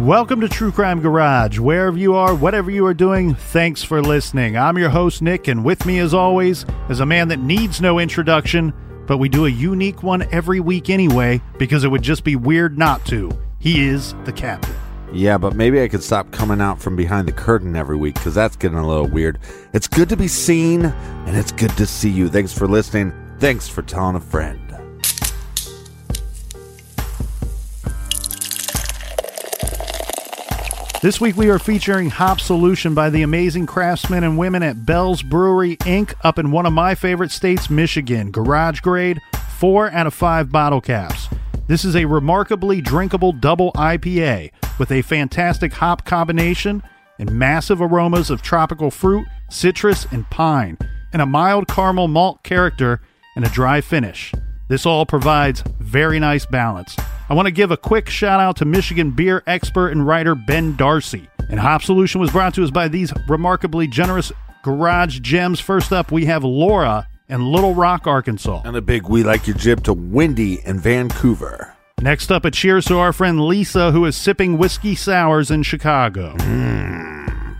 Welcome 0.00 0.40
to 0.40 0.48
True 0.48 0.72
Crime 0.72 1.02
Garage. 1.02 1.58
Wherever 1.58 1.98
you 1.98 2.14
are, 2.14 2.34
whatever 2.34 2.70
you 2.70 2.86
are 2.86 2.94
doing, 2.94 3.34
thanks 3.34 3.82
for 3.82 4.00
listening. 4.00 4.56
I'm 4.56 4.78
your 4.78 4.88
host, 4.88 5.20
Nick, 5.20 5.46
and 5.46 5.62
with 5.62 5.84
me, 5.84 5.98
as 5.98 6.14
always, 6.14 6.64
is 6.88 7.00
a 7.00 7.06
man 7.06 7.28
that 7.28 7.40
needs 7.40 7.82
no 7.82 7.98
introduction, 7.98 8.72
but 9.06 9.18
we 9.18 9.28
do 9.28 9.44
a 9.44 9.50
unique 9.50 10.02
one 10.02 10.22
every 10.32 10.58
week 10.58 10.88
anyway, 10.88 11.42
because 11.58 11.84
it 11.84 11.88
would 11.88 12.00
just 12.00 12.24
be 12.24 12.34
weird 12.34 12.78
not 12.78 13.04
to. 13.08 13.30
He 13.58 13.86
is 13.86 14.14
the 14.24 14.32
captain. 14.32 14.74
Yeah, 15.12 15.36
but 15.36 15.54
maybe 15.54 15.82
I 15.82 15.88
could 15.88 16.02
stop 16.02 16.30
coming 16.30 16.62
out 16.62 16.80
from 16.80 16.96
behind 16.96 17.28
the 17.28 17.32
curtain 17.32 17.76
every 17.76 17.98
week 17.98 18.14
because 18.14 18.34
that's 18.34 18.56
getting 18.56 18.78
a 18.78 18.88
little 18.88 19.06
weird. 19.06 19.38
It's 19.74 19.86
good 19.86 20.08
to 20.08 20.16
be 20.16 20.28
seen, 20.28 20.86
and 20.86 21.36
it's 21.36 21.52
good 21.52 21.76
to 21.76 21.84
see 21.84 22.08
you. 22.08 22.30
Thanks 22.30 22.54
for 22.54 22.66
listening. 22.66 23.12
Thanks 23.38 23.68
for 23.68 23.82
telling 23.82 24.16
a 24.16 24.20
friend. 24.20 24.69
This 31.02 31.18
week 31.18 31.34
we 31.34 31.48
are 31.48 31.58
featuring 31.58 32.10
Hop 32.10 32.42
Solution 32.42 32.92
by 32.92 33.08
the 33.08 33.22
amazing 33.22 33.64
craftsmen 33.64 34.22
and 34.22 34.36
women 34.36 34.62
at 34.62 34.84
Bell's 34.84 35.22
Brewery 35.22 35.78
Inc. 35.78 36.12
up 36.22 36.38
in 36.38 36.50
one 36.50 36.66
of 36.66 36.74
my 36.74 36.94
favorite 36.94 37.30
states, 37.30 37.70
Michigan. 37.70 38.30
Garage 38.30 38.80
grade, 38.80 39.18
4 39.56 39.90
out 39.92 40.06
of 40.06 40.12
5 40.12 40.52
bottle 40.52 40.82
caps. 40.82 41.30
This 41.68 41.86
is 41.86 41.96
a 41.96 42.04
remarkably 42.04 42.82
drinkable 42.82 43.32
double 43.32 43.72
IPA 43.72 44.50
with 44.78 44.92
a 44.92 45.00
fantastic 45.00 45.72
hop 45.72 46.04
combination 46.04 46.82
and 47.18 47.32
massive 47.32 47.80
aromas 47.80 48.28
of 48.28 48.42
tropical 48.42 48.90
fruit, 48.90 49.26
citrus, 49.48 50.06
and 50.10 50.28
pine, 50.28 50.76
and 51.14 51.22
a 51.22 51.26
mild 51.26 51.66
caramel 51.66 52.08
malt 52.08 52.42
character 52.42 53.00
and 53.36 53.46
a 53.46 53.48
dry 53.48 53.80
finish. 53.80 54.34
This 54.68 54.84
all 54.84 55.06
provides 55.06 55.64
very 55.78 56.18
nice 56.18 56.44
balance. 56.44 56.94
I 57.30 57.34
want 57.34 57.46
to 57.46 57.52
give 57.52 57.70
a 57.70 57.76
quick 57.76 58.08
shout 58.08 58.40
out 58.40 58.56
to 58.56 58.64
Michigan 58.64 59.12
beer 59.12 59.44
expert 59.46 59.90
and 59.90 60.04
writer 60.04 60.34
Ben 60.34 60.74
Darcy. 60.74 61.28
And 61.48 61.60
Hop 61.60 61.80
Solution 61.80 62.20
was 62.20 62.32
brought 62.32 62.54
to 62.54 62.64
us 62.64 62.72
by 62.72 62.88
these 62.88 63.12
remarkably 63.28 63.86
generous 63.86 64.32
garage 64.64 65.20
gems. 65.20 65.60
First 65.60 65.92
up, 65.92 66.10
we 66.10 66.24
have 66.24 66.42
Laura 66.42 67.06
in 67.28 67.52
Little 67.52 67.72
Rock, 67.72 68.08
Arkansas. 68.08 68.62
And 68.64 68.76
a 68.76 68.80
big 68.80 69.08
we 69.08 69.22
like 69.22 69.46
your 69.46 69.56
jib 69.56 69.84
to 69.84 69.92
Wendy 69.92 70.60
in 70.66 70.80
Vancouver. 70.80 71.72
Next 72.00 72.32
up, 72.32 72.44
a 72.44 72.50
cheers 72.50 72.86
to 72.86 72.98
our 72.98 73.12
friend 73.12 73.46
Lisa, 73.46 73.92
who 73.92 74.06
is 74.06 74.16
sipping 74.16 74.58
whiskey 74.58 74.96
sours 74.96 75.52
in 75.52 75.62
Chicago. 75.62 76.34
Mm. 76.36 77.56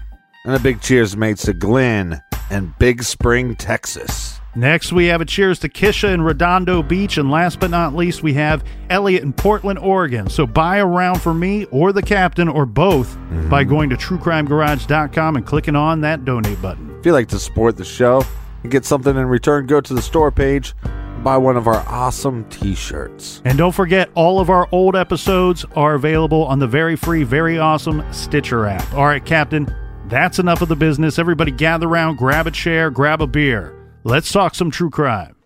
And 0.46 0.54
a 0.56 0.58
big 0.58 0.80
cheers 0.80 1.16
mates 1.16 1.44
to 1.44 1.52
Glenn 1.52 2.20
in 2.50 2.74
Big 2.80 3.04
Spring, 3.04 3.54
Texas. 3.54 4.39
Next, 4.56 4.92
we 4.92 5.06
have 5.06 5.20
a 5.20 5.24
cheers 5.24 5.60
to 5.60 5.68
Kisha 5.68 6.12
in 6.12 6.22
Redondo 6.22 6.82
Beach. 6.82 7.18
And 7.18 7.30
last 7.30 7.60
but 7.60 7.70
not 7.70 7.94
least, 7.94 8.22
we 8.22 8.34
have 8.34 8.64
Elliot 8.88 9.22
in 9.22 9.32
Portland, 9.32 9.78
Oregon. 9.78 10.28
So 10.28 10.46
buy 10.46 10.78
a 10.78 10.86
round 10.86 11.20
for 11.20 11.32
me 11.32 11.66
or 11.66 11.92
the 11.92 12.02
captain 12.02 12.48
or 12.48 12.66
both 12.66 13.14
mm-hmm. 13.14 13.48
by 13.48 13.62
going 13.62 13.90
to 13.90 13.96
truecrimegarage.com 13.96 15.36
and 15.36 15.46
clicking 15.46 15.76
on 15.76 16.00
that 16.00 16.24
donate 16.24 16.60
button. 16.60 16.90
If 16.98 17.06
you'd 17.06 17.12
like 17.12 17.28
to 17.28 17.38
support 17.38 17.76
the 17.76 17.84
show 17.84 18.24
and 18.62 18.72
get 18.72 18.84
something 18.84 19.16
in 19.16 19.26
return, 19.26 19.66
go 19.66 19.80
to 19.80 19.94
the 19.94 20.02
store 20.02 20.32
page, 20.32 20.74
buy 21.22 21.36
one 21.36 21.56
of 21.56 21.68
our 21.68 21.86
awesome 21.86 22.44
t 22.48 22.74
shirts. 22.74 23.40
And 23.44 23.56
don't 23.56 23.74
forget, 23.74 24.10
all 24.16 24.40
of 24.40 24.50
our 24.50 24.68
old 24.72 24.96
episodes 24.96 25.64
are 25.76 25.94
available 25.94 26.44
on 26.44 26.58
the 26.58 26.66
very 26.66 26.96
free, 26.96 27.22
very 27.22 27.58
awesome 27.58 28.02
Stitcher 28.12 28.66
app. 28.66 28.92
All 28.94 29.06
right, 29.06 29.24
Captain, 29.24 29.72
that's 30.08 30.40
enough 30.40 30.60
of 30.60 30.68
the 30.68 30.76
business. 30.76 31.20
Everybody 31.20 31.52
gather 31.52 31.86
around, 31.86 32.16
grab 32.16 32.48
a 32.48 32.50
chair, 32.50 32.90
grab 32.90 33.22
a 33.22 33.28
beer. 33.28 33.79
Let's 34.02 34.32
talk 34.32 34.54
some 34.54 34.70
true 34.70 34.88
crime. 34.88 35.36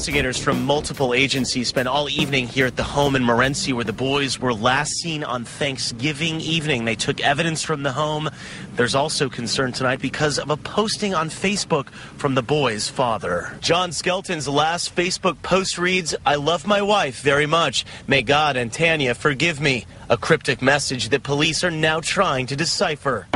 Investigators 0.00 0.38
from 0.38 0.64
multiple 0.64 1.12
agencies 1.12 1.68
spent 1.68 1.86
all 1.86 2.08
evening 2.08 2.48
here 2.48 2.64
at 2.64 2.74
the 2.74 2.82
home 2.82 3.14
in 3.14 3.22
Morenci 3.22 3.74
where 3.74 3.84
the 3.84 3.92
boys 3.92 4.40
were 4.40 4.54
last 4.54 4.92
seen 4.92 5.22
on 5.22 5.44
Thanksgiving 5.44 6.40
evening. 6.40 6.86
They 6.86 6.94
took 6.94 7.20
evidence 7.20 7.62
from 7.62 7.82
the 7.82 7.92
home. 7.92 8.30
There's 8.76 8.94
also 8.94 9.28
concern 9.28 9.72
tonight 9.72 10.00
because 10.00 10.38
of 10.38 10.48
a 10.48 10.56
posting 10.56 11.14
on 11.14 11.28
Facebook 11.28 11.90
from 12.16 12.34
the 12.34 12.42
boys' 12.42 12.88
father. 12.88 13.54
John 13.60 13.92
Skelton's 13.92 14.48
last 14.48 14.96
Facebook 14.96 15.42
post 15.42 15.76
reads, 15.76 16.14
I 16.24 16.36
love 16.36 16.66
my 16.66 16.80
wife 16.80 17.20
very 17.20 17.44
much. 17.44 17.84
May 18.06 18.22
God 18.22 18.56
and 18.56 18.72
Tanya 18.72 19.14
forgive 19.14 19.60
me. 19.60 19.84
A 20.08 20.16
cryptic 20.16 20.62
message 20.62 21.10
that 21.10 21.24
police 21.24 21.62
are 21.62 21.70
now 21.70 22.00
trying 22.00 22.46
to 22.46 22.56
decipher. 22.56 23.26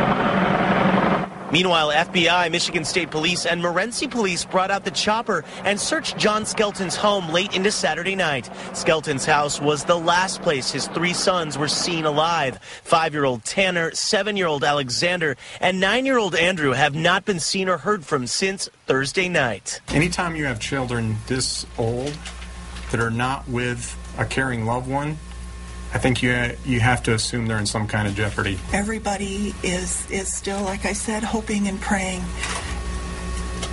Meanwhile, 1.54 1.90
FBI, 1.90 2.50
Michigan 2.50 2.84
State 2.84 3.12
Police, 3.12 3.46
and 3.46 3.62
Morenci 3.62 4.10
Police 4.10 4.44
brought 4.44 4.72
out 4.72 4.84
the 4.84 4.90
chopper 4.90 5.44
and 5.62 5.78
searched 5.78 6.18
John 6.18 6.44
Skelton's 6.44 6.96
home 6.96 7.28
late 7.28 7.54
into 7.54 7.70
Saturday 7.70 8.16
night. 8.16 8.50
Skelton's 8.72 9.24
house 9.24 9.60
was 9.60 9.84
the 9.84 9.96
last 9.96 10.42
place 10.42 10.72
his 10.72 10.88
three 10.88 11.12
sons 11.12 11.56
were 11.56 11.68
seen 11.68 12.06
alive. 12.06 12.58
Five-year-old 12.82 13.44
Tanner, 13.44 13.94
seven-year-old 13.94 14.64
Alexander, 14.64 15.36
and 15.60 15.78
nine-year-old 15.78 16.34
Andrew 16.34 16.72
have 16.72 16.96
not 16.96 17.24
been 17.24 17.38
seen 17.38 17.68
or 17.68 17.78
heard 17.78 18.04
from 18.04 18.26
since 18.26 18.68
Thursday 18.86 19.28
night. 19.28 19.80
Anytime 19.90 20.34
you 20.34 20.46
have 20.46 20.58
children 20.58 21.18
this 21.28 21.66
old 21.78 22.18
that 22.90 22.98
are 22.98 23.12
not 23.12 23.48
with 23.48 23.96
a 24.18 24.24
caring 24.24 24.66
loved 24.66 24.90
one, 24.90 25.18
I 25.94 25.98
think 25.98 26.22
you 26.24 26.56
you 26.64 26.80
have 26.80 27.04
to 27.04 27.14
assume 27.14 27.46
they're 27.46 27.58
in 27.58 27.66
some 27.66 27.86
kind 27.86 28.08
of 28.08 28.16
jeopardy. 28.16 28.58
Everybody 28.72 29.54
is 29.62 30.10
is 30.10 30.34
still, 30.34 30.60
like 30.62 30.84
I 30.84 30.92
said, 30.92 31.22
hoping 31.22 31.68
and 31.68 31.80
praying 31.80 32.22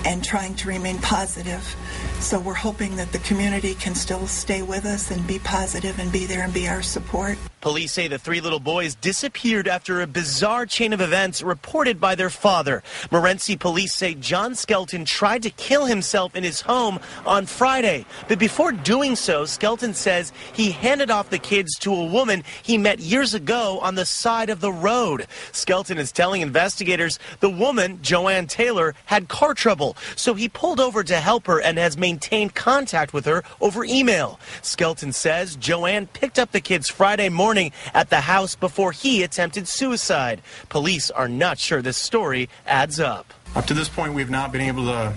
and 0.05 0.23
trying 0.23 0.55
to 0.55 0.67
remain 0.67 0.99
positive. 0.99 1.75
So 2.19 2.39
we're 2.39 2.53
hoping 2.53 2.95
that 2.97 3.11
the 3.11 3.19
community 3.19 3.73
can 3.73 3.95
still 3.95 4.27
stay 4.27 4.61
with 4.61 4.85
us 4.85 5.09
and 5.09 5.25
be 5.25 5.39
positive 5.39 5.99
and 5.99 6.11
be 6.11 6.27
there 6.27 6.43
and 6.43 6.53
be 6.53 6.67
our 6.67 6.83
support. 6.83 7.37
Police 7.61 7.91
say 7.91 8.07
the 8.07 8.17
three 8.17 8.41
little 8.41 8.59
boys 8.59 8.95
disappeared 8.95 9.67
after 9.67 10.01
a 10.01 10.07
bizarre 10.07 10.65
chain 10.65 10.93
of 10.93 10.99
events 10.99 11.43
reported 11.43 12.01
by 12.01 12.15
their 12.15 12.31
father. 12.31 12.81
Morenci 13.11 13.57
police 13.57 13.93
say 13.93 14.15
John 14.15 14.55
Skelton 14.55 15.05
tried 15.05 15.43
to 15.43 15.51
kill 15.51 15.85
himself 15.85 16.35
in 16.35 16.43
his 16.43 16.61
home 16.61 16.99
on 17.23 17.45
Friday. 17.45 18.07
But 18.27 18.39
before 18.39 18.71
doing 18.71 19.15
so, 19.15 19.45
Skelton 19.45 19.93
says 19.93 20.33
he 20.53 20.71
handed 20.71 21.11
off 21.11 21.29
the 21.29 21.37
kids 21.37 21.77
to 21.79 21.93
a 21.93 22.05
woman 22.05 22.43
he 22.63 22.79
met 22.79 22.99
years 22.99 23.35
ago 23.35 23.77
on 23.83 23.93
the 23.93 24.07
side 24.07 24.49
of 24.49 24.59
the 24.59 24.73
road. 24.73 25.27
Skelton 25.51 25.99
is 25.99 26.11
telling 26.11 26.41
investigators 26.41 27.19
the 27.41 27.49
woman, 27.49 27.99
Joanne 28.01 28.47
Taylor, 28.47 28.95
had 29.05 29.27
car 29.27 29.53
trouble. 29.53 29.95
So 30.15 30.33
he 30.33 30.49
pulled 30.49 30.79
over 30.79 31.03
to 31.03 31.17
help 31.17 31.45
her 31.45 31.61
and 31.61 31.77
has 31.77 31.95
maintained 31.95 32.55
contact 32.55 33.13
with 33.13 33.25
her 33.25 33.43
over 33.61 33.83
email. 33.83 34.39
Skelton 34.63 35.13
says 35.13 35.55
Joanne 35.57 36.07
picked 36.07 36.39
up 36.39 36.53
the 36.53 36.59
kids 36.59 36.89
Friday 36.89 37.29
morning 37.29 37.50
at 37.93 38.09
the 38.09 38.21
house 38.21 38.55
before 38.55 38.91
he 38.91 39.23
attempted 39.23 39.67
suicide. 39.67 40.41
Police 40.69 41.11
are 41.11 41.27
not 41.27 41.59
sure 41.59 41.81
this 41.81 41.97
story 41.97 42.49
adds 42.65 42.99
up. 42.99 43.33
Up 43.55 43.65
to 43.65 43.73
this 43.73 43.89
point, 43.89 44.13
we've 44.13 44.29
not 44.29 44.51
been 44.51 44.61
able 44.61 44.85
to 44.85 45.13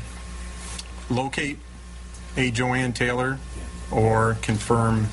locate 1.11 1.59
a 2.37 2.51
Joanne 2.51 2.93
Taylor 2.93 3.39
or 3.91 4.37
confirm 4.43 5.07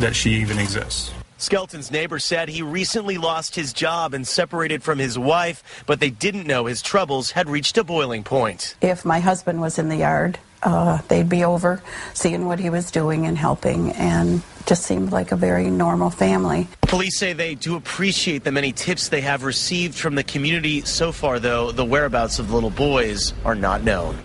that 0.00 0.14
she 0.14 0.32
even 0.32 0.58
exists. 0.58 1.12
Skelton's 1.44 1.90
neighbor 1.90 2.18
said 2.18 2.48
he 2.48 2.62
recently 2.62 3.18
lost 3.18 3.54
his 3.54 3.74
job 3.74 4.14
and 4.14 4.26
separated 4.26 4.82
from 4.82 4.98
his 4.98 5.18
wife, 5.18 5.84
but 5.86 6.00
they 6.00 6.08
didn't 6.08 6.46
know 6.46 6.64
his 6.64 6.80
troubles 6.80 7.32
had 7.32 7.50
reached 7.50 7.76
a 7.76 7.84
boiling 7.84 8.24
point. 8.24 8.76
If 8.80 9.04
my 9.04 9.20
husband 9.20 9.60
was 9.60 9.78
in 9.78 9.90
the 9.90 9.96
yard, 9.96 10.38
uh, 10.62 11.02
they'd 11.08 11.28
be 11.28 11.44
over 11.44 11.82
seeing 12.14 12.46
what 12.46 12.58
he 12.58 12.70
was 12.70 12.90
doing 12.90 13.26
and 13.26 13.36
helping, 13.36 13.92
and 13.92 14.42
just 14.64 14.84
seemed 14.84 15.12
like 15.12 15.32
a 15.32 15.36
very 15.36 15.68
normal 15.68 16.08
family. 16.08 16.66
Police 16.80 17.18
say 17.18 17.34
they 17.34 17.54
do 17.54 17.76
appreciate 17.76 18.44
the 18.44 18.52
many 18.52 18.72
tips 18.72 19.10
they 19.10 19.20
have 19.20 19.44
received 19.44 19.94
from 19.94 20.14
the 20.14 20.24
community. 20.24 20.80
So 20.80 21.12
far, 21.12 21.38
though, 21.38 21.72
the 21.72 21.84
whereabouts 21.84 22.38
of 22.38 22.48
the 22.48 22.54
little 22.54 22.70
boys 22.70 23.34
are 23.44 23.54
not 23.54 23.84
known. 23.84 24.16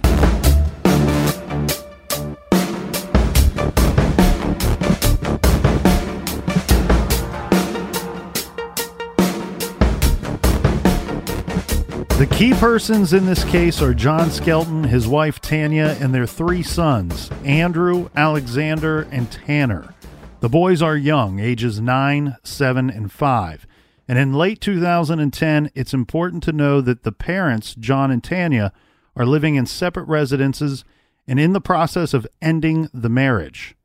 The 12.19 12.27
key 12.27 12.53
persons 12.53 13.13
in 13.13 13.25
this 13.25 13.45
case 13.45 13.81
are 13.81 13.93
John 13.93 14.29
Skelton, 14.29 14.83
his 14.83 15.07
wife 15.07 15.39
Tanya, 15.39 15.95
and 16.01 16.13
their 16.13 16.27
three 16.27 16.61
sons, 16.61 17.31
Andrew, 17.45 18.09
Alexander, 18.13 19.03
and 19.09 19.31
Tanner. 19.31 19.95
The 20.41 20.49
boys 20.49 20.81
are 20.81 20.97
young, 20.97 21.39
ages 21.39 21.79
9, 21.79 22.35
7, 22.43 22.89
and 22.89 23.09
5. 23.09 23.67
And 24.09 24.19
in 24.19 24.33
late 24.33 24.59
2010, 24.59 25.71
it's 25.73 25.93
important 25.93 26.43
to 26.43 26.51
know 26.51 26.81
that 26.81 27.03
the 27.03 27.13
parents, 27.13 27.73
John 27.73 28.11
and 28.11 28.21
Tanya, 28.21 28.73
are 29.15 29.25
living 29.25 29.55
in 29.55 29.65
separate 29.65 30.09
residences 30.09 30.83
and 31.25 31.39
in 31.39 31.53
the 31.53 31.61
process 31.61 32.13
of 32.13 32.27
ending 32.41 32.89
the 32.93 33.07
marriage. 33.07 33.77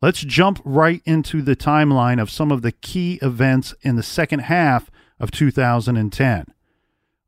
Let's 0.00 0.20
jump 0.20 0.58
right 0.64 1.02
into 1.04 1.42
the 1.42 1.54
timeline 1.54 2.18
of 2.18 2.30
some 2.30 2.50
of 2.50 2.62
the 2.62 2.72
key 2.72 3.18
events 3.20 3.74
in 3.82 3.96
the 3.96 4.02
second 4.02 4.38
half 4.38 4.90
of 5.20 5.30
2010. 5.30 6.53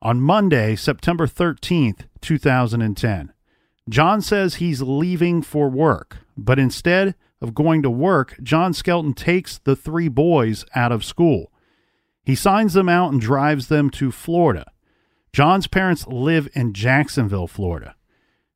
On 0.02 0.20
Monday, 0.20 0.76
September 0.76 1.26
13th, 1.26 2.02
2010, 2.20 3.32
John 3.88 4.20
says 4.20 4.56
he's 4.56 4.82
leaving 4.82 5.40
for 5.40 5.70
work, 5.70 6.18
but 6.36 6.58
instead 6.58 7.14
of 7.40 7.54
going 7.54 7.82
to 7.82 7.90
work, 7.90 8.36
John 8.42 8.74
Skelton 8.74 9.14
takes 9.14 9.58
the 9.58 9.74
three 9.74 10.08
boys 10.08 10.66
out 10.74 10.92
of 10.92 11.04
school. 11.04 11.50
He 12.22 12.34
signs 12.34 12.74
them 12.74 12.88
out 12.90 13.12
and 13.12 13.20
drives 13.20 13.68
them 13.68 13.88
to 13.90 14.10
Florida. 14.10 14.66
John's 15.32 15.66
parents 15.66 16.06
live 16.06 16.48
in 16.54 16.74
Jacksonville, 16.74 17.46
Florida. 17.46 17.94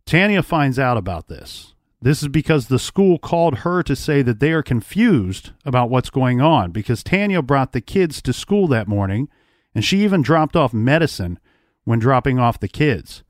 Tanya 0.05 0.43
finds 0.43 0.79
out 0.79 0.97
about 0.97 1.29
this. 1.29 1.75
This 2.03 2.23
is 2.23 2.29
because 2.29 2.67
the 2.67 2.79
school 2.79 3.19
called 3.19 3.59
her 3.59 3.83
to 3.83 3.95
say 3.95 4.23
that 4.23 4.41
they 4.41 4.53
are 4.53 4.63
confused 4.63 5.53
about 5.65 5.91
what's 5.91 6.11
going 6.11 6.41
on 6.41 6.71
because 6.71 7.03
Tanya 7.03 7.43
brought 7.43 7.73
the 7.73 7.81
kids 7.81 8.21
to 8.23 8.33
school 8.33 8.67
that 8.69 8.89
morning 8.89 9.29
and 9.75 9.85
she 9.85 10.03
even 10.03 10.23
dropped 10.23 10.57
off 10.57 10.73
medicine 10.73 11.39
when 11.85 11.99
dropping 11.99 12.39
off 12.39 12.61
the 12.61 12.69
kids. 12.69 13.23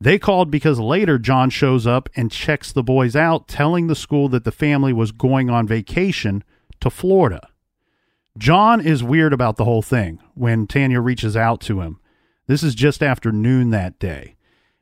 They 0.00 0.18
called 0.18 0.50
because 0.50 0.78
later 0.78 1.18
John 1.18 1.50
shows 1.50 1.86
up 1.86 2.08
and 2.16 2.30
checks 2.30 2.72
the 2.72 2.82
boys 2.82 3.16
out, 3.16 3.48
telling 3.48 3.86
the 3.86 3.94
school 3.94 4.28
that 4.28 4.44
the 4.44 4.52
family 4.52 4.92
was 4.92 5.12
going 5.12 5.48
on 5.48 5.66
vacation 5.66 6.44
to 6.80 6.90
Florida. 6.90 7.48
John 8.36 8.80
is 8.80 9.02
weird 9.02 9.32
about 9.32 9.56
the 9.56 9.64
whole 9.64 9.82
thing 9.82 10.20
when 10.34 10.66
Tanya 10.66 11.00
reaches 11.00 11.36
out 11.36 11.60
to 11.62 11.80
him. 11.80 11.98
This 12.46 12.62
is 12.62 12.74
just 12.74 13.02
after 13.02 13.32
noon 13.32 13.70
that 13.70 13.98
day. 13.98 14.36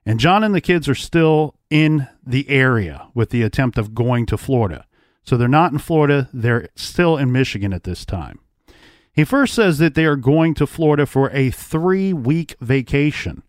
And 0.05 0.19
John 0.21 0.43
and 0.43 0.55
the 0.55 0.61
kids 0.61 0.89
are 0.89 0.95
still 0.95 1.55
in 1.71 2.09
the 2.27 2.49
area 2.49 3.07
with 3.15 3.31
the 3.31 3.43
attempt 3.43 3.79
of 3.79 3.95
going 3.95 4.27
to 4.27 4.37
Florida. 4.37 4.87
So 5.23 5.37
they're 5.37 5.49
not 5.49 5.73
in 5.73 5.79
Florida, 5.79 6.29
they're 6.33 6.69
still 6.75 7.17
in 7.17 7.33
Michigan 7.33 7.73
at 7.73 7.85
this 7.85 8.05
time. 8.05 8.41
He 9.15 9.25
first 9.25 9.55
says 9.55 9.79
that 9.79 9.95
they 9.95 10.05
are 10.05 10.17
going 10.17 10.55
to 10.55 10.67
Florida 10.67 11.07
for 11.07 11.31
a 11.31 11.51
three 11.51 12.13
week 12.13 12.57
vacation, 12.61 13.43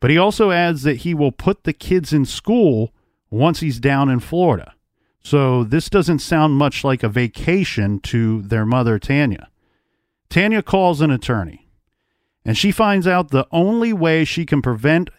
but 0.00 0.10
he 0.10 0.16
also 0.16 0.50
adds 0.50 0.82
that 0.82 0.98
he 0.98 1.12
will 1.12 1.32
put 1.32 1.64
the 1.64 1.74
kids 1.74 2.12
in 2.12 2.24
school 2.24 2.92
once 3.30 3.60
he's 3.60 3.78
down 3.78 4.08
in 4.08 4.20
Florida. 4.20 4.74
So 5.22 5.62
this 5.62 5.90
doesn't 5.90 6.20
sound 6.20 6.54
much 6.54 6.82
like 6.82 7.02
a 7.02 7.08
vacation 7.08 8.00
to 8.00 8.40
their 8.42 8.64
mother, 8.64 8.98
Tanya. 8.98 9.50
Tanya 10.30 10.62
calls 10.62 11.02
an 11.02 11.10
attorney, 11.10 11.68
and 12.44 12.56
she 12.56 12.72
finds 12.72 13.06
out 13.06 13.28
the 13.28 13.46
only 13.52 13.92
way 13.92 14.24
she 14.24 14.46
can 14.46 14.62
prevent 14.62 15.10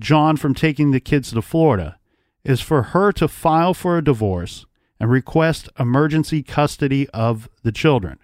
John 0.00 0.36
from 0.36 0.54
taking 0.54 0.90
the 0.90 1.00
kids 1.00 1.30
to 1.30 1.42
Florida 1.42 1.98
is 2.42 2.60
for 2.60 2.82
her 2.82 3.12
to 3.12 3.28
file 3.28 3.74
for 3.74 3.96
a 3.96 4.04
divorce 4.04 4.66
and 4.98 5.10
request 5.10 5.68
emergency 5.78 6.42
custody 6.42 7.08
of 7.10 7.48
the 7.62 7.72
children. 7.72 8.18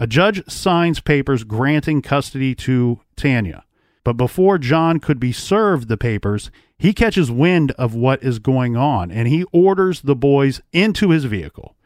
A 0.00 0.06
judge 0.06 0.42
signs 0.50 0.98
papers 0.98 1.44
granting 1.44 2.00
custody 2.00 2.54
to 2.54 3.00
Tanya. 3.16 3.64
But 4.02 4.14
before 4.14 4.56
John 4.56 4.98
could 4.98 5.20
be 5.20 5.30
served 5.30 5.88
the 5.88 5.98
papers, 5.98 6.50
he 6.78 6.94
catches 6.94 7.30
wind 7.30 7.72
of 7.72 7.94
what 7.94 8.22
is 8.22 8.38
going 8.38 8.78
on 8.78 9.10
and 9.10 9.28
he 9.28 9.44
orders 9.52 10.00
the 10.00 10.16
boys 10.16 10.62
into 10.72 11.10
his 11.10 11.26
vehicle. 11.26 11.76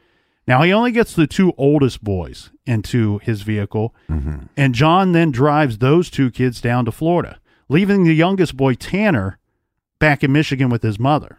Now, 0.47 0.62
he 0.62 0.73
only 0.73 0.93
gets 0.93 1.12
the 1.12 1.27
two 1.27 1.55
oldest 1.59 2.05
boys 2.05 2.50
into 2.65 3.19
his 3.19 3.43
vehicle, 3.43 3.93
mm-hmm. 4.09 4.45
and 4.57 4.77
John 4.77 5.11
then 5.11 5.33
drives 5.33 5.79
those 5.79 6.09
two 6.09 6.31
kids 6.31 6.61
down 6.61 6.85
to 6.85 6.93
Florida, 6.93 7.41
leaving 7.69 8.05
the 8.05 8.15
youngest 8.15 8.57
boy, 8.57 8.75
Tanner, 8.75 9.41
back 9.99 10.23
in 10.23 10.31
Michigan 10.31 10.69
with 10.69 10.85
his 10.85 11.00
mother. 11.00 11.38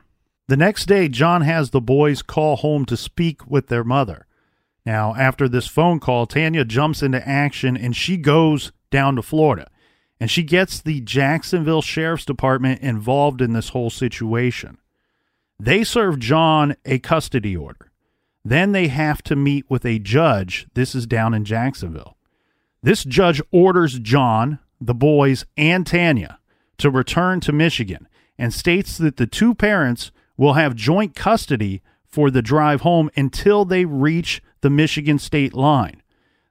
The 0.50 0.58
next 0.58 0.88
day, 0.88 1.08
John 1.08 1.44
has 1.44 1.70
the 1.70 1.80
boys 1.80 2.22
call 2.22 2.58
home 2.58 2.84
to 2.86 2.98
speak 2.98 3.48
with 3.48 3.68
their 3.68 3.86
mother. 3.86 4.26
Now, 4.86 5.16
after 5.16 5.50
this 5.50 5.68
phone 5.68 6.00
call, 6.00 6.28
Tanya 6.28 6.64
jumps 6.64 7.02
into 7.02 7.28
action 7.28 7.76
and 7.76 7.96
she 7.96 8.18
goes 8.18 8.72
down 8.92 9.16
to 9.16 9.22
Florida 9.22 9.70
and 10.20 10.30
she 10.30 10.44
gets 10.44 10.80
the 10.80 11.02
Jacksonville 11.02 11.82
Sheriff's 11.82 12.26
Department 12.26 12.82
involved 12.82 13.42
in 13.42 13.54
this 13.54 13.70
whole 13.70 13.90
situation. 13.90 14.78
They 15.60 15.84
serve 15.84 16.20
John 16.20 16.76
a 16.86 17.00
custody 17.00 17.56
order. 17.56 17.92
Then 18.44 18.72
they 18.72 18.88
have 18.90 19.24
to 19.24 19.36
meet 19.36 19.66
with 19.70 19.86
a 19.86 20.00
judge. 20.00 20.68
This 20.76 20.94
is 20.94 21.08
down 21.08 21.34
in 21.34 21.46
Jacksonville. 21.46 22.16
This 22.84 23.04
judge 23.04 23.42
orders 23.52 23.98
John, 24.00 24.60
the 24.80 24.94
boys, 24.94 25.46
and 25.58 25.88
Tanya 25.88 26.40
to 26.78 26.92
return 26.92 27.40
to 27.42 27.52
Michigan 27.52 28.08
and 28.38 28.54
states 28.54 28.98
that 28.98 29.18
the 29.18 29.26
two 29.26 29.56
parents 29.56 30.12
will 30.38 30.54
have 30.54 30.76
joint 30.76 31.16
custody 31.16 31.82
for 32.06 32.30
the 32.30 32.42
drive 32.42 32.82
home 32.82 33.10
until 33.16 33.66
they 33.66 33.86
reach 33.86 34.42
the 34.66 34.70
Michigan 34.72 35.20
state 35.20 35.54
line. 35.54 36.02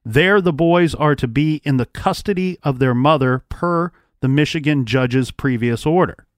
There, 0.04 0.40
the 0.40 0.52
boys 0.52 0.94
are 0.94 1.16
to 1.16 1.26
be 1.26 1.60
in 1.64 1.78
the 1.78 1.86
custody 1.86 2.56
of 2.62 2.78
their 2.78 2.94
mother 2.94 3.42
per 3.48 3.90
the 4.20 4.28
Michigan 4.28 4.86
judge's 4.86 5.32
previous 5.32 5.84
order. 5.84 6.28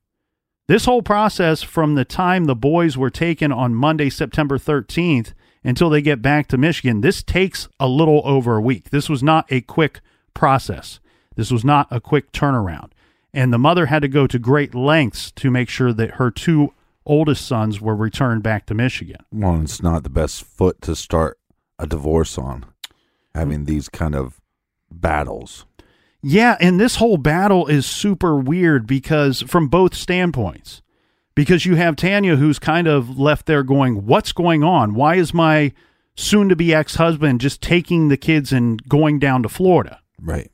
This 0.68 0.86
whole 0.86 1.02
process 1.02 1.62
from 1.62 1.94
the 1.94 2.06
time 2.06 2.46
the 2.46 2.56
boys 2.56 2.96
were 2.96 3.10
taken 3.10 3.52
on 3.52 3.74
Monday, 3.74 4.08
September 4.08 4.56
13th, 4.56 5.34
until 5.62 5.90
they 5.90 6.00
get 6.00 6.22
back 6.22 6.46
to 6.48 6.56
Michigan, 6.56 7.02
this 7.02 7.22
takes 7.22 7.68
a 7.78 7.86
little 7.86 8.22
over 8.24 8.56
a 8.56 8.62
week. 8.62 8.88
This 8.88 9.10
was 9.10 9.22
not 9.22 9.44
a 9.52 9.60
quick 9.60 10.00
process. 10.32 10.98
This 11.34 11.50
was 11.50 11.62
not 11.62 11.88
a 11.90 12.00
quick 12.00 12.32
turnaround. 12.32 12.92
And 13.34 13.52
the 13.52 13.58
mother 13.58 13.84
had 13.84 14.00
to 14.00 14.08
go 14.08 14.26
to 14.26 14.38
great 14.38 14.74
lengths 14.74 15.30
to 15.32 15.50
make 15.50 15.68
sure 15.68 15.92
that 15.92 16.12
her 16.12 16.30
two 16.30 16.72
oldest 17.04 17.46
sons 17.46 17.82
were 17.82 17.94
returned 17.94 18.42
back 18.42 18.64
to 18.64 18.74
Michigan. 18.74 19.26
Well, 19.30 19.60
it's 19.60 19.82
not 19.82 20.04
the 20.04 20.08
best 20.08 20.42
foot 20.42 20.80
to 20.80 20.96
start 20.96 21.38
a 21.78 21.86
divorce 21.86 22.38
on 22.38 22.66
having 23.34 23.60
mm. 23.62 23.66
these 23.66 23.88
kind 23.88 24.14
of 24.14 24.40
battles. 24.90 25.66
Yeah, 26.22 26.56
and 26.60 26.80
this 26.80 26.96
whole 26.96 27.18
battle 27.18 27.66
is 27.66 27.86
super 27.86 28.36
weird 28.36 28.86
because 28.86 29.42
from 29.42 29.68
both 29.68 29.94
standpoints. 29.94 30.82
Because 31.34 31.66
you 31.66 31.74
have 31.74 31.96
Tanya 31.96 32.36
who's 32.36 32.58
kind 32.58 32.88
of 32.88 33.18
left 33.18 33.44
there 33.44 33.62
going, 33.62 34.06
"What's 34.06 34.32
going 34.32 34.64
on? 34.64 34.94
Why 34.94 35.16
is 35.16 35.34
my 35.34 35.72
soon 36.14 36.48
to 36.48 36.56
be 36.56 36.72
ex-husband 36.72 37.42
just 37.42 37.60
taking 37.60 38.08
the 38.08 38.16
kids 38.16 38.52
and 38.54 38.82
going 38.88 39.18
down 39.18 39.42
to 39.42 39.48
Florida?" 39.50 40.00
Right. 40.18 40.50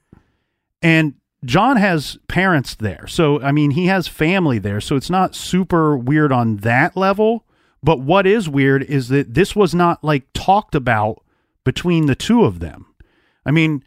And 0.83 1.14
John 1.45 1.76
has 1.76 2.19
parents 2.29 2.75
there. 2.75 3.07
So, 3.07 3.41
I 3.41 3.52
mean, 3.52 3.73
he 3.73 3.87
has 3.87 4.09
family 4.09 4.59
there. 4.59 4.81
So 4.81 4.97
it's 4.97 5.11
not 5.11 5.35
super 5.37 5.97
weird 5.97 6.33
on 6.33 6.59
that 6.59 6.97
level. 6.97 7.45
But 7.82 8.00
what 8.00 8.26
is 8.26 8.48
weird 8.48 8.82
is 8.84 9.08
that 9.08 9.34
this 9.34 9.56
was 9.56 9.74
not 9.74 10.02
like 10.04 10.24
talked 10.34 10.74
about 10.74 11.22
between 11.64 12.06
the 12.06 12.14
two 12.14 12.44
of 12.44 12.60
them. 12.60 12.86
I 13.44 13.50
mean, 13.50 13.82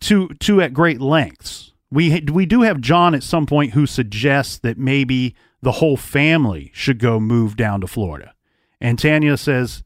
to 0.00 0.28
to 0.28 0.60
at 0.60 0.72
great 0.72 1.00
lengths. 1.00 1.72
We 1.90 2.20
we 2.20 2.46
do 2.46 2.62
have 2.62 2.80
John 2.80 3.14
at 3.14 3.22
some 3.24 3.46
point 3.46 3.72
who 3.72 3.86
suggests 3.86 4.58
that 4.58 4.78
maybe 4.78 5.34
the 5.60 5.72
whole 5.72 5.96
family 5.96 6.70
should 6.72 6.98
go 6.98 7.18
move 7.18 7.56
down 7.56 7.80
to 7.80 7.86
Florida. 7.86 8.32
And 8.80 8.98
Tanya 8.98 9.36
says, 9.36 9.82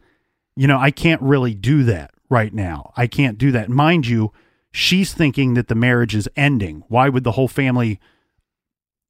"You 0.55 0.67
know, 0.69 0.79
I 0.79 0.91
can't 0.91 1.23
really 1.23 1.55
do 1.55 1.83
that 1.85 2.11
right 2.29 2.53
now. 2.53 2.93
I 2.97 3.07
can't 3.07 3.39
do 3.39 3.51
that." 3.53 3.71
Mind 3.71 4.07
you, 4.07 4.33
she's 4.71 5.15
thinking 5.15 5.55
that 5.55 5.69
the 5.69 5.75
marriage 5.75 6.15
is 6.15 6.29
ending. 6.37 6.85
Why 6.89 7.09
would 7.09 7.25
the 7.25 7.33
whole 7.33 7.49
family 7.49 7.99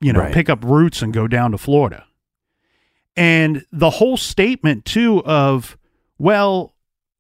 you 0.01 0.13
know, 0.13 0.21
Right. 0.21 0.35
pick 0.35 0.51
up 0.51 0.63
roots 0.65 1.01
and 1.03 1.13
go 1.15 1.27
down 1.27 1.51
to 1.53 1.59
Florida? 1.59 2.05
And 3.17 3.65
the 3.73 3.91
whole 3.91 4.17
statement 4.17 4.85
too 4.85 5.23
of, 5.25 5.79
well, 6.19 6.75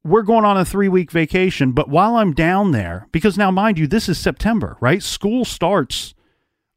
we're 0.05 0.23
going 0.23 0.45
on 0.45 0.59
a 0.59 0.65
three 0.65 0.89
week 0.89 1.11
vacation, 1.11 1.73
but 1.73 1.89
while 1.89 2.17
I'm 2.17 2.33
down 2.33 2.73
there, 2.73 3.09
because 3.13 3.39
now, 3.39 3.51
mind 3.51 3.79
you, 3.79 3.87
this 3.87 4.09
is 4.09 4.19
September, 4.19 4.77
right? 4.81 5.03
School 5.03 5.45
starts 5.45 6.15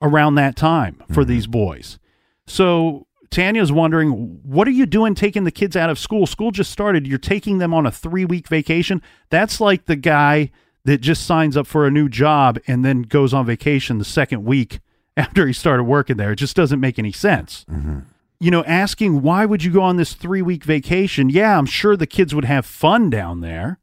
around 0.01 0.36
that 0.36 0.55
time 0.55 1.03
for 1.07 1.21
mm-hmm. 1.21 1.29
these 1.29 1.47
boys. 1.47 2.00
So 2.45 3.07
Tanya's 3.29 3.71
wondering, 3.71 4.39
what 4.43 4.67
are 4.67 4.71
you 4.71 4.86
doing 4.86 5.15
taking 5.15 5.43
the 5.43 5.51
kids 5.51 5.75
out 5.75 5.89
of 5.89 6.00
school? 6.00 6.25
School 6.25 6.51
just 6.51 6.71
started. 6.71 7.05
You're 7.05 7.17
taking 7.17 7.57
them 7.57 7.74
on 7.74 7.86
a 7.86 7.91
three 7.91 8.25
week 8.25 8.47
vacation. 8.47 9.01
That's 9.29 9.59
like 9.59 9.86
the 9.86 9.95
guy 9.95 10.51
that 10.86 11.01
just 11.01 11.25
signs 11.25 11.57
up 11.57 11.67
for 11.67 11.86
a 11.86 11.91
new 11.91 12.07
job 12.07 12.59
and 12.65 12.86
then 12.86 13.01
goes 13.01 13.33
on 13.33 13.45
vacation 13.45 13.97
the 13.97 14.05
second 14.05 14.45
week 14.45 14.79
after 15.17 15.45
he 15.45 15.53
started 15.53 15.83
working 15.83 16.17
there. 16.17 16.31
It 16.31 16.38
just 16.38 16.55
doesn't 16.55 16.79
make 16.79 16.97
any 16.97 17.12
sense 17.12 17.65
mm-hmm. 17.69 18.00
You 18.39 18.51
know, 18.51 18.63
asking 18.65 19.22
why 19.22 19.46
would 19.46 19.63
you 19.63 19.72
go 19.72 19.82
on 19.82 19.98
this 19.98 20.13
three 20.13 20.41
week 20.41 20.63
vacation? 20.63 21.29
Yeah, 21.29 21.58
I'm 21.58 21.65
sure 21.65 21.96
the 21.96 22.08
kids 22.08 22.34
would 22.36 22.46
have 22.46 22.65
fun 22.65 23.10
down 23.10 23.41
there. 23.41 23.79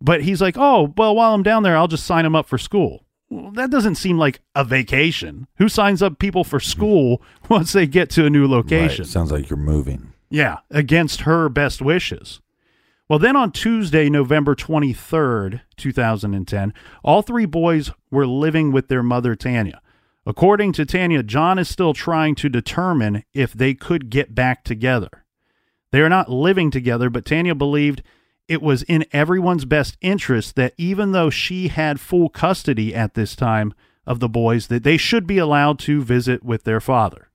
But 0.00 0.22
he's 0.22 0.42
like, 0.42 0.56
oh, 0.58 0.92
well, 0.96 1.14
while 1.14 1.34
I'm 1.34 1.42
down 1.42 1.62
there, 1.62 1.76
I'll 1.76 1.88
just 1.88 2.06
sign 2.06 2.24
them 2.24 2.36
up 2.36 2.46
for 2.46 2.58
school. 2.58 3.04
Well, 3.30 3.50
that 3.52 3.70
doesn't 3.70 3.94
seem 3.96 4.18
like 4.18 4.40
a 4.54 4.62
vacation. 4.62 5.48
Who 5.56 5.68
signs 5.68 6.02
up 6.02 6.18
people 6.18 6.44
for 6.44 6.60
school 6.60 7.22
once 7.48 7.72
they 7.72 7.86
get 7.86 8.10
to 8.10 8.26
a 8.26 8.30
new 8.30 8.46
location? 8.46 9.04
Right. 9.04 9.10
Sounds 9.10 9.32
like 9.32 9.48
you're 9.48 9.56
moving. 9.56 10.12
Yeah, 10.28 10.58
against 10.70 11.22
her 11.22 11.48
best 11.48 11.80
wishes. 11.80 12.40
Well, 13.08 13.20
then 13.20 13.36
on 13.36 13.52
Tuesday, 13.52 14.10
November 14.10 14.56
23rd, 14.56 15.60
2010, 15.76 16.74
all 17.04 17.22
three 17.22 17.46
boys 17.46 17.92
were 18.10 18.26
living 18.26 18.72
with 18.72 18.88
their 18.88 19.02
mother, 19.02 19.36
Tanya. 19.36 19.80
According 20.26 20.72
to 20.72 20.84
Tanya, 20.84 21.22
John 21.22 21.58
is 21.58 21.68
still 21.68 21.94
trying 21.94 22.34
to 22.36 22.48
determine 22.48 23.22
if 23.32 23.52
they 23.52 23.74
could 23.74 24.10
get 24.10 24.34
back 24.34 24.64
together. 24.64 25.24
They 25.92 26.00
are 26.00 26.08
not 26.08 26.28
living 26.28 26.72
together, 26.72 27.08
but 27.08 27.24
Tanya 27.24 27.54
believed 27.54 28.02
it 28.48 28.60
was 28.60 28.82
in 28.82 29.06
everyone's 29.12 29.64
best 29.64 29.96
interest 30.00 30.56
that 30.56 30.74
even 30.76 31.12
though 31.12 31.30
she 31.30 31.68
had 31.68 32.00
full 32.00 32.28
custody 32.28 32.94
at 32.94 33.14
this 33.14 33.36
time 33.36 33.72
of 34.04 34.18
the 34.18 34.28
boys, 34.28 34.66
that 34.66 34.82
they 34.82 34.96
should 34.96 35.26
be 35.26 35.38
allowed 35.38 35.78
to 35.80 36.02
visit 36.02 36.42
with 36.42 36.64
their 36.64 36.80
father. 36.80 37.30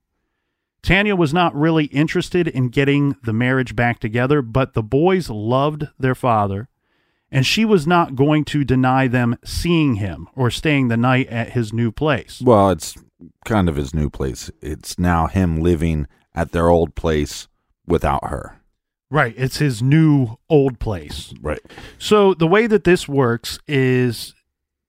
Tanya 0.82 1.14
was 1.14 1.32
not 1.32 1.54
really 1.54 1.84
interested 1.86 2.48
in 2.48 2.68
getting 2.68 3.16
the 3.22 3.32
marriage 3.32 3.76
back 3.76 4.00
together, 4.00 4.42
but 4.42 4.74
the 4.74 4.82
boys 4.82 5.30
loved 5.30 5.86
their 5.98 6.14
father, 6.14 6.68
and 7.32 7.46
she 7.46 7.64
was 7.64 7.86
not 7.86 8.14
going 8.14 8.44
to 8.44 8.62
deny 8.62 9.08
them 9.08 9.38
seeing 9.42 9.96
him 9.96 10.28
or 10.36 10.50
staying 10.50 10.88
the 10.88 10.96
night 10.96 11.26
at 11.28 11.50
his 11.50 11.72
new 11.72 11.90
place. 11.90 12.42
Well, 12.44 12.70
it's 12.70 12.94
kind 13.46 13.68
of 13.68 13.76
his 13.76 13.94
new 13.94 14.10
place. 14.10 14.50
It's 14.60 14.98
now 14.98 15.26
him 15.26 15.56
living 15.56 16.06
at 16.34 16.52
their 16.52 16.68
old 16.68 16.94
place 16.94 17.48
without 17.86 18.28
her. 18.28 18.60
Right, 19.10 19.34
it's 19.36 19.58
his 19.58 19.82
new 19.82 20.36
old 20.48 20.78
place. 20.78 21.34
Right. 21.40 21.60
So 21.98 22.34
the 22.34 22.46
way 22.46 22.66
that 22.66 22.84
this 22.84 23.08
works 23.08 23.58
is 23.66 24.34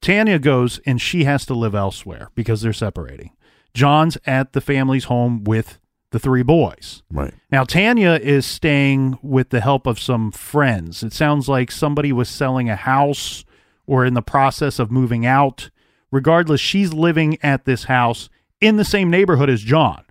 Tanya 0.01 0.37
goes 0.37 0.79
and 0.85 1.01
she 1.01 1.23
has 1.23 1.45
to 1.45 1.53
live 1.53 1.73
elsewhere 1.73 2.29
because 2.35 2.61
they're 2.61 2.73
separating. 2.73 3.31
John's 3.73 4.17
at 4.25 4.53
the 4.53 4.61
family's 4.61 5.05
home 5.05 5.43
with 5.43 5.79
the 6.13 6.19
three 6.19 6.43
boys. 6.43 7.01
Right. 7.11 7.33
Now, 7.51 7.63
Tanya 7.63 8.11
is 8.11 8.45
staying 8.45 9.17
with 9.23 9.49
the 9.49 9.61
help 9.61 9.87
of 9.87 9.99
some 9.99 10.31
friends. 10.31 11.01
It 11.01 11.11
sounds 11.11 11.49
like 11.49 11.71
somebody 11.71 12.13
was 12.13 12.29
selling 12.29 12.69
a 12.69 12.75
house 12.75 13.43
or 13.87 14.05
in 14.05 14.13
the 14.13 14.21
process 14.21 14.77
of 14.77 14.91
moving 14.91 15.25
out. 15.25 15.71
Regardless, 16.11 16.61
she's 16.61 16.93
living 16.93 17.39
at 17.41 17.65
this 17.65 17.85
house 17.85 18.29
in 18.61 18.77
the 18.77 18.85
same 18.85 19.09
neighborhood 19.09 19.49
as 19.49 19.63
John, 19.63 20.05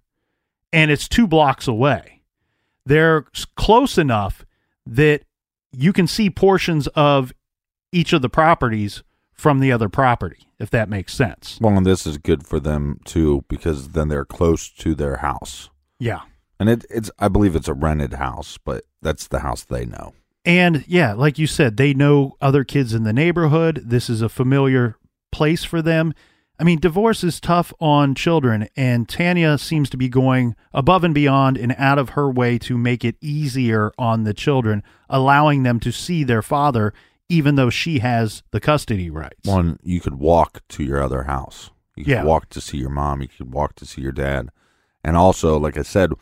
and 0.73 0.91
it's 0.91 1.07
two 1.07 1.29
blocks 1.29 1.69
away. 1.69 2.23
They're 2.85 3.25
close 3.57 3.97
enough 3.97 4.45
that 4.85 5.23
you 5.71 5.93
can 5.93 6.09
see 6.09 6.29
portions 6.29 6.89
of 6.89 7.33
each 7.93 8.13
of 8.13 8.23
the 8.23 8.29
properties 8.29 9.05
from 9.33 9.61
the 9.61 9.71
other 9.71 9.89
property, 9.89 10.49
if 10.59 10.69
that 10.71 10.89
makes 10.89 11.15
sense. 11.15 11.59
Well, 11.61 11.77
and 11.77 11.87
this 11.87 12.09
is 12.09 12.19
good 12.19 12.45
for 12.45 12.59
them 12.59 12.99
too 13.05 13.45
because 13.49 13.91
then 13.91 14.09
they're 14.09 14.25
close 14.25 14.69
to 14.71 14.97
their 14.97 15.19
house. 15.19 15.71
Yeah. 16.03 16.21
And 16.59 16.69
it, 16.69 16.85
it's 16.91 17.11
I 17.19 17.29
believe 17.29 17.55
it's 17.57 17.69
a 17.69 17.75
rented 17.75 18.15
house, 18.15 18.59
but 18.65 18.85
that's 19.01 19.29
the 19.29 19.41
house 19.41 19.63
they 19.65 19.85
know. 19.85 20.15
And 20.45 20.85
yeah, 20.89 21.13
like 21.13 21.39
you 21.39 21.47
said, 21.47 21.77
they 21.77 21.95
know 21.95 22.37
other 22.41 22.65
kids 22.65 22.93
in 22.93 23.05
the 23.05 23.13
neighborhood. 23.13 23.83
This 23.85 24.11
is 24.11 24.21
a 24.23 24.29
familiar 24.29 24.97
place 25.31 25.63
for 25.65 25.81
them. 25.81 26.13
I 26.59 26.65
mean, 26.65 26.79
divorce 26.81 27.25
is 27.25 27.41
tough 27.41 27.73
on 27.81 28.15
children, 28.15 28.69
and 28.77 29.09
Tanya 29.09 29.59
seems 29.59 29.89
to 29.91 29.97
be 29.97 30.09
going 30.09 30.55
above 30.73 31.03
and 31.05 31.15
beyond 31.15 31.57
and 31.57 31.75
out 31.79 31.99
of 31.99 32.11
her 32.11 32.31
way 32.31 32.59
to 32.59 32.77
make 32.77 33.05
it 33.05 33.17
easier 33.21 33.93
on 33.99 34.25
the 34.25 34.35
children, 34.35 34.83
allowing 35.09 35.63
them 35.63 35.81
to 35.81 35.91
see 35.93 36.23
their 36.25 36.43
father, 36.43 36.93
even 37.29 37.55
though 37.55 37.71
she 37.71 37.99
has 38.01 38.43
the 38.51 38.61
custody 38.61 39.11
rights. 39.11 39.49
One, 39.49 39.79
you 39.83 40.01
could 40.01 40.17
walk 40.17 40.63
to 40.71 40.85
your 40.85 41.03
other 41.03 41.25
house. 41.25 41.71
You 41.97 42.05
could 42.05 42.11
Yeah. 42.13 42.25
walk 42.25 42.49
to 42.51 42.61
see 42.61 42.79
your 42.79 42.91
mom. 42.91 43.23
You 43.23 43.29
could 43.29 43.53
walk 43.53 43.75
to 43.77 43.87
see 43.87 44.03
your 44.03 44.13
dad. 44.13 44.51
And 45.05 45.17
also, 45.17 45.59
like 45.59 45.77
I 45.77 45.83
said, 45.83 46.13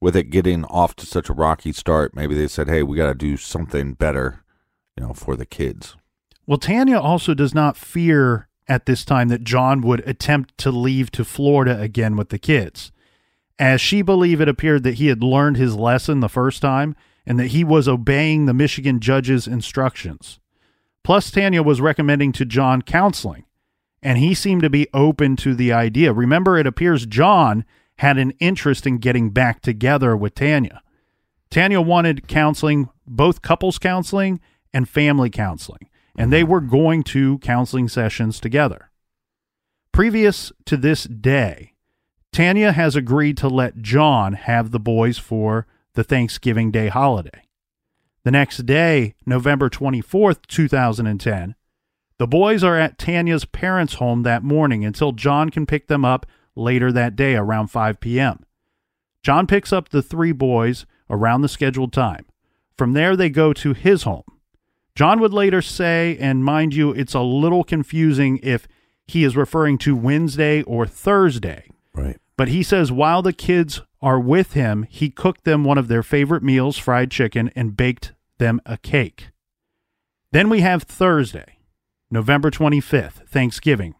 with 0.00 0.16
it 0.16 0.30
getting 0.30 0.64
off 0.64 0.96
to 0.96 1.06
such 1.06 1.28
a 1.28 1.34
rocky 1.34 1.72
start, 1.72 2.14
maybe 2.14 2.34
they 2.34 2.48
said, 2.48 2.68
"Hey, 2.68 2.82
we 2.82 2.96
got 2.96 3.08
to 3.08 3.14
do 3.14 3.36
something 3.36 3.94
better, 3.94 4.42
you 4.96 5.04
know, 5.04 5.12
for 5.12 5.36
the 5.36 5.46
kids." 5.46 5.96
Well, 6.46 6.58
Tanya 6.58 6.98
also 6.98 7.34
does 7.34 7.54
not 7.54 7.76
fear 7.76 8.48
at 8.66 8.86
this 8.86 9.04
time 9.04 9.28
that 9.28 9.44
John 9.44 9.80
would 9.82 10.00
attempt 10.08 10.56
to 10.58 10.70
leave 10.70 11.10
to 11.12 11.24
Florida 11.24 11.80
again 11.80 12.16
with 12.16 12.28
the 12.30 12.38
kids, 12.38 12.92
as 13.58 13.80
she 13.80 14.00
believed 14.02 14.40
it 14.40 14.48
appeared 14.48 14.82
that 14.84 14.94
he 14.94 15.08
had 15.08 15.22
learned 15.22 15.56
his 15.56 15.76
lesson 15.76 16.20
the 16.20 16.28
first 16.28 16.62
time 16.62 16.94
and 17.26 17.38
that 17.38 17.48
he 17.48 17.62
was 17.62 17.88
obeying 17.88 18.46
the 18.46 18.54
Michigan 18.54 19.00
judge's 19.00 19.46
instructions. 19.46 20.40
Plus, 21.04 21.30
Tanya 21.30 21.62
was 21.62 21.80
recommending 21.80 22.32
to 22.32 22.44
John 22.44 22.82
counseling, 22.82 23.44
and 24.02 24.18
he 24.18 24.34
seemed 24.34 24.62
to 24.62 24.70
be 24.70 24.88
open 24.94 25.36
to 25.36 25.54
the 25.54 25.72
idea. 25.72 26.12
Remember, 26.12 26.56
it 26.56 26.66
appears 26.66 27.06
John 27.06 27.64
had 28.00 28.16
an 28.16 28.30
interest 28.40 28.86
in 28.86 28.96
getting 28.96 29.28
back 29.28 29.60
together 29.60 30.16
with 30.16 30.34
Tanya. 30.34 30.80
Tanya 31.50 31.82
wanted 31.82 32.26
counseling, 32.26 32.88
both 33.06 33.42
couples 33.42 33.78
counseling 33.78 34.40
and 34.72 34.88
family 34.88 35.28
counseling, 35.28 35.86
and 36.16 36.32
they 36.32 36.42
were 36.42 36.62
going 36.62 37.02
to 37.02 37.36
counseling 37.40 37.88
sessions 37.88 38.40
together. 38.40 38.90
Previous 39.92 40.50
to 40.64 40.78
this 40.78 41.04
day, 41.04 41.74
Tanya 42.32 42.72
has 42.72 42.96
agreed 42.96 43.36
to 43.36 43.48
let 43.48 43.82
John 43.82 44.32
have 44.32 44.70
the 44.70 44.80
boys 44.80 45.18
for 45.18 45.66
the 45.92 46.04
Thanksgiving 46.04 46.70
Day 46.70 46.88
holiday. 46.88 47.48
The 48.24 48.30
next 48.30 48.64
day, 48.64 49.14
November 49.26 49.68
24th, 49.68 50.46
2010, 50.46 51.54
the 52.16 52.26
boys 52.26 52.64
are 52.64 52.78
at 52.78 52.96
Tanya's 52.96 53.44
parents' 53.44 53.94
home 53.94 54.22
that 54.22 54.42
morning 54.42 54.86
until 54.86 55.12
John 55.12 55.50
can 55.50 55.66
pick 55.66 55.88
them 55.88 56.06
up 56.06 56.24
later 56.60 56.92
that 56.92 57.16
day 57.16 57.34
around 57.34 57.68
5 57.68 57.98
p.m. 58.00 58.44
John 59.22 59.46
picks 59.46 59.72
up 59.72 59.88
the 59.88 60.02
three 60.02 60.32
boys 60.32 60.86
around 61.08 61.40
the 61.42 61.48
scheduled 61.48 61.92
time. 61.92 62.26
From 62.76 62.92
there, 62.92 63.16
they 63.16 63.28
go 63.28 63.52
to 63.52 63.72
his 63.74 64.04
home. 64.04 64.22
John 64.94 65.20
would 65.20 65.32
later 65.32 65.60
say, 65.62 66.16
and 66.20 66.44
mind 66.44 66.74
you, 66.74 66.92
it's 66.92 67.14
a 67.14 67.20
little 67.20 67.64
confusing 67.64 68.38
if 68.42 68.66
he 69.06 69.24
is 69.24 69.36
referring 69.36 69.78
to 69.78 69.96
Wednesday 69.96 70.62
or 70.62 70.86
Thursday, 70.86 71.68
Right. 71.94 72.16
but 72.36 72.48
he 72.48 72.62
says 72.62 72.92
while 72.92 73.22
the 73.22 73.32
kids 73.32 73.82
are 74.02 74.20
with 74.20 74.52
him, 74.54 74.86
he 74.88 75.10
cooked 75.10 75.44
them 75.44 75.64
one 75.64 75.78
of 75.78 75.88
their 75.88 76.02
favorite 76.02 76.42
meals, 76.42 76.78
fried 76.78 77.10
chicken, 77.10 77.50
and 77.54 77.76
baked 77.76 78.12
them 78.38 78.60
a 78.64 78.78
cake. 78.78 79.28
Then 80.32 80.48
we 80.48 80.60
have 80.60 80.84
Thursday, 80.84 81.58
November 82.10 82.50
25th, 82.50 83.28
Thanksgiving. 83.28 83.94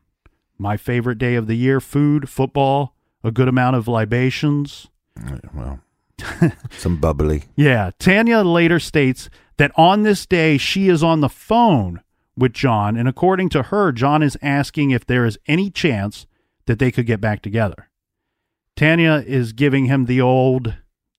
My 0.61 0.77
favorite 0.77 1.17
day 1.17 1.37
of 1.37 1.47
the 1.47 1.55
year 1.55 1.81
food, 1.81 2.29
football, 2.29 2.95
a 3.25 3.31
good 3.31 3.49
amount 3.49 3.77
of 3.77 3.89
libations. 3.89 4.89
Well, 5.55 5.81
some 6.71 6.99
bubbly. 6.99 7.45
Yeah. 7.57 7.93
Tanya 7.99 8.43
later 8.43 8.79
states 8.79 9.31
that 9.57 9.73
on 9.75 10.03
this 10.03 10.27
day, 10.27 10.59
she 10.59 10.91
is 10.91 11.03
on 11.03 11.21
the 11.21 11.31
phone 11.31 12.03
with 12.37 12.53
John. 12.53 12.99
And 12.99 13.09
according 13.09 13.49
to 13.51 13.65
her, 13.65 13.91
John 13.91 14.23
is 14.23 14.37
asking 14.43 14.91
if 14.91 15.07
there 15.07 15.25
is 15.25 15.39
any 15.47 15.71
chance 15.71 16.27
that 16.67 16.79
they 16.79 16.91
could 16.91 17.07
get 17.07 17.23
back 17.23 17.41
together. 17.41 17.89
Tanya 18.77 19.25
is 19.27 19.55
giving 19.55 19.87
him 19.87 20.05
the 20.05 20.21
old, 20.21 20.75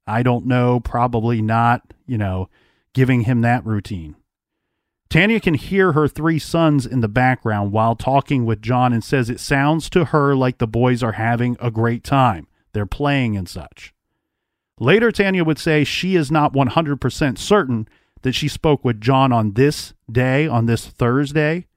I 0.05 0.21
don't 0.21 0.45
know, 0.45 0.79
probably 0.79 1.41
not, 1.41 1.81
you 2.05 2.19
know, 2.19 2.47
giving 2.93 3.21
him 3.21 3.41
that 3.41 3.65
routine. 3.65 4.15
Tanya 5.11 5.41
can 5.41 5.55
hear 5.55 5.91
her 5.91 6.07
three 6.07 6.39
sons 6.39 6.85
in 6.85 7.01
the 7.01 7.09
background 7.09 7.73
while 7.73 7.97
talking 7.97 8.45
with 8.45 8.61
John 8.61 8.93
and 8.93 9.03
says 9.03 9.29
it 9.29 9.41
sounds 9.41 9.89
to 9.89 10.05
her 10.05 10.37
like 10.37 10.57
the 10.57 10.67
boys 10.67 11.03
are 11.03 11.11
having 11.11 11.57
a 11.59 11.69
great 11.69 12.05
time. 12.05 12.47
They're 12.71 12.85
playing 12.85 13.35
and 13.35 13.47
such. 13.47 13.93
Later, 14.79 15.11
Tanya 15.11 15.43
would 15.43 15.59
say 15.59 15.83
she 15.83 16.15
is 16.15 16.31
not 16.31 16.53
100% 16.53 17.37
certain 17.37 17.89
that 18.21 18.31
she 18.31 18.47
spoke 18.47 18.85
with 18.85 19.01
John 19.01 19.33
on 19.33 19.55
this 19.55 19.93
day, 20.09 20.47
on 20.47 20.65
this 20.65 20.87
Thursday. 20.87 21.67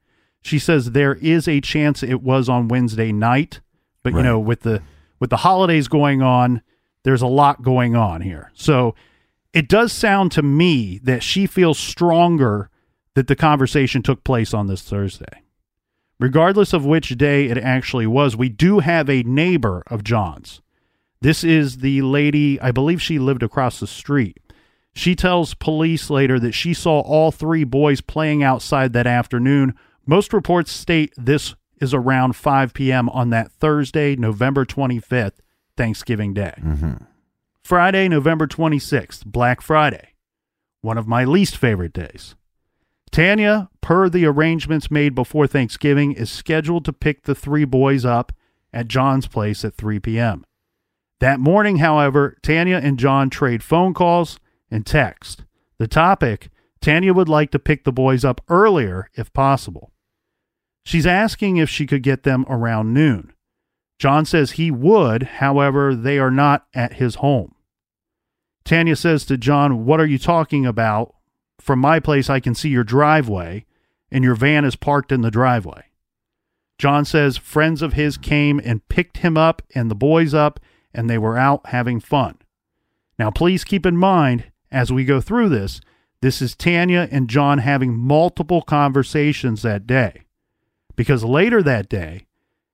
She 0.41 0.57
says 0.57 0.91
there 0.91 1.15
is 1.15 1.45
a 1.45 1.59
chance 1.59 2.03
it 2.03 2.23
was 2.23 2.47
on 2.47 2.69
Wednesday 2.69 3.11
night, 3.11 3.59
but 4.01 4.13
you 4.13 4.23
know, 4.23 4.39
with 4.39 4.61
the 4.61 4.81
with 5.19 5.29
the 5.29 5.37
holidays 5.37 5.89
going 5.89 6.21
on, 6.21 6.61
there's 7.03 7.21
a 7.21 7.27
lot 7.27 7.63
going 7.63 7.97
on 7.97 8.21
here. 8.21 8.51
So 8.53 8.95
it 9.53 9.67
does 9.67 9.91
sound 9.91 10.31
to 10.33 10.41
me 10.41 10.99
that 10.99 11.21
she 11.21 11.47
feels 11.47 11.77
stronger 11.77 12.69
that 13.15 13.27
the 13.27 13.35
conversation 13.35 14.03
took 14.03 14.23
place 14.23 14.53
on 14.53 14.67
this 14.67 14.81
Thursday. 14.81 15.41
Regardless 16.19 16.71
of 16.71 16.85
which 16.85 17.17
day 17.17 17.47
it 17.47 17.57
actually 17.57 18.07
was, 18.07 18.35
we 18.35 18.47
do 18.49 18.79
have 18.79 19.09
a 19.09 19.23
neighbor 19.23 19.83
of 19.87 20.03
John's. 20.03 20.61
This 21.21 21.43
is 21.43 21.77
the 21.77 22.01
lady, 22.03 22.59
I 22.61 22.71
believe 22.71 23.01
she 23.01 23.19
lived 23.19 23.43
across 23.43 23.79
the 23.79 23.87
street. 23.87 24.37
She 24.93 25.15
tells 25.15 25.53
police 25.55 26.09
later 26.09 26.39
that 26.39 26.53
she 26.53 26.73
saw 26.73 27.01
all 27.01 27.31
three 27.31 27.63
boys 27.63 27.99
playing 27.99 28.43
outside 28.43 28.93
that 28.93 29.07
afternoon. 29.07 29.75
Most 30.05 30.31
reports 30.31 30.71
state 30.71 31.13
this 31.17 31.55
is 31.81 31.93
around 31.93 32.35
5 32.35 32.73
p.m. 32.73 33.09
on 33.09 33.29
that 33.31 33.51
Thursday, 33.51 34.15
November 34.15 34.65
25th, 34.65 35.39
Thanksgiving 35.75 36.33
Day. 36.33 36.53
Mm-hmm. 36.61 36.93
Friday, 37.61 38.07
November 38.07 38.47
26th, 38.47 39.25
Black 39.25 39.59
Friday, 39.59 40.13
one 40.81 40.97
of 40.97 41.07
my 41.07 41.25
least 41.25 41.57
favorite 41.57 41.91
days. 41.93 42.35
Tanya, 43.15 43.69
per 43.79 44.09
the 44.09 44.25
arrangements 44.25 44.91
made 44.91 45.15
before 45.15 45.47
Thanksgiving, 45.47 46.11
is 46.11 46.29
scheduled 46.29 46.83
to 46.83 46.91
pick 46.91 47.23
the 47.23 47.33
three 47.33 47.63
boys 47.63 48.03
up 48.03 48.33
at 48.73 48.89
John's 48.89 49.25
place 49.25 49.63
at 49.63 49.75
3 49.75 50.01
p.m. 50.01 50.43
That 51.21 51.39
morning, 51.39 51.77
however, 51.77 52.35
Tanya 52.43 52.75
and 52.75 52.99
John 52.99 53.29
trade 53.29 53.63
phone 53.63 53.93
calls 53.93 54.37
and 54.69 54.85
text. 54.85 55.45
The 55.77 55.87
topic 55.87 56.49
Tanya 56.81 57.13
would 57.13 57.29
like 57.29 57.51
to 57.51 57.57
pick 57.57 57.85
the 57.85 57.93
boys 57.93 58.25
up 58.25 58.41
earlier 58.49 59.09
if 59.13 59.31
possible. 59.31 59.93
She's 60.83 61.07
asking 61.07 61.55
if 61.55 61.69
she 61.69 61.87
could 61.87 62.03
get 62.03 62.23
them 62.23 62.45
around 62.49 62.93
noon. 62.93 63.31
John 63.97 64.25
says 64.25 64.51
he 64.51 64.71
would, 64.71 65.23
however, 65.23 65.95
they 65.95 66.19
are 66.19 66.31
not 66.31 66.65
at 66.73 66.95
his 66.95 67.15
home. 67.15 67.55
Tanya 68.65 68.97
says 68.97 69.23
to 69.27 69.37
John, 69.37 69.85
What 69.85 70.01
are 70.01 70.05
you 70.05 70.17
talking 70.17 70.65
about? 70.65 71.15
From 71.59 71.79
my 71.79 71.99
place, 71.99 72.29
I 72.29 72.39
can 72.39 72.55
see 72.55 72.69
your 72.69 72.83
driveway, 72.83 73.65
and 74.11 74.23
your 74.23 74.35
van 74.35 74.65
is 74.65 74.75
parked 74.75 75.11
in 75.11 75.21
the 75.21 75.31
driveway. 75.31 75.85
John 76.77 77.05
says 77.05 77.37
friends 77.37 77.81
of 77.81 77.93
his 77.93 78.17
came 78.17 78.59
and 78.63 78.87
picked 78.89 79.17
him 79.17 79.37
up 79.37 79.61
and 79.73 79.89
the 79.89 79.95
boys 79.95 80.33
up, 80.33 80.59
and 80.93 81.09
they 81.09 81.17
were 81.17 81.37
out 81.37 81.67
having 81.67 81.99
fun. 81.99 82.37
Now, 83.17 83.31
please 83.31 83.63
keep 83.63 83.85
in 83.85 83.97
mind 83.97 84.51
as 84.71 84.91
we 84.91 85.05
go 85.05 85.21
through 85.21 85.49
this, 85.49 85.79
this 86.21 86.41
is 86.41 86.55
Tanya 86.55 87.07
and 87.11 87.29
John 87.29 87.59
having 87.59 87.95
multiple 87.95 88.61
conversations 88.61 89.61
that 89.61 89.87
day. 89.87 90.23
Because 90.95 91.23
later 91.23 91.61
that 91.63 91.87
day, 91.87 92.25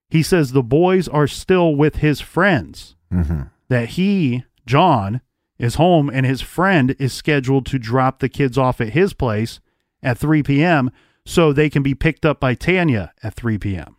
he 0.09 0.23
says 0.23 0.51
the 0.51 0.63
boys 0.63 1.07
are 1.07 1.27
still 1.27 1.75
with 1.75 1.97
his 1.97 2.21
friends, 2.21 2.95
mm-hmm. 3.11 3.43
that 3.69 3.89
he, 3.89 4.45
John, 4.65 5.21
is 5.61 5.75
home 5.75 6.09
and 6.09 6.25
his 6.25 6.41
friend 6.41 6.95
is 6.97 7.13
scheduled 7.13 7.67
to 7.67 7.77
drop 7.77 8.19
the 8.19 8.27
kids 8.27 8.57
off 8.57 8.81
at 8.81 8.89
his 8.89 9.13
place 9.13 9.59
at 10.01 10.17
3 10.17 10.41
p.m. 10.41 10.91
so 11.25 11.53
they 11.53 11.69
can 11.69 11.83
be 11.83 11.93
picked 11.93 12.25
up 12.25 12.39
by 12.39 12.55
Tanya 12.55 13.13
at 13.21 13.35
3 13.35 13.59
p.m. 13.59 13.95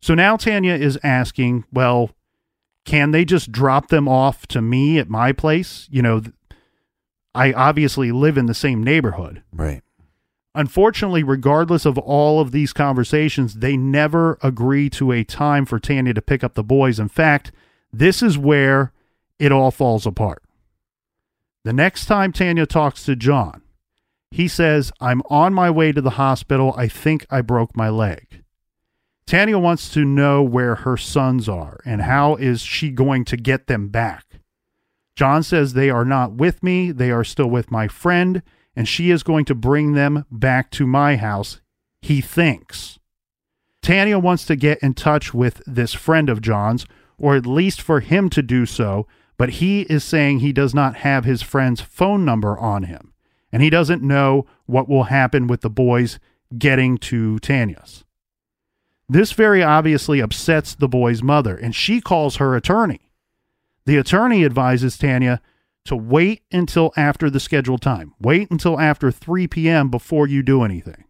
So 0.00 0.14
now 0.14 0.38
Tanya 0.38 0.72
is 0.72 0.98
asking, 1.02 1.64
well, 1.70 2.10
can 2.86 3.10
they 3.10 3.26
just 3.26 3.52
drop 3.52 3.88
them 3.88 4.08
off 4.08 4.46
to 4.48 4.62
me 4.62 4.98
at 4.98 5.10
my 5.10 5.32
place? 5.32 5.86
You 5.90 6.00
know, 6.00 6.22
I 7.34 7.52
obviously 7.52 8.10
live 8.10 8.38
in 8.38 8.46
the 8.46 8.54
same 8.54 8.82
neighborhood. 8.82 9.42
Right. 9.52 9.82
Unfortunately, 10.54 11.22
regardless 11.22 11.84
of 11.84 11.98
all 11.98 12.40
of 12.40 12.52
these 12.52 12.72
conversations, 12.72 13.56
they 13.56 13.76
never 13.76 14.38
agree 14.42 14.88
to 14.90 15.12
a 15.12 15.24
time 15.24 15.66
for 15.66 15.78
Tanya 15.78 16.14
to 16.14 16.22
pick 16.22 16.42
up 16.42 16.54
the 16.54 16.64
boys. 16.64 16.98
In 16.98 17.08
fact, 17.08 17.52
this 17.92 18.22
is 18.22 18.38
where 18.38 18.92
it 19.38 19.52
all 19.52 19.70
falls 19.70 20.06
apart. 20.06 20.42
The 21.64 21.72
next 21.72 22.06
time 22.06 22.32
Tanya 22.32 22.66
talks 22.66 23.04
to 23.04 23.14
John, 23.14 23.62
he 24.30 24.48
says, 24.48 24.92
I'm 25.00 25.22
on 25.28 25.52
my 25.52 25.70
way 25.70 25.92
to 25.92 26.00
the 26.00 26.10
hospital. 26.10 26.72
I 26.76 26.88
think 26.88 27.26
I 27.30 27.42
broke 27.42 27.76
my 27.76 27.88
leg. 27.88 28.44
Tanya 29.26 29.58
wants 29.58 29.92
to 29.94 30.04
know 30.04 30.42
where 30.42 30.76
her 30.76 30.96
sons 30.96 31.48
are 31.48 31.80
and 31.84 32.02
how 32.02 32.36
is 32.36 32.62
she 32.62 32.90
going 32.90 33.24
to 33.26 33.36
get 33.36 33.66
them 33.66 33.88
back. 33.88 34.40
John 35.14 35.42
says 35.42 35.72
they 35.72 35.90
are 35.90 36.04
not 36.04 36.32
with 36.32 36.62
me, 36.62 36.92
they 36.92 37.10
are 37.10 37.24
still 37.24 37.50
with 37.50 37.70
my 37.70 37.88
friend, 37.88 38.42
and 38.74 38.88
she 38.88 39.10
is 39.10 39.22
going 39.22 39.44
to 39.44 39.54
bring 39.54 39.92
them 39.92 40.24
back 40.30 40.70
to 40.72 40.86
my 40.86 41.16
house, 41.16 41.60
he 42.00 42.20
thinks. 42.20 42.98
Tanya 43.82 44.18
wants 44.18 44.44
to 44.46 44.56
get 44.56 44.78
in 44.78 44.94
touch 44.94 45.34
with 45.34 45.62
this 45.66 45.92
friend 45.92 46.30
of 46.30 46.40
John's, 46.40 46.86
or 47.18 47.36
at 47.36 47.46
least 47.46 47.82
for 47.82 48.00
him 48.00 48.30
to 48.30 48.42
do 48.42 48.64
so, 48.64 49.06
but 49.40 49.48
he 49.52 49.80
is 49.88 50.04
saying 50.04 50.40
he 50.40 50.52
does 50.52 50.74
not 50.74 50.96
have 50.96 51.24
his 51.24 51.40
friend's 51.40 51.80
phone 51.80 52.26
number 52.26 52.58
on 52.58 52.82
him, 52.82 53.14
and 53.50 53.62
he 53.62 53.70
doesn't 53.70 54.02
know 54.02 54.44
what 54.66 54.86
will 54.86 55.04
happen 55.04 55.46
with 55.46 55.62
the 55.62 55.70
boys 55.70 56.18
getting 56.58 56.98
to 56.98 57.38
Tanya's. 57.38 58.04
This 59.08 59.32
very 59.32 59.62
obviously 59.62 60.20
upsets 60.20 60.74
the 60.74 60.88
boy's 60.88 61.22
mother, 61.22 61.56
and 61.56 61.74
she 61.74 62.02
calls 62.02 62.36
her 62.36 62.54
attorney. 62.54 63.00
The 63.86 63.96
attorney 63.96 64.44
advises 64.44 64.98
Tanya 64.98 65.40
to 65.86 65.96
wait 65.96 66.42
until 66.52 66.92
after 66.94 67.30
the 67.30 67.40
scheduled 67.40 67.80
time. 67.80 68.12
Wait 68.20 68.50
until 68.50 68.78
after 68.78 69.10
3 69.10 69.46
p.m. 69.46 69.88
before 69.88 70.26
you 70.26 70.42
do 70.42 70.64
anything. 70.64 71.04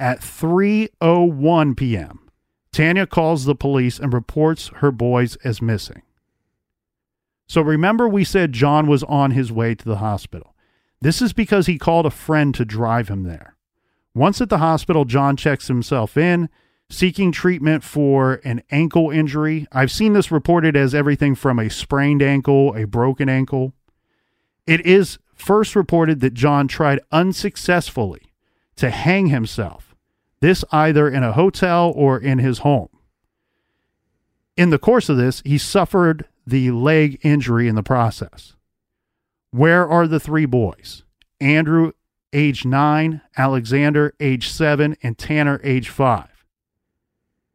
At 0.00 0.20
3:01 0.20 1.76
p.m., 1.76 2.30
Tanya 2.72 3.06
calls 3.06 3.44
the 3.44 3.54
police 3.54 3.98
and 3.98 4.14
reports 4.14 4.68
her 4.76 4.90
boys 4.90 5.36
as 5.44 5.60
missing. 5.60 6.00
So 7.46 7.60
remember 7.60 8.08
we 8.08 8.24
said 8.24 8.52
John 8.52 8.86
was 8.86 9.02
on 9.04 9.30
his 9.30 9.52
way 9.52 9.74
to 9.74 9.84
the 9.84 9.96
hospital. 9.96 10.54
This 11.00 11.22
is 11.22 11.32
because 11.32 11.66
he 11.66 11.78
called 11.78 12.06
a 12.06 12.10
friend 12.10 12.54
to 12.54 12.64
drive 12.64 13.08
him 13.08 13.22
there. 13.22 13.56
Once 14.14 14.40
at 14.40 14.48
the 14.48 14.58
hospital, 14.58 15.04
John 15.04 15.36
checks 15.36 15.68
himself 15.68 16.16
in, 16.16 16.48
seeking 16.88 17.32
treatment 17.32 17.84
for 17.84 18.40
an 18.44 18.62
ankle 18.70 19.10
injury. 19.10 19.66
I've 19.72 19.90
seen 19.90 20.14
this 20.14 20.32
reported 20.32 20.76
as 20.76 20.94
everything 20.94 21.34
from 21.34 21.58
a 21.58 21.68
sprained 21.68 22.22
ankle, 22.22 22.74
a 22.74 22.86
broken 22.86 23.28
ankle. 23.28 23.74
It 24.66 24.84
is 24.86 25.18
first 25.34 25.76
reported 25.76 26.20
that 26.20 26.34
John 26.34 26.66
tried 26.66 27.00
unsuccessfully 27.12 28.32
to 28.76 28.90
hang 28.90 29.26
himself, 29.26 29.94
this 30.40 30.64
either 30.72 31.08
in 31.08 31.22
a 31.22 31.32
hotel 31.32 31.92
or 31.94 32.18
in 32.18 32.38
his 32.38 32.58
home. 32.58 32.88
In 34.56 34.70
the 34.70 34.78
course 34.78 35.08
of 35.08 35.18
this, 35.18 35.42
he 35.44 35.58
suffered 35.58 36.26
the 36.46 36.70
leg 36.70 37.18
injury 37.22 37.68
in 37.68 37.74
the 37.74 37.82
process. 37.82 38.54
Where 39.50 39.88
are 39.88 40.06
the 40.06 40.20
three 40.20 40.46
boys? 40.46 41.02
Andrew, 41.40 41.92
age 42.32 42.64
nine, 42.64 43.22
Alexander, 43.36 44.14
age 44.20 44.48
seven, 44.48 44.96
and 45.02 45.18
Tanner, 45.18 45.60
age 45.64 45.88
five. 45.88 46.44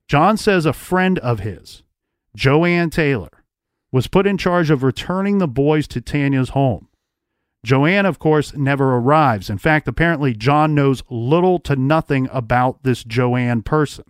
John 0.08 0.36
says 0.36 0.65
a 0.65 0.73
friend 0.73 1.19
of 1.19 1.39
his, 1.39 1.84
Joanne 2.36 2.89
Taylor, 2.89 3.43
was 3.91 4.08
put 4.08 4.27
in 4.27 4.38
charge 4.38 4.69
of 4.69 4.84
returning 4.84 5.38
the 5.38 5.47
boys 5.47 5.88
to 5.89 6.01
Tanya's 6.01 6.49
home. 6.49 6.88
Joanne, 7.63 8.06
of 8.06 8.19
course, 8.19 8.56
never 8.56 8.95
arrives. 8.95 9.49
In 9.49 9.58
fact, 9.58 9.88
apparently, 9.88 10.34
John 10.34 10.73
knows 10.73 11.04
little 11.10 11.60
to 11.60 11.75
nothing 11.75 12.27
about 12.32 12.84
this 12.84 13.04
Joanne 13.04 13.62
person. 13.62 14.06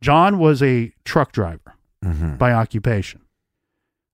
John 0.00 0.38
was 0.38 0.62
a 0.62 0.92
truck 1.04 1.32
driver 1.32 1.74
mm-hmm. 2.04 2.36
by 2.36 2.52
occupation. 2.52 3.22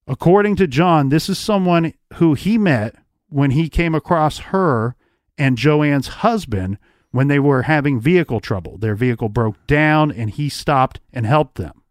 According 0.07 0.57
to 0.57 0.67
John, 0.67 1.09
this 1.09 1.29
is 1.29 1.39
someone 1.39 1.95
who 2.15 2.35
he 2.35 2.59
met 2.59 2.97
when 3.29 3.53
he 3.53 3.69
came 3.69 3.95
across 3.95 4.39
her 4.39 4.97
and 5.39 5.57
Joanne's 5.57 6.09
husband 6.09 6.79
when 7.13 7.29
they 7.29 7.39
were 7.39 7.63
having 7.63 8.01
vehicle 8.01 8.41
trouble. 8.41 8.79
Their 8.79 8.95
vehicle 8.95 9.29
broke 9.29 9.67
down 9.67 10.11
and 10.11 10.31
he 10.31 10.49
stopped 10.49 11.01
and 11.13 11.25
helped 11.27 11.57
them. 11.57 11.83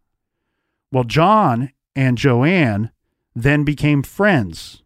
Well, 0.90 1.04
John 1.04 1.72
and 1.96 2.18
Joanne 2.18 2.90
then 3.34 3.64
became 3.64 4.02
friends 4.02 4.82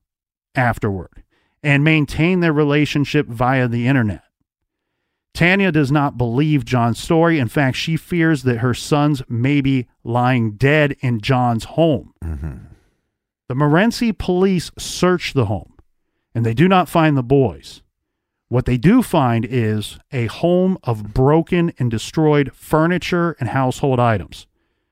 afterward 0.54 1.24
and 1.62 1.82
maintained 1.82 2.42
their 2.42 2.52
relationship 2.52 3.26
via 3.26 3.66
the 3.66 3.88
internet. 3.88 4.22
Tanya 5.34 5.70
does 5.70 5.92
not 5.92 6.16
believe 6.16 6.64
John's 6.64 6.98
story. 6.98 7.38
In 7.38 7.48
fact, 7.48 7.76
she 7.76 7.96
fears 7.96 8.44
that 8.44 8.58
her 8.58 8.72
sons 8.72 9.22
may 9.28 9.60
be 9.60 9.86
lying 10.02 10.52
dead 10.52 10.96
in 11.00 11.20
John's 11.20 11.64
home. 11.64 12.14
Mm-hmm. 12.24 12.56
The 13.48 13.54
Morenci 13.54 14.16
police 14.16 14.70
search 14.76 15.32
the 15.32 15.46
home 15.46 15.74
and 16.34 16.44
they 16.44 16.54
do 16.54 16.68
not 16.68 16.88
find 16.88 17.16
the 17.16 17.22
boys. 17.22 17.82
What 18.48 18.66
they 18.66 18.76
do 18.76 19.02
find 19.02 19.44
is 19.44 19.98
a 20.12 20.26
home 20.26 20.78
of 20.84 21.14
broken 21.14 21.72
and 21.78 21.90
destroyed 21.90 22.52
furniture 22.54 23.36
and 23.40 23.48
household 23.48 23.98
items. 23.98 24.46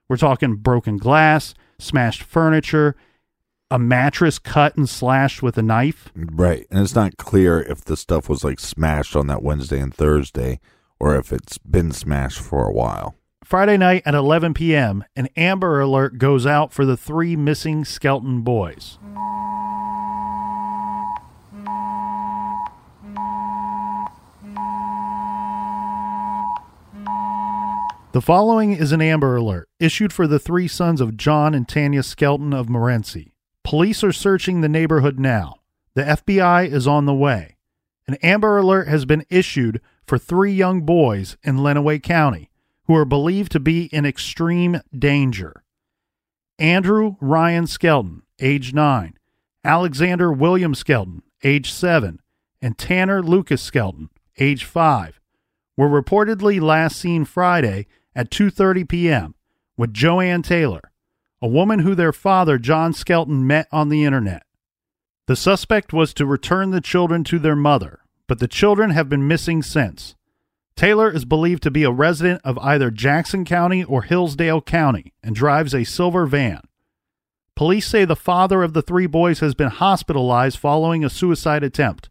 We're 0.09 0.17
talking 0.17 0.57
broken 0.57 0.97
glass, 0.97 1.55
smashed 1.79 2.23
furniture, 2.23 2.97
a 3.71 3.79
mattress 3.79 4.39
cut 4.39 4.77
and 4.77 4.89
slashed 4.89 5.43
with 5.43 5.59
a 5.59 5.63
knife. 5.63 6.11
Right. 6.15 6.67
And 6.71 6.81
it's 6.81 6.95
not 6.95 7.17
clear 7.17 7.61
if 7.61 7.85
the 7.85 7.97
stuff 7.97 8.29
was 8.29 8.45
like 8.45 8.61
smashed 8.61 9.17
on 9.17 9.27
that 9.27 9.43
Wednesday 9.43 9.81
and 9.81 9.93
Thursday 9.93 10.61
or 11.01 11.17
if 11.17 11.33
it's 11.33 11.59
been 11.59 11.93
smashed 11.93 12.41
for 12.41 12.67
a 12.67 12.73
while. 12.73 13.17
Friday 13.45 13.77
night 13.77 14.03
at 14.07 14.15
11 14.15 14.55
p.m., 14.55 15.05
an 15.15 15.29
Amber 15.37 15.79
Alert 15.79 16.17
goes 16.17 16.47
out 16.47 16.73
for 16.73 16.87
the 16.87 16.97
three 16.97 17.37
missing 17.37 17.85
Skelton 17.85 18.41
boys. 18.41 18.99
The 28.13 28.23
following 28.23 28.73
is 28.73 28.93
an 28.93 29.03
Amber 29.03 29.37
Alert 29.37 29.69
issued 29.79 30.15
for 30.15 30.27
the 30.27 30.39
three 30.39 30.67
sons 30.67 31.03
of 31.03 31.19
John 31.19 31.53
and 31.53 31.69
Tanya 31.69 32.03
Skelton 32.03 32.55
of 32.55 32.69
Morenci. 32.69 33.33
Police 33.63 34.03
are 34.03 34.13
searching 34.13 34.63
the 34.63 34.71
neighborhood 34.71 35.19
now. 35.21 35.57
The 35.93 36.05
FBI 36.05 36.73
is 36.73 36.87
on 36.87 37.05
the 37.05 37.13
way. 37.13 37.59
An 38.07 38.15
Amber 38.23 38.57
Alert 38.57 38.89
has 38.89 39.05
been 39.05 39.27
issued 39.29 39.83
for 40.07 40.17
three 40.17 40.53
young 40.53 40.81
boys 40.81 41.37
in 41.43 41.59
Lenawee 41.59 42.03
County 42.03 42.51
who 42.87 42.95
are 42.95 43.05
believed 43.05 43.53
to 43.53 43.61
be 43.61 43.85
in 43.87 44.05
extreme 44.05 44.81
danger. 44.97 45.65
Andrew 46.59 47.17
Ryan 47.21 47.67
Skelton, 47.67 48.23
age 48.41 48.73
9, 48.73 49.15
Alexander 49.65 50.33
William 50.33 50.75
Skelton, 50.75 51.23
age 51.43 51.73
7, 51.73 52.21
and 52.61 52.79
Tanner 52.79 53.23
Lucas 53.23 53.63
Skelton, 53.63 54.11
age 54.39 54.65
5, 54.65 55.21
were 55.77 55.89
reportedly 55.89 56.61
last 56.61 56.97
seen 56.97 57.25
Friday 57.25 57.87
at 58.15 58.31
2:30 58.31 58.89
p.m. 58.89 59.35
with 59.77 59.93
Joanne 59.93 60.43
Taylor, 60.43 60.93
a 61.43 61.49
woman 61.49 61.81
who 61.81 61.95
their 61.95 62.13
father 62.13 62.59
John 62.59 62.93
Skelton 62.93 63.47
met 63.47 63.67
on 63.73 63.89
the 63.89 64.05
internet. 64.05 64.45
The 65.27 65.37
suspect 65.37 65.93
was 65.93 66.15
to 66.15 66.27
return 66.27 66.71
the 66.71 66.81
children 66.81 67.25
to 67.25 67.39
their 67.39 67.57
mother, 67.57 68.01
but 68.27 68.39
the 68.39 68.49
children 68.49 68.91
have 68.91 69.09
been 69.09 69.27
missing 69.27 69.63
since. 69.63 70.15
Taylor 70.77 71.11
is 71.11 71.25
believed 71.25 71.63
to 71.63 71.71
be 71.71 71.85
a 71.85 71.91
resident 71.91 72.41
of 72.45 72.59
either 72.59 72.91
Jackson 72.91 73.45
County 73.45 73.85
or 73.85 74.03
Hillsdale 74.03 74.61
County 74.61 75.13
and 75.23 75.35
drives 75.35 75.75
a 75.75 75.85
silver 75.85 76.27
van. 76.27 76.63
Police 77.55 77.87
say 77.87 78.05
the 78.05 78.17
father 78.17 78.65
of 78.65 78.73
the 78.73 78.83
three 78.83 79.07
boys 79.07 79.39
has 79.39 79.55
been 79.55 79.69
hospitalized 79.69 80.59
following 80.59 81.05
a 81.05 81.11
suicide 81.11 81.63
attempt. 81.63 82.11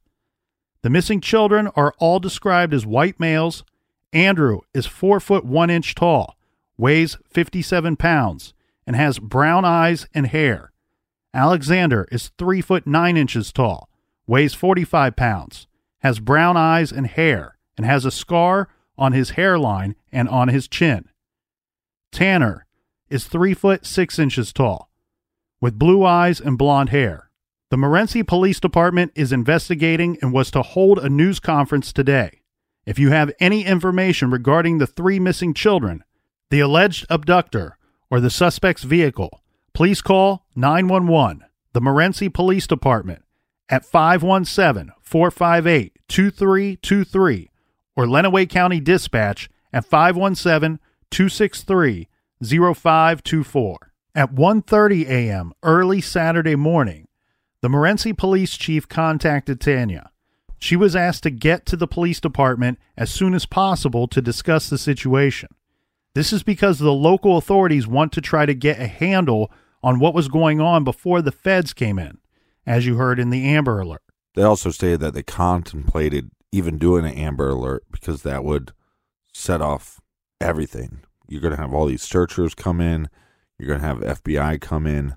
The 0.81 0.89
missing 0.89 1.19
children 1.19 1.67
are 1.75 1.93
all 1.97 2.19
described 2.19 2.73
as 2.73 2.85
white 2.85 3.19
males. 3.19 3.65
Andrew 4.13 4.61
is 4.73 4.85
4 4.85 5.19
foot 5.19 5.43
1 5.43 5.69
inch 5.69 5.95
tall, 5.95 6.37
weighs 6.77 7.17
57 7.29 7.97
pounds, 7.97 8.53
and 8.87 8.95
has 8.95 9.19
brown 9.19 9.65
eyes 9.65 10.07
and 10.13 10.27
hair. 10.27 10.71
Alexander 11.33 12.07
is 12.11 12.31
3 12.37 12.61
foot 12.61 12.87
9 12.87 13.17
inches 13.17 13.51
tall, 13.51 13.89
weighs 14.25 14.53
45 14.53 15.17
pounds, 15.17 15.67
has 15.99 16.19
brown 16.19 16.55
eyes 16.55 16.91
and 16.91 17.07
hair, 17.07 17.57
and 17.77 17.85
has 17.85 18.05
a 18.05 18.11
scar 18.11 18.69
on 18.97 19.13
his 19.13 19.31
hairline 19.31 19.95
and 20.11 20.29
on 20.29 20.47
his 20.49 20.67
chin. 20.67 21.09
Tanner 22.11 22.65
is 23.09 23.25
3 23.25 23.53
foot 23.53 23.85
6 23.85 24.19
inches 24.19 24.53
tall, 24.53 24.89
with 25.59 25.79
blue 25.79 26.05
eyes 26.05 26.39
and 26.39 26.57
blonde 26.57 26.89
hair. 26.89 27.29
The 27.69 27.77
Morenci 27.77 28.25
Police 28.25 28.59
Department 28.59 29.11
is 29.15 29.31
investigating 29.31 30.17
and 30.21 30.31
was 30.31 30.51
to 30.51 30.61
hold 30.61 30.99
a 30.99 31.09
news 31.09 31.39
conference 31.39 31.91
today. 31.91 32.41
If 32.85 32.99
you 32.99 33.09
have 33.09 33.31
any 33.39 33.65
information 33.65 34.29
regarding 34.29 34.77
the 34.77 34.87
three 34.87 35.19
missing 35.19 35.53
children, 35.53 36.03
the 36.51 36.59
alleged 36.59 37.05
abductor, 37.09 37.77
or 38.11 38.19
the 38.19 38.29
suspect's 38.29 38.83
vehicle, 38.83 39.41
please 39.73 40.01
call 40.01 40.45
911, 40.55 41.45
the 41.71 41.81
Morenci 41.81 42.31
Police 42.31 42.67
Department, 42.67 43.23
at 43.69 43.85
517 43.85 44.93
458 45.01 45.97
2323 46.07 47.49
or 47.95 48.05
Lenawee 48.05 48.49
County 48.49 48.79
Dispatch 48.79 49.49
at 49.71 49.85
517 49.85 50.79
263 51.11 52.07
0524. 52.41 53.93
At 54.15 54.33
1:30 54.33 55.07
a.m. 55.07 55.53
early 55.63 55.99
Saturday 55.99 56.55
morning, 56.55 57.07
the 57.61 57.67
Morenci 57.67 58.15
police 58.15 58.55
chief 58.57 58.87
contacted 58.87 59.59
Tanya. 59.59 60.11
She 60.59 60.75
was 60.75 60.95
asked 60.95 61.23
to 61.23 61.29
get 61.29 61.65
to 61.65 61.75
the 61.75 61.87
police 61.87 62.21
department 62.21 62.79
as 62.95 63.11
soon 63.11 63.33
as 63.33 63.45
possible 63.45 64.07
to 64.07 64.21
discuss 64.21 64.69
the 64.69 64.77
situation. 64.77 65.49
This 66.15 66.31
is 66.31 66.43
because 66.43 66.77
the 66.77 66.93
local 66.93 67.37
authorities 67.37 67.87
want 67.87 68.11
to 68.13 68.21
try 68.21 68.45
to 68.45 68.53
get 68.53 68.79
a 68.79 68.87
handle 68.87 69.51
on 69.81 69.99
what 69.99 70.13
was 70.13 70.27
going 70.27 70.61
on 70.61 70.83
before 70.83 71.21
the 71.21 71.31
feds 71.31 71.73
came 71.73 71.97
in, 71.97 72.19
as 72.65 72.85
you 72.85 72.95
heard 72.95 73.19
in 73.19 73.29
the 73.29 73.45
Amber 73.45 73.79
Alert. 73.79 74.03
They 74.35 74.43
also 74.43 74.69
stated 74.69 74.99
that 75.01 75.13
they 75.13 75.23
contemplated 75.23 76.31
even 76.53 76.77
doing 76.77 77.03
an 77.03 77.15
Amber 77.15 77.49
Alert 77.49 77.83
because 77.91 78.21
that 78.21 78.43
would 78.43 78.71
set 79.33 79.59
off 79.59 79.99
everything. 80.39 80.99
You're 81.27 81.41
going 81.41 81.55
to 81.55 81.59
have 81.59 81.73
all 81.73 81.87
these 81.87 82.03
searchers 82.03 82.53
come 82.53 82.79
in, 82.79 83.09
you're 83.57 83.67
going 83.67 83.81
to 83.81 83.87
have 83.87 84.21
FBI 84.23 84.61
come 84.61 84.85
in. 84.85 85.15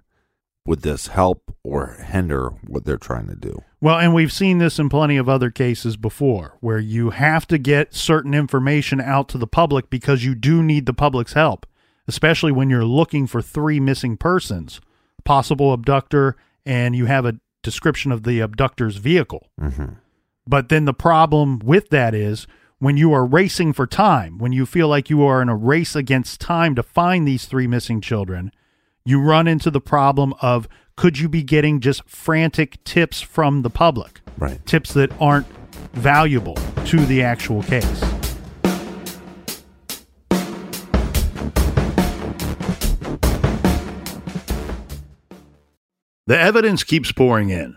Would 0.65 0.83
this 0.83 1.09
help 1.09 1.55
or 1.63 1.97
hinder 2.05 2.49
what 2.67 2.85
they're 2.85 2.97
trying 2.97 3.29
to 3.29 3.37
do? 3.37 3.63
Well, 3.81 4.01
and 4.01 4.13
we've 4.13 4.33
seen 4.33 4.59
this 4.59 4.81
in 4.81 4.89
plenty 4.89 5.17
of 5.17 5.29
other 5.29 5.51
cases 5.51 5.97
before 5.97 6.57
where 6.61 6.81
you 6.81 7.11
have 7.11 7.47
to 7.49 7.59
get 7.59 7.95
certain 7.95 8.35
information 8.35 9.01
out 9.01 9.29
to 9.29 9.39
the 9.39 9.47
public 9.47 9.91
because 9.91 10.25
you 10.25 10.35
do 10.35 10.65
need 10.65 10.87
the 10.87 10.95
public's 10.95 11.35
help, 11.35 11.67
especially 12.09 12.51
when 12.51 12.69
you're 12.69 12.85
looking 12.85 13.29
for 13.29 13.41
three 13.41 13.79
missing 13.79 14.17
persons, 14.17 14.81
possible 15.25 15.73
abductor, 15.73 16.35
and 16.65 16.97
you 16.97 17.07
have 17.07 17.25
a 17.25 17.39
description 17.63 18.11
of 18.11 18.25
the 18.25 18.41
abductor's 18.41 18.97
vehicle. 18.97 19.47
Mm-hmm. 19.61 19.93
But 20.47 20.69
then 20.69 20.85
the 20.85 20.95
problem 20.95 21.59
with 21.59 21.89
that 21.91 22.15
is 22.15 22.47
when 22.79 22.97
you 22.97 23.13
are 23.13 23.25
racing 23.25 23.73
for 23.73 23.87
time, 23.87 24.39
when 24.39 24.53
you 24.53 24.67
feel 24.67 24.89
like 24.89 25.11
you 25.11 25.25
are 25.25 25.43
in 25.43 25.49
a 25.49 25.57
race 25.57 25.97
against 25.97 26.41
time 26.41 26.75
to 26.75 26.83
find 26.83 27.27
these 27.27 27.47
three 27.47 27.67
missing 27.67 28.01
children, 28.01 28.53
you 29.05 29.21
run 29.21 29.49
into 29.49 29.71
the 29.71 29.81
problem 29.81 30.35
of 30.41 30.69
could 30.97 31.19
you 31.19 31.29
be 31.29 31.43
getting 31.43 31.81
just 31.81 32.09
frantic 32.09 32.83
tips 32.85 33.21
from 33.21 33.63
the 33.63 33.71
public? 33.71 34.21
Right. 34.39 34.65
Tips 34.67 34.93
that 34.95 35.11
aren't 35.21 35.47
valuable 35.93 36.57
to 36.87 37.05
the 37.07 37.23
actual 37.23 37.63
case. 37.63 38.01
The 46.29 46.39
evidence 46.39 46.83
keeps 46.83 47.13
pouring 47.13 47.51
in. 47.51 47.77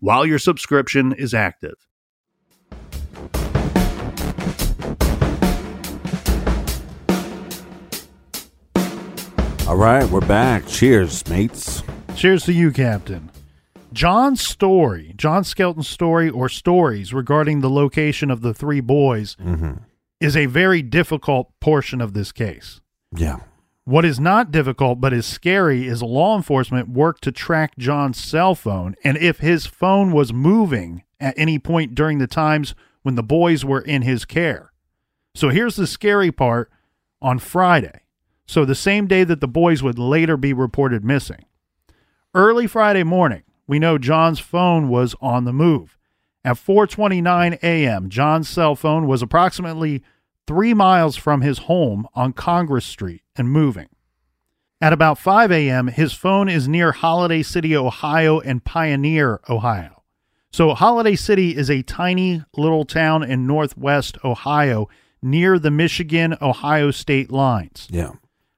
while 0.00 0.24
your 0.26 0.38
subscription 0.38 1.12
is 1.12 1.34
active. 1.34 1.74
All 9.68 9.76
right, 9.76 10.08
we're 10.08 10.20
back. 10.20 10.66
Cheers, 10.66 11.28
mates. 11.28 11.82
Cheers 12.16 12.44
to 12.44 12.54
you, 12.54 12.72
Captain. 12.72 13.30
John's 13.92 14.40
story, 14.40 15.12
John 15.16 15.44
Skelton's 15.44 15.88
story 15.88 16.30
or 16.30 16.48
stories 16.48 17.12
regarding 17.12 17.60
the 17.60 17.68
location 17.68 18.30
of 18.30 18.40
the 18.40 18.54
three 18.54 18.80
boys 18.80 19.36
mm-hmm. 19.36 19.72
is 20.20 20.36
a 20.36 20.46
very 20.46 20.82
difficult 20.82 21.52
portion 21.60 22.00
of 22.00 22.14
this 22.14 22.32
case. 22.32 22.80
Yeah. 23.14 23.40
What 23.88 24.04
is 24.04 24.20
not 24.20 24.50
difficult 24.50 25.00
but 25.00 25.14
is 25.14 25.24
scary 25.24 25.86
is 25.86 26.02
law 26.02 26.36
enforcement 26.36 26.90
worked 26.90 27.24
to 27.24 27.32
track 27.32 27.72
John's 27.78 28.22
cell 28.22 28.54
phone 28.54 28.94
and 29.02 29.16
if 29.16 29.38
his 29.38 29.64
phone 29.64 30.12
was 30.12 30.30
moving 30.30 31.04
at 31.18 31.32
any 31.38 31.58
point 31.58 31.94
during 31.94 32.18
the 32.18 32.26
times 32.26 32.74
when 33.00 33.14
the 33.14 33.22
boys 33.22 33.64
were 33.64 33.80
in 33.80 34.02
his 34.02 34.26
care. 34.26 34.74
So 35.34 35.48
here's 35.48 35.76
the 35.76 35.86
scary 35.86 36.30
part 36.30 36.70
on 37.22 37.38
Friday. 37.38 38.02
So 38.44 38.66
the 38.66 38.74
same 38.74 39.06
day 39.06 39.24
that 39.24 39.40
the 39.40 39.48
boys 39.48 39.82
would 39.82 39.98
later 39.98 40.36
be 40.36 40.52
reported 40.52 41.02
missing. 41.02 41.46
Early 42.34 42.66
Friday 42.66 43.04
morning, 43.04 43.44
we 43.66 43.78
know 43.78 43.96
John's 43.96 44.38
phone 44.38 44.90
was 44.90 45.14
on 45.18 45.46
the 45.46 45.52
move. 45.54 45.96
At 46.44 46.56
4:29 46.56 47.58
a.m., 47.62 48.10
John's 48.10 48.50
cell 48.50 48.76
phone 48.76 49.06
was 49.06 49.22
approximately 49.22 50.02
3 50.48 50.72
miles 50.72 51.14
from 51.14 51.42
his 51.42 51.58
home 51.58 52.08
on 52.14 52.32
Congress 52.32 52.86
Street 52.86 53.22
and 53.36 53.50
moving. 53.50 53.88
At 54.80 54.94
about 54.94 55.18
5 55.18 55.52
a.m., 55.52 55.88
his 55.88 56.14
phone 56.14 56.48
is 56.48 56.66
near 56.66 56.92
Holiday 56.92 57.42
City, 57.42 57.76
Ohio 57.76 58.40
and 58.40 58.64
Pioneer, 58.64 59.40
Ohio. 59.50 60.02
So 60.50 60.72
Holiday 60.72 61.16
City 61.16 61.54
is 61.54 61.70
a 61.70 61.82
tiny 61.82 62.42
little 62.56 62.86
town 62.86 63.22
in 63.22 63.46
northwest 63.46 64.16
Ohio 64.24 64.88
near 65.20 65.58
the 65.58 65.70
Michigan 65.70 66.34
Ohio 66.40 66.92
state 66.92 67.30
lines. 67.30 67.86
Yeah. 67.90 68.12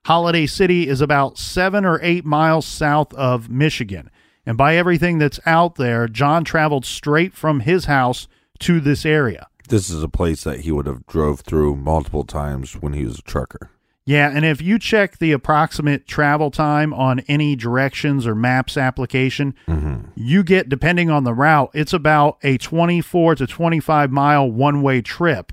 Holiday 0.06 0.46
City 0.46 0.86
is 0.86 1.00
about 1.00 1.38
seven 1.38 1.84
or 1.84 1.98
eight 2.02 2.24
miles 2.24 2.66
south 2.66 3.12
of 3.14 3.50
Michigan. 3.50 4.10
And 4.46 4.56
by 4.56 4.76
everything 4.76 5.18
that's 5.18 5.40
out 5.44 5.74
there, 5.74 6.06
John 6.06 6.44
traveled 6.44 6.86
straight 6.86 7.34
from 7.34 7.60
his 7.60 7.86
house 7.86 8.28
to 8.60 8.78
this 8.78 9.04
area. 9.04 9.48
This 9.70 9.88
is 9.88 10.02
a 10.02 10.08
place 10.08 10.42
that 10.44 10.60
he 10.60 10.72
would 10.72 10.86
have 10.86 11.06
drove 11.06 11.40
through 11.40 11.76
multiple 11.76 12.24
times 12.24 12.74
when 12.74 12.92
he 12.92 13.04
was 13.04 13.20
a 13.20 13.22
trucker. 13.22 13.70
Yeah, 14.04 14.28
and 14.34 14.44
if 14.44 14.60
you 14.60 14.80
check 14.80 15.18
the 15.18 15.30
approximate 15.30 16.08
travel 16.08 16.50
time 16.50 16.92
on 16.92 17.20
any 17.20 17.54
directions 17.54 18.26
or 18.26 18.34
maps 18.34 18.76
application, 18.76 19.54
mm-hmm. 19.68 20.08
you 20.16 20.42
get, 20.42 20.68
depending 20.68 21.10
on 21.10 21.22
the 21.22 21.32
route, 21.32 21.70
it's 21.74 21.92
about 21.92 22.38
a 22.42 22.58
24 22.58 23.36
to 23.36 23.46
25 23.46 24.10
mile 24.10 24.50
one 24.50 24.82
way 24.82 25.00
trip 25.00 25.52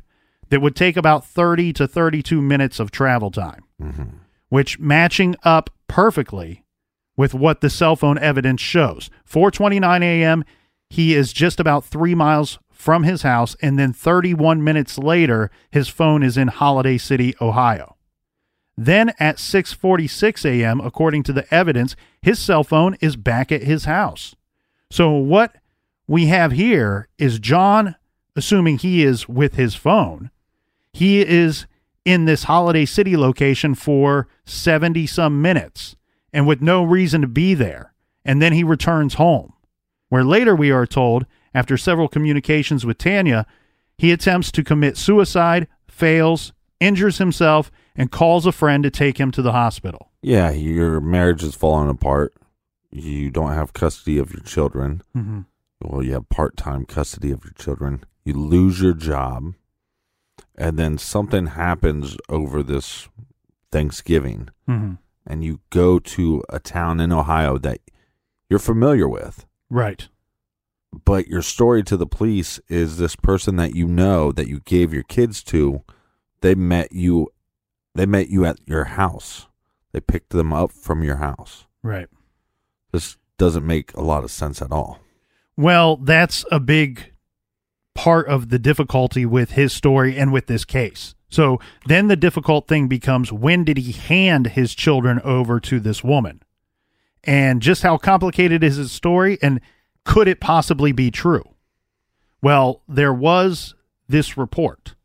that 0.49 0.61
would 0.61 0.75
take 0.75 0.97
about 0.97 1.23
30 1.23 1.71
to 1.73 1.87
32 1.87 2.41
minutes 2.41 2.79
of 2.79 2.89
travel 2.89 3.29
time, 3.29 3.63
mm-hmm. 3.79 4.17
which 4.49 4.79
matching 4.79 5.35
up 5.43 5.69
perfectly 5.87 6.63
with 7.15 7.35
what 7.35 7.61
the 7.61 7.69
cell 7.69 7.95
phone 7.95 8.17
evidence 8.17 8.61
shows. 8.61 9.11
4:29 9.29 10.01
a.m. 10.01 10.43
He 10.89 11.13
is 11.13 11.33
just 11.33 11.59
about 11.59 11.85
3 11.85 12.15
miles 12.15 12.57
from 12.77 13.03
his 13.03 13.23
house 13.23 13.55
and 13.61 13.77
then 13.77 13.91
31 13.91 14.63
minutes 14.63 14.97
later 14.97 15.49
his 15.71 15.87
phone 15.87 16.23
is 16.23 16.37
in 16.37 16.47
Holiday 16.47 16.97
City, 16.97 17.35
Ohio. 17.41 17.95
Then 18.77 19.13
at 19.19 19.37
6:46 19.37 20.45
a.m., 20.45 20.79
according 20.79 21.23
to 21.23 21.33
the 21.33 21.51
evidence, 21.53 21.95
his 22.21 22.37
cell 22.37 22.63
phone 22.63 22.95
is 23.01 23.15
back 23.15 23.51
at 23.51 23.63
his 23.63 23.85
house. 23.85 24.35
So 24.91 25.11
what 25.11 25.55
we 26.07 26.27
have 26.27 26.51
here 26.51 27.07
is 27.17 27.39
John 27.39 27.95
assuming 28.35 28.77
he 28.77 29.03
is 29.03 29.27
with 29.27 29.55
his 29.55 29.73
phone. 29.73 30.29
He 30.93 31.19
is 31.21 31.65
in 32.05 32.25
this 32.25 32.43
Holiday 32.43 32.85
City 32.85 33.17
location 33.17 33.73
for 33.75 34.27
70 34.45 35.07
some 35.07 35.41
minutes 35.41 35.95
and 36.31 36.45
with 36.45 36.61
no 36.61 36.83
reason 36.83 37.21
to 37.21 37.27
be 37.27 37.55
there. 37.55 37.93
And 38.23 38.41
then 38.41 38.53
he 38.53 38.63
returns 38.63 39.15
home, 39.15 39.53
where 40.09 40.23
later 40.23 40.55
we 40.55 40.69
are 40.69 40.85
told, 40.85 41.25
after 41.57 41.75
several 41.75 42.07
communications 42.07 42.85
with 42.85 42.99
Tanya, 42.99 43.47
he 43.97 44.11
attempts 44.11 44.51
to 44.51 44.63
commit 44.63 44.95
suicide, 44.95 45.67
fails, 45.87 46.53
injures 46.79 47.17
himself, 47.17 47.71
and 47.95 48.11
calls 48.11 48.45
a 48.45 48.51
friend 48.51 48.83
to 48.83 48.91
take 48.91 49.17
him 49.19 49.31
to 49.31 49.41
the 49.41 49.53
hospital. 49.53 50.11
Yeah, 50.21 50.51
your 50.51 51.01
marriage 51.01 51.41
is 51.41 51.55
falling 51.55 51.89
apart. 51.89 52.35
You 52.91 53.31
don't 53.31 53.53
have 53.53 53.73
custody 53.73 54.19
of 54.19 54.31
your 54.31 54.43
children. 54.43 55.01
Mm-hmm. 55.15 55.41
Well, 55.81 56.03
you 56.03 56.13
have 56.13 56.29
part 56.29 56.57
time 56.57 56.85
custody 56.85 57.31
of 57.31 57.43
your 57.43 57.53
children. 57.53 58.03
You 58.23 58.33
lose 58.33 58.79
your 58.79 58.93
job. 58.93 59.55
And 60.55 60.77
then 60.77 60.99
something 60.99 61.47
happens 61.47 62.17
over 62.29 62.61
this 62.61 63.09
Thanksgiving. 63.71 64.49
Mm-hmm. 64.69 64.93
And 65.25 65.43
you 65.43 65.61
go 65.71 65.97
to 65.97 66.43
a 66.49 66.59
town 66.59 66.99
in 66.99 67.11
Ohio 67.11 67.57
that 67.57 67.79
you're 68.47 68.59
familiar 68.59 69.09
with. 69.09 69.47
Right. 69.71 70.07
But 70.91 71.27
your 71.27 71.41
story 71.41 71.83
to 71.83 71.97
the 71.97 72.07
police 72.07 72.59
is 72.69 72.97
this 72.97 73.15
person 73.15 73.57
that 73.57 73.75
you 73.75 73.87
know 73.87 74.31
that 74.31 74.47
you 74.47 74.61
gave 74.61 74.93
your 74.93 75.03
kids 75.03 75.43
to, 75.45 75.83
they 76.41 76.55
met 76.55 76.91
you 76.91 77.31
they 77.93 78.05
met 78.05 78.29
you 78.29 78.45
at 78.45 78.59
your 78.67 78.85
house. 78.85 79.47
They 79.91 79.99
picked 79.99 80.29
them 80.29 80.53
up 80.53 80.71
from 80.71 81.03
your 81.03 81.15
house. 81.15 81.65
Right. 81.81 82.07
This 82.91 83.17
doesn't 83.39 83.65
make 83.65 83.93
a 83.95 84.01
lot 84.01 84.23
of 84.23 84.29
sense 84.29 84.61
at 84.61 84.71
all. 84.71 84.99
Well, 85.55 85.97
that's 85.97 86.45
a 86.51 86.59
big 86.59 87.11
part 87.95 88.27
of 88.27 88.49
the 88.49 88.59
difficulty 88.59 89.25
with 89.25 89.51
his 89.51 89.73
story 89.73 90.15
and 90.15 90.31
with 90.31 90.45
this 90.45 90.63
case. 90.63 91.15
So 91.29 91.59
then 91.87 92.07
the 92.07 92.15
difficult 92.15 92.67
thing 92.67 92.87
becomes 92.87 93.33
when 93.33 93.63
did 93.63 93.77
he 93.77 93.91
hand 93.91 94.47
his 94.47 94.75
children 94.75 95.19
over 95.23 95.59
to 95.61 95.79
this 95.79 96.03
woman? 96.03 96.43
And 97.23 97.61
just 97.61 97.81
how 97.81 97.97
complicated 97.97 98.63
is 98.63 98.75
his 98.75 98.91
story 98.91 99.39
and 99.41 99.59
could 100.07 100.29
it 100.29 100.39
possibly 100.39 100.93
be 100.93 101.11
true? 101.11 101.43
Well, 102.41 102.81
there 102.87 103.13
was 103.13 103.75
this 104.07 104.37
report. 104.37 104.95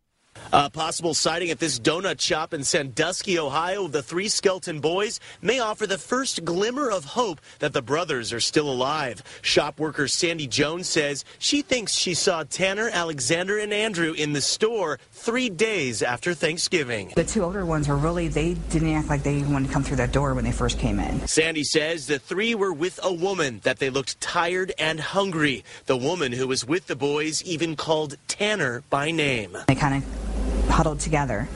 A 0.52 0.68
possible 0.70 1.14
sighting 1.14 1.50
at 1.50 1.58
this 1.58 1.78
donut 1.78 2.20
shop 2.20 2.52
in 2.52 2.64
Sandusky, 2.64 3.38
Ohio, 3.38 3.86
of 3.86 3.92
the 3.92 4.02
three 4.02 4.28
Skelton 4.28 4.80
boys 4.80 5.20
may 5.40 5.60
offer 5.60 5.86
the 5.86 5.98
first 5.98 6.44
glimmer 6.44 6.90
of 6.90 7.04
hope 7.04 7.40
that 7.58 7.72
the 7.72 7.82
brothers 7.82 8.32
are 8.32 8.40
still 8.40 8.70
alive. 8.70 9.22
Shop 9.42 9.80
worker 9.80 10.08
Sandy 10.08 10.46
Jones 10.46 10.88
says 10.88 11.24
she 11.38 11.62
thinks 11.62 11.96
she 11.96 12.14
saw 12.14 12.44
Tanner, 12.44 12.90
Alexander, 12.92 13.58
and 13.58 13.72
Andrew 13.72 14.12
in 14.12 14.32
the 14.32 14.40
store 14.40 14.98
three 15.12 15.48
days 15.48 16.02
after 16.02 16.34
Thanksgiving. 16.34 17.12
The 17.14 17.24
two 17.24 17.42
older 17.42 17.64
ones 17.64 17.88
were 17.88 17.96
really, 17.96 18.28
they 18.28 18.54
didn't 18.70 18.92
act 18.92 19.08
like 19.08 19.22
they 19.22 19.36
even 19.36 19.52
wanted 19.52 19.68
to 19.68 19.72
come 19.72 19.82
through 19.84 19.96
that 19.96 20.12
door 20.12 20.34
when 20.34 20.44
they 20.44 20.52
first 20.52 20.78
came 20.78 20.98
in. 20.98 21.26
Sandy 21.26 21.64
says 21.64 22.06
the 22.06 22.18
three 22.18 22.54
were 22.54 22.72
with 22.72 23.00
a 23.02 23.12
woman, 23.12 23.60
that 23.64 23.78
they 23.78 23.90
looked 23.90 24.20
tired 24.20 24.72
and 24.78 25.00
hungry. 25.00 25.64
The 25.86 25.96
woman 25.96 26.32
who 26.32 26.48
was 26.48 26.66
with 26.66 26.86
the 26.86 26.96
boys 26.96 27.42
even 27.44 27.76
called 27.76 28.16
Tanner 28.28 28.82
by 28.90 29.10
name. 29.10 29.56
They 29.66 29.74
kind 29.74 30.02
of 30.02 30.31
huddled 30.68 31.00
together. 31.00 31.48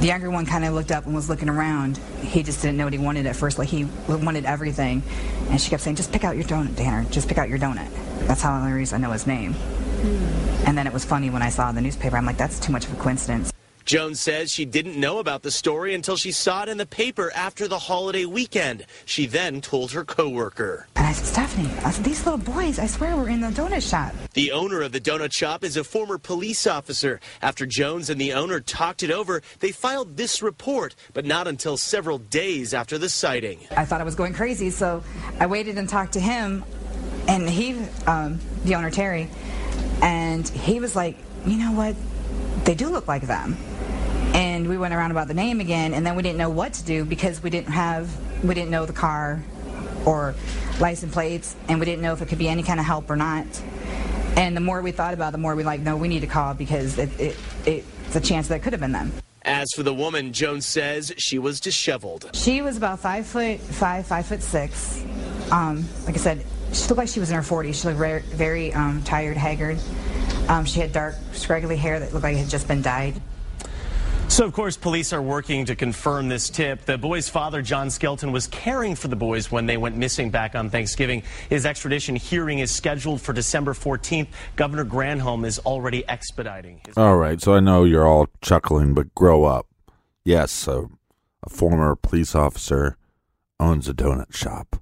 The 0.00 0.06
younger 0.06 0.30
one 0.30 0.46
kind 0.46 0.64
of 0.64 0.74
looked 0.74 0.90
up 0.90 1.06
and 1.06 1.14
was 1.14 1.28
looking 1.28 1.48
around. 1.48 1.98
He 2.20 2.42
just 2.42 2.62
didn't 2.62 2.76
know 2.76 2.84
what 2.84 2.92
he 2.92 2.98
wanted 2.98 3.26
at 3.26 3.36
first. 3.36 3.58
Like 3.58 3.68
he 3.68 3.84
wanted 4.08 4.44
everything. 4.44 5.02
And 5.50 5.60
she 5.60 5.70
kept 5.70 5.82
saying, 5.82 5.96
just 5.96 6.12
pick 6.12 6.24
out 6.24 6.36
your 6.36 6.44
donut, 6.44 6.76
Tanner. 6.76 7.08
Just 7.10 7.28
pick 7.28 7.38
out 7.38 7.48
your 7.48 7.58
donut. 7.58 7.88
That's 8.26 8.42
how 8.42 8.58
the 8.58 8.64
only 8.64 8.72
reason 8.72 9.02
I 9.02 9.06
know 9.06 9.12
his 9.12 9.26
name. 9.26 9.52
Hmm. 9.54 10.66
And 10.66 10.78
then 10.78 10.86
it 10.86 10.92
was 10.92 11.04
funny 11.04 11.30
when 11.30 11.42
I 11.42 11.50
saw 11.50 11.72
the 11.72 11.80
newspaper. 11.80 12.16
I'm 12.16 12.26
like, 12.26 12.38
that's 12.38 12.58
too 12.58 12.72
much 12.72 12.86
of 12.86 12.92
a 12.92 12.96
coincidence. 12.96 13.52
Jones 13.84 14.20
says 14.20 14.52
she 14.52 14.64
didn't 14.64 14.98
know 14.98 15.18
about 15.18 15.42
the 15.42 15.50
story 15.50 15.94
until 15.94 16.16
she 16.16 16.32
saw 16.32 16.62
it 16.62 16.68
in 16.68 16.78
the 16.78 16.86
paper 16.86 17.32
after 17.34 17.66
the 17.66 17.78
holiday 17.78 18.24
weekend. 18.24 18.86
She 19.04 19.26
then 19.26 19.60
told 19.60 19.92
her 19.92 20.04
coworker. 20.04 20.86
And 20.96 21.06
I 21.06 21.12
said, 21.12 21.26
Stephanie, 21.26 21.70
I 21.84 21.90
said, 21.90 22.04
these 22.04 22.24
little 22.24 22.38
boys, 22.38 22.78
I 22.78 22.86
swear, 22.86 23.16
were 23.16 23.28
in 23.28 23.40
the 23.40 23.48
donut 23.48 23.88
shop. 23.88 24.14
The 24.34 24.52
owner 24.52 24.82
of 24.82 24.92
the 24.92 25.00
donut 25.00 25.32
shop 25.32 25.64
is 25.64 25.76
a 25.76 25.84
former 25.84 26.18
police 26.18 26.66
officer. 26.66 27.20
After 27.40 27.66
Jones 27.66 28.08
and 28.10 28.20
the 28.20 28.32
owner 28.32 28.60
talked 28.60 29.02
it 29.02 29.10
over, 29.10 29.42
they 29.60 29.72
filed 29.72 30.16
this 30.16 30.42
report, 30.42 30.94
but 31.12 31.24
not 31.24 31.48
until 31.48 31.76
several 31.76 32.18
days 32.18 32.72
after 32.74 32.98
the 32.98 33.08
sighting. 33.08 33.58
I 33.76 33.84
thought 33.84 34.00
I 34.00 34.04
was 34.04 34.14
going 34.14 34.34
crazy, 34.34 34.70
so 34.70 35.02
I 35.40 35.46
waited 35.46 35.78
and 35.78 35.88
talked 35.88 36.12
to 36.12 36.20
him, 36.20 36.64
and 37.28 37.48
he, 37.48 37.78
um, 38.06 38.40
the 38.64 38.74
owner 38.74 38.90
Terry, 38.90 39.28
and 40.00 40.48
he 40.48 40.80
was 40.80 40.96
like, 40.96 41.16
you 41.46 41.56
know 41.58 41.72
what? 41.72 41.96
They 42.64 42.74
do 42.74 42.88
look 42.88 43.08
like 43.08 43.22
them. 43.22 43.56
And 44.34 44.68
we 44.68 44.78
went 44.78 44.94
around 44.94 45.10
about 45.10 45.28
the 45.28 45.34
name 45.34 45.60
again, 45.60 45.92
and 45.92 46.06
then 46.06 46.16
we 46.16 46.22
didn't 46.22 46.38
know 46.38 46.48
what 46.48 46.72
to 46.74 46.84
do 46.84 47.04
because 47.04 47.42
we 47.42 47.50
didn't 47.50 47.72
have, 47.72 48.08
we 48.44 48.54
didn't 48.54 48.70
know 48.70 48.86
the 48.86 48.92
car 48.92 49.42
or 50.06 50.34
license 50.80 51.12
plates, 51.12 51.54
and 51.68 51.78
we 51.78 51.86
didn't 51.86 52.02
know 52.02 52.12
if 52.12 52.22
it 52.22 52.28
could 52.28 52.38
be 52.38 52.48
any 52.48 52.62
kind 52.62 52.80
of 52.80 52.86
help 52.86 53.10
or 53.10 53.16
not. 53.16 53.46
And 54.36 54.56
the 54.56 54.60
more 54.60 54.80
we 54.80 54.92
thought 54.92 55.12
about 55.12 55.28
it, 55.28 55.32
the 55.32 55.38
more 55.38 55.54
we 55.54 55.64
like, 55.64 55.80
no, 55.80 55.96
we 55.96 56.08
need 56.08 56.20
to 56.20 56.26
call 56.26 56.54
because 56.54 56.98
it, 56.98 57.20
it, 57.20 57.36
it's 57.66 58.16
a 58.16 58.20
chance 58.20 58.48
that 58.48 58.56
it 58.56 58.62
could 58.62 58.72
have 58.72 58.80
been 58.80 58.92
them. 58.92 59.12
As 59.44 59.72
for 59.72 59.82
the 59.82 59.92
woman, 59.92 60.32
Jones 60.32 60.64
says 60.64 61.12
she 61.18 61.38
was 61.38 61.60
disheveled. 61.60 62.30
She 62.32 62.62
was 62.62 62.76
about 62.76 63.00
five 63.00 63.26
foot 63.26 63.58
five, 63.58 64.06
five 64.06 64.24
foot 64.24 64.42
six. 64.42 65.04
Um, 65.50 65.84
like 66.06 66.14
I 66.14 66.18
said, 66.18 66.46
she 66.72 66.88
looked 66.88 66.98
like 66.98 67.08
she 67.08 67.20
was 67.20 67.30
in 67.30 67.36
her 67.36 67.42
40s. 67.42 67.82
She 67.82 67.88
looked 67.88 67.98
very, 67.98 68.22
very 68.22 68.72
um, 68.72 69.02
tired, 69.02 69.36
haggard. 69.36 69.78
Um, 70.48 70.64
she 70.64 70.80
had 70.80 70.92
dark, 70.92 71.14
scraggly 71.32 71.76
hair 71.76 72.00
that 72.00 72.12
looked 72.12 72.24
like 72.24 72.34
it 72.34 72.40
had 72.40 72.48
just 72.50 72.68
been 72.68 72.82
dyed. 72.82 73.20
So, 74.28 74.44
of 74.46 74.54
course, 74.54 74.78
police 74.78 75.12
are 75.12 75.20
working 75.20 75.66
to 75.66 75.76
confirm 75.76 76.28
this 76.28 76.48
tip. 76.48 76.86
The 76.86 76.96
boy's 76.96 77.28
father, 77.28 77.60
John 77.60 77.90
Skelton, 77.90 78.32
was 78.32 78.46
caring 78.46 78.94
for 78.94 79.08
the 79.08 79.16
boys 79.16 79.52
when 79.52 79.66
they 79.66 79.76
went 79.76 79.96
missing 79.96 80.30
back 80.30 80.54
on 80.54 80.70
Thanksgiving. 80.70 81.22
His 81.50 81.66
extradition 81.66 82.16
hearing 82.16 82.58
is 82.60 82.70
scheduled 82.70 83.20
for 83.20 83.34
December 83.34 83.74
14th. 83.74 84.28
Governor 84.56 84.86
Granholm 84.86 85.44
is 85.44 85.58
already 85.60 86.06
expediting. 86.08 86.80
His- 86.86 86.96
All 86.96 87.16
right, 87.16 87.40
so 87.42 87.54
I 87.54 87.60
know 87.60 87.84
you're 87.84 88.06
all 88.06 88.26
chuckling, 88.40 88.94
but 88.94 89.14
grow 89.14 89.44
up. 89.44 89.66
Yes, 90.24 90.66
a, 90.66 90.86
a 91.42 91.50
former 91.50 91.94
police 91.94 92.34
officer 92.34 92.96
owns 93.60 93.86
a 93.86 93.92
donut 93.92 94.34
shop. 94.34 94.76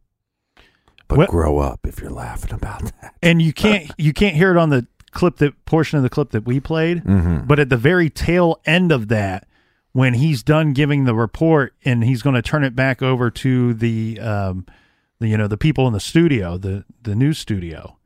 But 1.09 1.19
What- 1.19 1.29
grow 1.31 1.59
up 1.59 1.81
if 1.85 2.01
you're 2.01 2.11
laughing 2.11 2.53
about 2.53 2.85
that. 3.01 3.15
and 3.21 3.43
you 3.43 3.53
can't 3.53 3.91
you 3.99 4.13
can't 4.13 4.37
hear 4.37 4.53
it 4.53 4.57
on 4.57 4.71
the 4.71 4.87
clip 5.11 5.37
that 5.37 5.65
portion 5.65 5.97
of 5.97 6.03
the 6.03 6.11
clip 6.11 6.31
that 6.31 6.45
we 6.45 6.61
played. 6.61 7.03
But 7.47 7.59
at 7.59 7.69
the 7.69 7.77
very 7.77 8.11
tail 8.11 8.61
end 8.65 8.93
of 8.93 9.09
that 9.09 9.47
when 9.93 10.15
he's 10.15 10.43
done 10.43 10.73
giving 10.73 11.05
the 11.05 11.15
report 11.15 11.75
and 11.85 12.05
he's 12.05 12.23
going 12.23 12.37
to 12.37 12.43
turn 12.43 12.63
it 12.65 12.77
back 12.77 13.03
over 13.03 13.31
to 13.31 13.75
the 13.75 14.21
um 14.21 14.67
the 15.19 15.29
you 15.29 15.37
know 15.37 15.49
the 15.49 15.57
people 15.59 15.87
in 15.87 15.93
the 15.93 16.01
studio 16.01 16.57
the 16.57 16.85
the 17.03 17.15
news 17.15 17.39
studio 17.39 17.97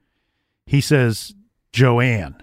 he 0.66 0.80
says 0.80 1.34
joanne. 1.72 2.36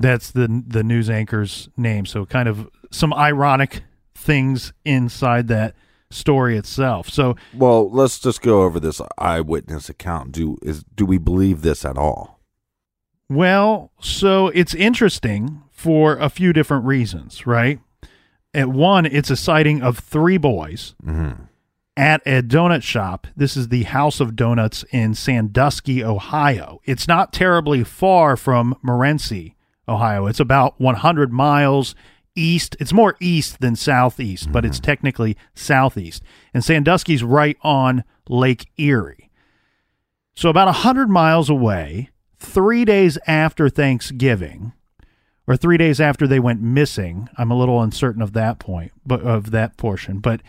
That's 0.00 0.30
the 0.30 0.62
the 0.66 0.82
news 0.82 1.08
anchor's 1.10 1.68
name. 1.76 2.06
So 2.06 2.24
kind 2.26 2.48
of 2.48 2.68
some 2.90 3.12
ironic 3.14 3.82
things 4.14 4.72
inside 4.84 5.48
that 5.48 5.74
story 6.10 6.56
itself. 6.56 7.08
So 7.10 7.36
Well, 7.52 7.90
let's 7.90 8.18
just 8.18 8.40
go 8.42 8.62
over 8.62 8.78
this 8.78 9.00
eyewitness 9.18 9.88
account. 9.88 10.32
Do 10.32 10.58
is 10.62 10.84
do 10.94 11.04
we 11.06 11.18
believe 11.18 11.62
this 11.62 11.84
at 11.84 11.96
all? 11.98 12.33
Well, 13.28 13.90
so 14.00 14.48
it's 14.48 14.74
interesting 14.74 15.62
for 15.70 16.16
a 16.16 16.28
few 16.28 16.52
different 16.52 16.84
reasons, 16.84 17.46
right? 17.46 17.80
At 18.52 18.68
one, 18.68 19.06
it's 19.06 19.30
a 19.30 19.36
sighting 19.36 19.82
of 19.82 19.98
three 19.98 20.36
boys 20.36 20.94
mm-hmm. 21.04 21.42
at 21.96 22.22
a 22.26 22.42
donut 22.42 22.82
shop. 22.82 23.26
This 23.36 23.56
is 23.56 23.68
the 23.68 23.84
House 23.84 24.20
of 24.20 24.36
Donuts 24.36 24.84
in 24.92 25.14
Sandusky, 25.14 26.04
Ohio. 26.04 26.80
It's 26.84 27.08
not 27.08 27.32
terribly 27.32 27.82
far 27.82 28.36
from 28.36 28.76
Morenci, 28.84 29.54
Ohio. 29.88 30.26
It's 30.26 30.40
about 30.40 30.80
100 30.80 31.32
miles 31.32 31.94
east. 32.36 32.76
It's 32.78 32.92
more 32.92 33.16
east 33.20 33.60
than 33.60 33.74
southeast, 33.74 34.52
but 34.52 34.64
it's 34.64 34.78
mm-hmm. 34.78 34.84
technically 34.84 35.36
southeast. 35.54 36.22
And 36.52 36.62
Sandusky's 36.62 37.24
right 37.24 37.56
on 37.62 38.04
Lake 38.28 38.70
Erie. 38.76 39.30
So 40.36 40.48
about 40.48 40.66
100 40.66 41.08
miles 41.08 41.48
away, 41.48 42.10
three 42.44 42.84
days 42.84 43.18
after 43.26 43.68
Thanksgiving, 43.68 44.72
or 45.46 45.56
three 45.56 45.76
days 45.76 46.00
after 46.00 46.26
they 46.26 46.40
went 46.40 46.62
missing, 46.62 47.28
I'm 47.36 47.50
a 47.50 47.56
little 47.56 47.82
uncertain 47.82 48.22
of 48.22 48.32
that 48.32 48.58
point, 48.58 48.92
but 49.04 49.20
of 49.22 49.50
that 49.50 49.76
portion, 49.76 50.18
but 50.20 50.40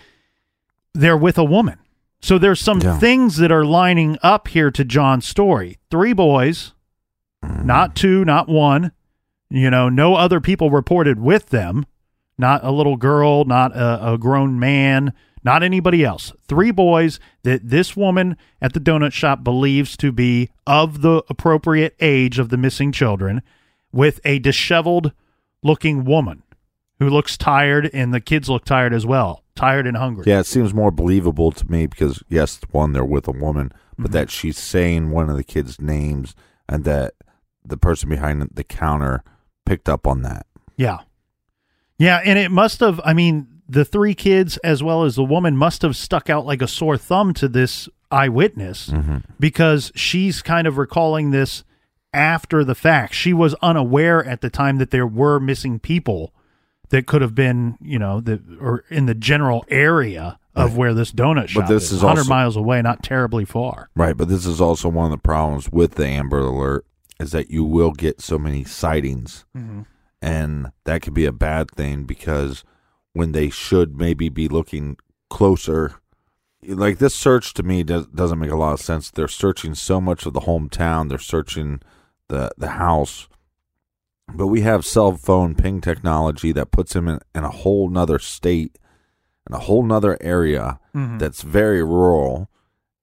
they're 0.94 1.18
with 1.18 1.38
a 1.38 1.44
woman. 1.44 1.78
So 2.22 2.38
there's 2.38 2.62
some 2.62 2.80
Yeah. 2.80 2.98
things 2.98 3.38
that 3.38 3.52
are 3.52 3.66
lining 3.66 4.18
up 4.24 4.48
here 4.48 4.72
to 4.72 4.86
John's 4.86 5.28
story. 5.28 5.78
Three 5.92 6.14
boys, 6.14 6.74
mm-hmm. 7.44 7.66
not 7.66 7.96
two, 7.96 8.24
not 8.26 8.48
one. 8.48 8.92
You 9.50 9.70
know, 9.70 9.90
no 9.90 10.16
other 10.16 10.40
people 10.40 10.72
reported 10.72 11.20
with 11.20 11.50
them. 11.50 11.86
Not 12.38 12.64
a 12.64 12.72
little 12.72 12.98
girl, 12.98 13.46
not 13.46 13.76
a, 13.76 14.14
a 14.14 14.18
grown 14.18 14.60
man, 14.60 15.14
not 15.46 15.62
anybody 15.62 16.04
else. 16.04 16.34
Three 16.48 16.72
boys 16.72 17.20
that 17.44 17.70
this 17.70 17.96
woman 17.96 18.36
at 18.62 18.74
the 18.74 18.80
donut 18.80 19.14
shop 19.14 19.44
believes 19.44 19.96
to 19.98 20.12
be 20.12 20.50
of 20.66 21.04
the 21.04 21.24
appropriate 21.30 21.96
age 22.02 22.40
of 22.40 22.50
the 22.50 22.58
missing 22.58 22.92
children 22.92 23.44
with 23.92 24.20
a 24.26 24.40
disheveled 24.40 25.14
looking 25.64 26.04
woman 26.04 26.42
who 27.00 27.10
looks 27.10 27.38
tired 27.38 27.90
and 27.94 28.14
the 28.14 28.20
kids 28.20 28.50
look 28.50 28.66
tired 28.66 28.92
as 28.92 29.06
well, 29.06 29.44
tired 29.56 29.86
and 29.86 29.98
hungry. 29.98 30.24
Yeah, 30.26 30.40
it 30.40 30.48
seems 30.48 30.74
more 30.74 30.92
believable 30.92 31.52
to 31.52 31.72
me 31.72 31.86
because 31.86 32.24
yes, 32.28 32.60
one 32.72 32.94
they're 32.94 33.06
with 33.06 33.28
a 33.28 33.32
woman, 33.32 33.72
but 33.98 34.06
mm-hmm. 34.06 34.14
that 34.14 34.32
she's 34.32 34.58
saying 34.58 35.12
one 35.12 35.30
of 35.30 35.38
the 35.38 35.44
kids' 35.44 35.80
names 35.80 36.36
and 36.68 36.84
that 36.86 37.14
the 37.64 37.78
person 37.78 38.10
behind 38.10 38.50
the 38.52 38.64
counter 38.64 39.24
picked 39.66 39.90
up 39.90 40.08
on 40.08 40.24
that. 40.24 40.48
Yeah. 40.76 41.00
Yeah, 41.98 42.22
and 42.26 42.40
it 42.40 42.50
must 42.52 42.80
have 42.80 43.00
I 43.06 43.14
mean, 43.14 43.55
the 43.68 43.86
three 43.86 44.14
kids 44.14 44.58
as 44.58 44.84
well 44.84 45.04
as 45.04 45.16
the 45.16 45.24
woman 45.24 45.58
must 45.58 45.82
have 45.82 45.96
stuck 45.96 46.30
out 46.30 46.46
like 46.46 46.62
a 46.62 46.68
sore 46.68 46.98
thumb 46.98 47.34
to 47.34 47.48
this 47.48 47.90
eyewitness 48.12 48.90
mm-hmm. 48.90 49.18
because 49.40 49.92
she's 49.96 50.42
kind 50.42 50.68
of 50.68 50.78
recalling 50.78 51.32
this 51.32 51.64
after 52.14 52.64
the 52.64 52.76
fact. 52.76 53.14
She 53.14 53.34
was 53.34 53.56
unaware 53.62 54.24
at 54.24 54.42
the 54.42 54.50
time 54.50 54.78
that 54.78 54.92
there 54.92 55.08
were 55.08 55.40
missing 55.40 55.80
people 55.80 56.34
that 56.90 57.08
could 57.08 57.22
have 57.22 57.36
been, 57.36 57.78
you 57.82 58.00
know, 58.00 58.22
the 58.22 58.42
or 58.60 58.84
in 58.90 59.06
the 59.06 59.16
general 59.16 59.66
area 59.70 60.40
of 60.56 60.78
where 60.78 60.94
this 60.94 61.12
donut 61.12 61.50
shop 61.50 61.68
this 61.68 61.86
is, 61.86 61.94
is 61.94 62.04
100 62.04 62.22
also- 62.22 62.30
miles 62.30 62.56
away, 62.56 62.82
not 62.82 63.04
terribly 63.04 63.44
far. 63.44 63.90
Right, 63.96 64.16
but 64.16 64.30
this 64.30 64.46
is 64.46 64.62
also 64.62 64.88
one 64.90 65.06
of 65.06 65.12
the 65.12 65.18
problems 65.18 65.70
with 65.70 65.96
the 65.96 66.08
Amber 66.08 66.40
Alert 66.40 66.86
is 67.20 67.32
that 67.32 67.50
you 67.50 67.64
will 67.64 67.92
get 67.92 68.22
so 68.22 68.38
many 68.38 68.64
sightings, 68.64 69.46
mm-hmm. 69.56 69.82
and 70.22 70.72
that 70.86 71.02
could 71.02 71.14
be 71.14 71.26
a 71.26 71.32
bad 71.32 71.72
thing 71.72 72.04
because 72.04 72.64
when 73.16 73.32
they 73.32 73.50
should 73.50 73.98
maybe 73.98 74.28
be 74.28 74.50
looking 74.50 74.98
closer, 75.30 75.96
like 76.68 76.98
this 76.98 77.16
search 77.16 77.54
to 77.54 77.64
me 77.64 77.82
does, 77.82 78.08
doesn't 78.08 78.40
make 78.40 78.52
a 78.52 78.58
lot 78.58 78.74
of 78.74 78.82
sense. 78.82 79.10
They're 79.10 79.28
searching 79.30 79.74
so 79.74 80.02
much 80.02 80.26
of 80.26 80.34
the 80.34 80.42
hometown, 80.42 81.08
they're 81.10 81.18
searching 81.18 81.82
the 82.28 82.52
the 82.58 82.72
house, 82.72 83.30
but 84.34 84.48
we 84.48 84.62
have 84.62 84.86
cell 84.86 85.16
phone 85.16 85.56
ping 85.56 85.80
technology 85.80 86.52
that 86.52 86.72
puts 86.72 86.96
him 86.96 87.08
in, 87.08 87.20
in 87.34 87.44
a 87.44 87.50
whole 87.50 87.90
nother 87.90 88.20
state, 88.20 88.78
in 89.50 89.56
a 89.56 89.60
whole 89.60 89.84
nother 89.84 90.18
area 90.20 90.80
mm-hmm. 90.94 91.18
that's 91.18 91.42
very 91.42 91.84
rural. 91.84 92.50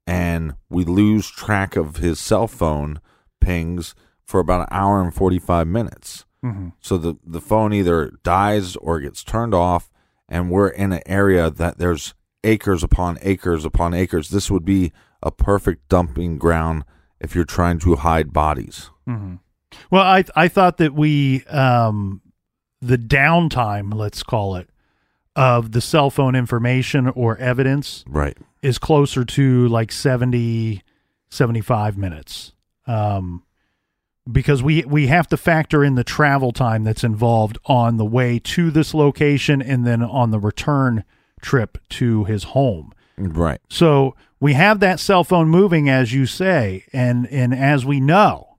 And 0.07 0.57
we 0.69 0.85
lose 0.85 1.31
track 1.31 1.77
of 1.77 1.97
his 1.97 2.19
cell 2.19 2.49
phone 2.49 3.01
pings 3.41 3.95
for 4.25 4.41
about 4.41 4.63
an 4.63 4.69
hour 4.71 5.01
and 5.01 5.15
45 5.15 5.67
minutes. 5.67 6.27
Mm-hmm. 6.45 6.71
So 6.81 6.99
the, 6.99 7.15
the 7.25 7.41
phone 7.41 7.73
either 7.73 8.19
dies 8.25 8.75
or 8.77 9.01
gets 9.01 9.23
turned 9.23 9.55
off, 9.55 9.92
and 10.33 10.51
we're 10.51 10.69
in 10.69 10.93
an 10.93 11.03
area 11.07 11.51
that 11.51 11.77
there's 11.79 12.15
acres 12.43 12.83
upon 12.83 13.19
acres 13.23 13.65
upon 13.65 13.93
acres. 13.95 14.31
This 14.31 14.51
would 14.51 14.65
be 14.65 14.91
a 15.23 15.31
perfect 15.31 15.89
dumping 15.89 16.39
ground 16.39 16.85
if 17.21 17.35
you're 17.37 17.45
trying 17.45 17.79
to 17.81 17.95
hide 17.97 18.33
bodies. 18.33 18.91
Well, 19.07 20.03
I 20.03 20.25
I 20.35 20.49
thought 20.49 20.79
that 20.79 20.95
we 20.95 21.45
um 21.45 22.21
the 22.81 22.99
downtime, 22.99 23.95
let's 23.95 24.23
call 24.23 24.57
it, 24.57 24.69
of 25.37 25.71
the 25.73 25.81
cell 25.81 26.11
phone 26.11 26.35
information 26.35 27.09
or 27.09 27.37
evidence 27.37 28.05
Right. 28.09 28.37
is 28.63 28.79
closer 28.79 29.25
to 29.25 29.69
like 29.69 29.93
70 29.93 30.83
75 31.31 31.97
minutes. 31.97 32.53
Um 32.87 33.45
because 34.31 34.63
we 34.63 34.83
we 34.85 35.09
have 35.09 35.29
to 35.29 35.37
factor 35.37 35.83
in 35.83 35.95
the 35.95 36.05
travel 36.05 36.53
time 36.53 36.85
that's 36.85 37.05
involved 37.05 37.59
on 37.67 37.97
the 37.97 38.05
way 38.05 38.39
to 38.39 38.71
this 38.71 38.95
location 38.95 39.61
and 39.61 39.87
then 39.87 40.03
on 40.03 40.31
the 40.31 40.39
return 40.39 41.05
trip 41.41 41.79
to 41.91 42.25
his 42.25 42.45
home. 42.45 42.93
Right. 43.17 43.61
So 43.69 44.15
we 44.41 44.55
have 44.55 44.81
that 44.81 45.01
cell 45.01 45.25
phone 45.25 45.49
moving, 45.49 45.89
as 45.89 46.13
you 46.13 46.27
say, 46.27 46.85
and 46.93 47.27
and 47.29 47.55
as 47.55 47.85
we 47.85 48.01
know, 48.01 48.53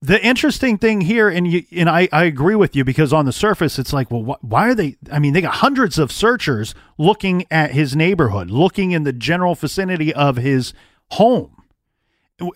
the 0.00 0.24
interesting 0.24 0.78
thing 0.78 1.02
here, 1.02 1.28
and 1.28 1.46
you 1.46 1.64
and 1.72 1.90
I, 1.90 2.08
I 2.12 2.24
agree 2.24 2.54
with 2.54 2.76
you 2.76 2.84
because 2.84 3.12
on 3.12 3.24
the 3.24 3.32
surface, 3.32 3.78
it's 3.78 3.92
like, 3.92 4.10
well, 4.10 4.22
wh- 4.22 4.44
why 4.44 4.68
are 4.68 4.74
they? 4.74 4.96
I 5.10 5.18
mean, 5.18 5.32
they 5.32 5.40
got 5.40 5.54
hundreds 5.54 5.98
of 5.98 6.12
searchers 6.12 6.74
looking 6.98 7.44
at 7.50 7.72
his 7.72 7.96
neighborhood, 7.96 8.50
looking 8.50 8.92
in 8.92 9.02
the 9.02 9.12
general 9.12 9.54
vicinity 9.54 10.14
of 10.14 10.36
his 10.36 10.72
home. 11.12 11.57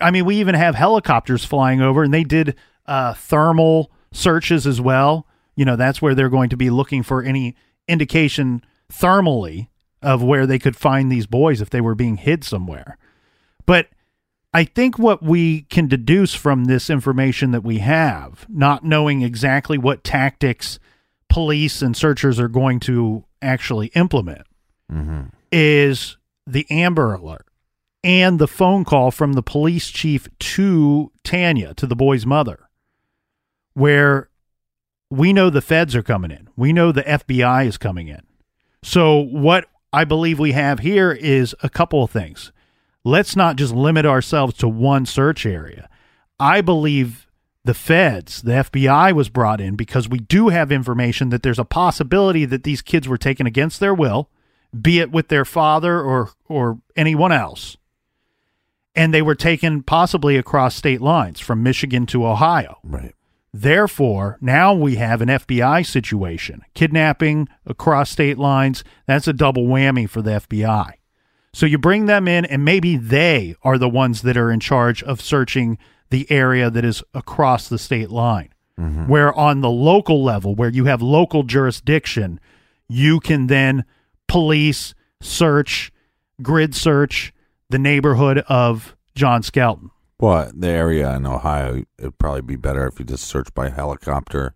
I 0.01 0.11
mean, 0.11 0.24
we 0.24 0.37
even 0.37 0.55
have 0.55 0.74
helicopters 0.74 1.45
flying 1.45 1.80
over, 1.80 2.03
and 2.03 2.14
they 2.14 2.24
did 2.24 2.57
uh, 2.87 3.14
thermal 3.14 3.91
searches 4.12 4.66
as 4.66 4.80
well. 4.80 5.26
You 5.57 5.64
know, 5.64 5.76
that's 5.76 6.01
where 6.01 6.14
they're 6.14 6.28
going 6.28 6.51
to 6.51 6.57
be 6.57 6.70
looking 6.70 7.03
for 7.03 7.22
any 7.22 7.57
indication 7.89 8.64
thermally 8.93 9.68
of 10.01 10.22
where 10.22 10.47
they 10.47 10.59
could 10.59 10.76
find 10.76 11.11
these 11.11 11.26
boys 11.26 11.61
if 11.61 11.70
they 11.70 11.80
were 11.80 11.95
being 11.95 12.16
hid 12.16 12.45
somewhere. 12.45 12.97
But 13.66 13.89
I 14.55 14.64
think 14.64 14.99
what 14.99 15.22
we 15.22 15.62
can 15.62 15.89
deduce 15.89 16.35
from 16.35 16.64
this 16.64 16.91
information 16.91 17.53
that 17.53 17.64
we 17.64 17.78
have, 17.78 18.47
not 18.49 18.85
knowing 18.85 19.22
exactly 19.22 19.78
what 19.78 20.05
tactics 20.05 20.78
police 21.28 21.80
and 21.80 21.97
searchers 21.97 22.39
are 22.39 22.49
going 22.49 22.80
to 22.80 23.24
actually 23.41 23.87
implement, 23.95 24.47
is 25.51 26.16
the 26.47 26.66
Amber 26.70 27.14
Alert 27.14 27.47
and 28.05 28.39
the 28.39 28.49
phone 28.49 28.85
call 28.85 29.11
from 29.11 29.35
the 29.35 29.43
police 29.43 29.89
chief 29.89 30.29
to 30.39 31.13
Tanya, 31.25 31.75
to 31.75 31.87
the 31.87 31.97
boy's 31.97 32.27
mother, 32.27 32.69
where 33.75 34.29
we 35.11 35.33
know 35.33 35.51
the 35.51 35.61
feds 35.61 35.95
are 35.95 36.03
coming 36.03 36.31
in. 36.31 36.49
We 36.57 36.73
know 36.73 36.91
the 36.91 37.03
FBI 37.03 37.67
is 37.67 37.79
coming 37.79 38.09
in. 38.09 38.23
So, 38.83 39.19
what 39.19 39.67
I 39.93 40.05
believe 40.05 40.39
we 40.39 40.53
have 40.53 40.81
here 40.81 41.13
is 41.13 41.55
a 41.63 41.69
couple 41.69 42.03
of 42.03 42.11
things. 42.11 42.51
Let's 43.05 43.37
not 43.37 43.57
just 43.57 43.75
limit 43.75 44.07
ourselves 44.07 44.55
to 44.59 44.69
one 44.69 45.07
search 45.07 45.45
area. 45.45 45.89
I 46.41 46.61
believe 46.61 47.29
the 47.65 47.75
feds, 47.75 48.43
the 48.43 48.53
FBI 48.53 49.13
was 49.13 49.29
brought 49.29 49.61
in 49.61 49.77
because 49.77 50.09
we 50.09 50.19
do 50.19 50.49
have 50.49 50.73
information 50.73 51.29
that 51.29 51.43
there's 51.43 51.59
a 51.59 51.65
possibility 51.65 52.45
that 52.45 52.65
these 52.65 52.83
kids 52.83 53.07
were 53.07 53.19
taken 53.19 53.47
against 53.47 53.81
their 53.81 53.95
will, 53.95 54.29
be 54.81 54.99
it 54.99 55.13
with 55.13 55.29
their 55.29 55.45
father 55.45 56.01
or 56.01 56.31
or 56.49 56.79
anyone 56.97 57.33
else. 57.33 57.77
And 58.95 59.12
they 59.12 59.22
were 59.22 59.34
taken 59.34 59.82
possibly 59.82 60.36
across 60.36 60.74
state 60.74 61.01
lines 61.01 61.40
from 61.40 61.62
Michigan 61.62 62.07
to 62.07 62.26
Ohio. 62.26 62.78
Right. 62.84 63.14
Therefore, 63.55 64.38
now 64.40 64.72
we 64.72 64.97
have 64.97 65.20
an 65.20 65.28
FBI 65.28 65.86
situation. 65.86 66.62
Kidnapping 66.74 67.49
across 67.66 68.11
state 68.11 68.38
lines, 68.38 68.82
that's 69.07 69.28
a 69.28 69.32
double 69.32 69.64
whammy 69.64 70.09
for 70.09 70.22
the 70.22 70.32
FBI. 70.32 70.93
So 71.53 71.66
you 71.66 71.76
bring 71.76 72.07
them 72.07 72.26
in, 72.26 72.47
and 72.47 72.64
maybe 72.64 72.97
they 72.97 73.55
are 73.62 73.76
the 73.76 73.88
ones 73.88 74.22
that 74.22 74.38
are 74.38 74.51
in 74.51 74.61
charge 74.61 75.03
of 75.03 75.20
searching 75.20 75.76
the 76.09 76.30
area 76.30 76.70
that 76.70 76.84
is 76.84 77.03
across 77.12 77.68
the 77.68 77.78
state 77.78 78.11
line. 78.11 78.49
Mm-hmm. 78.80 79.07
Where 79.07 79.34
on 79.34 79.61
the 79.61 79.70
local 79.70 80.24
level, 80.24 80.55
where 80.55 80.70
you 80.70 80.86
have 80.86 81.03
local 81.03 81.43
jurisdiction, 81.43 82.40
you 82.88 83.20
can 83.20 83.49
then 83.49 83.84
police, 84.28 84.95
search, 85.20 85.93
grid 86.40 86.74
search 86.74 87.34
the 87.73 87.79
neighborhood 87.79 88.39
of 88.49 88.95
John 89.16 89.43
Skelton. 89.43 89.91
Well, 90.20 90.53
the 90.55 90.68
area 90.68 91.12
in 91.16 91.27
Ohio, 91.27 91.83
it'd 91.99 92.18
probably 92.18 92.43
be 92.43 92.55
better 92.57 92.87
if 92.87 93.01
you 93.01 93.05
just 93.05 93.25
search 93.25 93.53
by 93.55 93.70
helicopter 93.70 94.55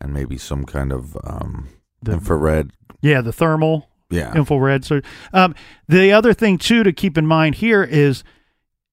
and 0.00 0.14
maybe 0.14 0.38
some 0.38 0.64
kind 0.64 0.90
of 0.92 1.16
um, 1.24 1.68
The- 2.02 2.12
infrared. 2.14 2.70
Yeah, 3.02 3.20
the 3.20 3.32
thermal 3.32 3.88
Yeah. 4.08 4.32
infrared 4.34 4.84
search. 4.84 5.04
Um, 5.34 5.54
the 5.88 6.10
other 6.12 6.32
thing 6.32 6.56
too 6.56 6.82
to 6.84 6.92
keep 6.92 7.18
in 7.18 7.26
mind 7.26 7.56
here 7.56 7.82
is 7.82 8.24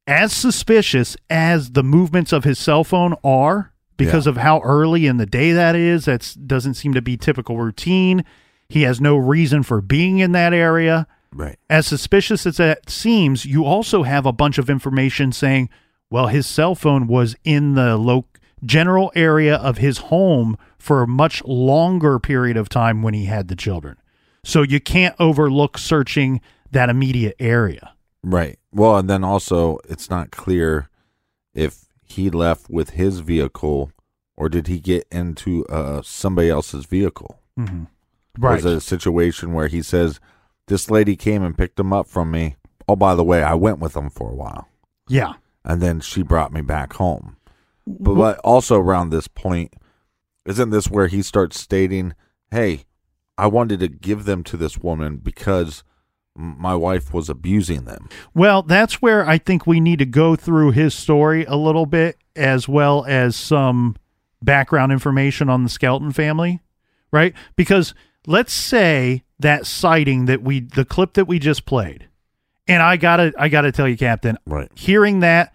as 0.06 0.34
suspicious 0.34 1.16
as 1.30 1.72
the 1.72 1.84
movements 1.84 2.34
of 2.34 2.44
his 2.44 2.60
cell 2.60 2.84
phone 2.84 3.16
are 3.24 3.72
because 3.96 4.26
Yeah. 4.26 4.32
of 4.32 4.38
how 4.38 4.60
early 4.62 5.06
in 5.08 5.16
the 5.18 5.26
day 5.26 5.54
that 5.54 5.76
is. 5.76 6.06
That 6.06 6.36
doesn't 6.46 6.74
seem 6.74 6.94
to 6.94 7.02
be 7.02 7.16
typical 7.16 7.58
routine. 7.58 8.26
He 8.68 8.82
has 8.82 9.00
no 9.00 9.16
reason 9.16 9.64
for 9.64 9.80
being 9.82 10.20
in 10.20 10.32
that 10.34 10.54
area. 10.54 11.08
Right. 11.34 11.58
As 11.70 11.88
suspicious 11.88 12.46
as 12.46 12.58
that 12.58 12.90
seems, 12.90 13.46
you 13.46 13.64
also 13.64 14.04
have 14.04 14.26
a 14.26 14.34
bunch 14.34 14.58
of 14.58 14.70
information 14.70 15.32
saying, 15.32 15.70
well, 16.10 16.28
his 16.28 16.46
cell 16.46 16.76
phone 16.76 17.08
was 17.08 17.36
in 17.44 17.76
the 17.76 17.98
lo- 17.98 18.26
general 18.66 19.12
area 19.16 19.56
of 19.56 19.78
his 19.78 19.98
home 19.98 20.58
for 20.78 21.02
a 21.02 21.08
much 21.08 21.44
longer 21.46 22.20
period 22.20 22.58
of 22.58 22.68
time 22.68 23.02
when 23.02 23.14
he 23.14 23.26
had 23.26 23.48
the 23.48 23.56
children. 23.56 23.98
So 24.44 24.62
you 24.62 24.80
can't 24.80 25.16
overlook 25.20 25.78
searching 25.78 26.42
that 26.72 26.90
immediate 26.90 27.36
area. 27.40 27.94
Right. 28.24 28.60
Well, 28.72 28.98
and 28.98 29.10
then 29.10 29.24
also, 29.24 29.80
it's 29.88 30.10
not 30.10 30.32
clear 30.32 30.90
if 31.54 31.86
he 32.04 32.30
left 32.30 32.70
with 32.70 32.92
his 32.92 33.20
vehicle 33.20 33.92
or 34.36 34.50
did 34.50 34.68
he 34.68 34.80
get 34.80 35.08
into 35.12 35.66
uh, 35.68 36.02
somebody 36.02 36.50
else's 36.50 36.86
vehicle. 36.86 37.40
Mm-hmm. 37.60 37.84
Was 38.42 38.66
it 38.66 38.74
a 38.74 38.82
situation 38.82 39.54
where 39.54 39.68
he 39.68 39.82
says, 39.82 40.20
This 40.72 40.90
lady 40.90 41.18
came 41.18 41.44
and 41.44 41.58
picked 41.58 41.76
them 41.76 41.92
up 41.92 42.08
from 42.08 42.32
me? 42.32 42.56
Oh, 42.88 42.96
by 42.96 43.14
the 43.14 43.26
way, 43.26 43.44
I 43.44 43.56
went 43.56 43.80
with 43.80 43.92
them 43.92 44.10
for 44.10 44.32
a 44.32 44.36
while. 44.36 44.70
Yeah. 45.10 45.34
and 45.66 45.82
then 45.82 46.00
she 46.00 46.24
brought 46.24 46.54
me 46.54 46.62
back 46.62 46.94
home. 46.94 47.36
But, 47.86 48.14
but 48.16 48.38
also 48.40 48.80
around 48.80 49.10
this 49.10 49.28
point, 49.28 49.74
isn't 50.46 50.70
this 50.70 50.90
where 50.90 51.08
he 51.08 51.22
starts 51.24 51.60
stating, 51.60 52.14
"Hey, 52.52 52.86
I 53.38 53.48
wanted 53.48 53.82
to 53.82 53.90
give 53.90 54.24
them 54.24 54.46
to 54.46 54.56
this 54.56 54.78
woman 54.78 55.18
because 55.18 55.84
my 56.36 56.74
wife 56.74 57.14
was 57.14 57.28
abusing 57.28 57.84
them." 57.84 58.08
Well, 58.34 58.62
that's 58.64 59.02
where 59.02 59.28
I 59.28 59.40
think 59.40 59.68
we 59.68 59.82
need 59.82 60.00
to 60.00 60.06
go 60.06 60.38
through 60.38 60.72
his 60.72 60.94
story 60.94 61.44
a 61.44 61.58
little 61.58 61.86
bit, 61.86 62.18
as 62.38 62.70
well 62.70 63.04
as 63.10 63.36
some 63.36 63.98
background 64.42 64.94
information 64.94 65.50
on 65.50 65.64
the 65.64 65.70
Skelton 65.70 66.14
family, 66.14 66.62
right? 67.12 67.34
Because 67.58 67.94
let's 68.26 68.54
say 68.54 69.24
that 69.42 69.66
sighting 69.66 70.26
that 70.26 70.42
we, 70.42 70.62
the 70.62 70.86
clip 70.86 71.14
that 71.14 71.26
we 71.26 71.40
just 71.40 71.66
played, 71.66 72.08
and 72.68 72.82
I 72.82 72.98
gotta, 72.98 73.34
I 73.38 73.50
gotta 73.50 73.72
tell 73.72 73.88
you, 73.88 73.98
Captain, 73.98 74.38
Right. 74.46 74.70
hearing 74.76 75.20
that, 75.22 75.54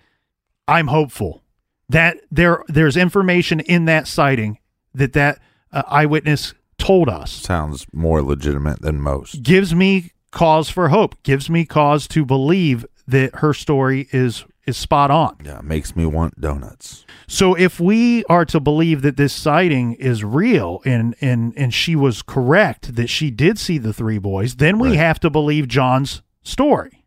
I'm 0.68 0.88
hopeful 0.88 1.42
that 1.88 2.18
there, 2.30 2.64
there's 2.68 2.96
information 2.96 3.60
in 3.60 3.84
that 3.86 4.06
sighting 4.08 4.58
that 4.94 5.12
that 5.14 5.38
uh, 5.72 5.82
eyewitness 5.88 6.54
told 6.78 7.08
us 7.08 7.30
Sounds 7.32 7.86
more 7.92 8.22
legitimate 8.22 8.82
than 8.82 9.00
most. 9.00 9.42
gives 9.42 9.74
me 9.74 10.10
cause 10.30 10.68
for 10.68 10.88
hope 10.88 11.14
gives 11.22 11.48
me 11.48 11.64
cause 11.64 12.06
to 12.08 12.24
believe 12.24 12.84
that 13.06 13.36
her 13.36 13.54
story 13.54 14.08
is 14.12 14.44
is 14.66 14.76
spot 14.76 15.10
on 15.10 15.36
Yeah, 15.44 15.60
makes 15.62 15.94
me 15.96 16.06
want 16.06 16.40
donuts. 16.40 17.04
so 17.26 17.54
if 17.54 17.78
we 17.80 18.24
are 18.24 18.44
to 18.46 18.60
believe 18.60 19.02
that 19.02 19.16
this 19.16 19.32
sighting 19.32 19.92
is 19.94 20.24
real 20.24 20.80
and 20.84 21.14
and 21.20 21.52
and 21.56 21.72
she 21.72 21.94
was 21.96 22.22
correct 22.22 22.94
that 22.96 23.08
she 23.08 23.30
did 23.30 23.58
see 23.58 23.78
the 23.78 23.92
three 23.92 24.18
boys 24.18 24.56
then 24.56 24.78
we 24.78 24.90
Right. 24.90 24.98
have 24.98 25.20
to 25.20 25.30
believe 25.30 25.68
john's 25.68 26.22
story 26.42 27.04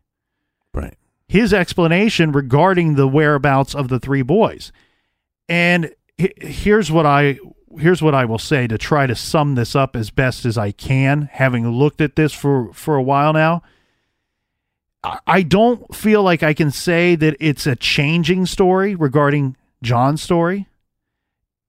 Right. 0.72 0.94
his 1.28 1.52
explanation 1.52 2.32
regarding 2.32 2.94
the 2.94 3.08
whereabouts 3.08 3.74
of 3.74 3.88
the 3.88 3.98
three 4.00 4.22
boys. 4.22 4.72
And 5.48 5.90
here's 6.16 6.90
what 6.92 7.06
I 7.06 7.38
here's 7.78 8.02
what 8.02 8.14
I 8.14 8.24
will 8.24 8.38
say 8.38 8.66
to 8.66 8.76
try 8.78 9.06
to 9.06 9.14
sum 9.16 9.54
this 9.54 9.74
up 9.76 9.96
as 9.96 10.10
best 10.10 10.44
as 10.44 10.56
I 10.58 10.70
can, 10.72 11.28
having 11.32 11.68
looked 11.68 12.00
at 12.00 12.14
this 12.16 12.32
for 12.32 12.72
for 12.72 12.96
a 12.96 13.02
while 13.02 13.32
now. 13.32 13.62
I- 15.26 15.42
don't 15.42 15.94
feel 15.94 16.22
like 16.22 16.42
I 16.42 16.52
can 16.54 16.70
say 16.70 17.14
that 17.16 17.36
it's 17.40 17.66
a 17.66 17.76
changing 17.76 18.46
story 18.46 18.94
regarding 18.94 19.56
John's 19.82 20.22
story 20.22 20.66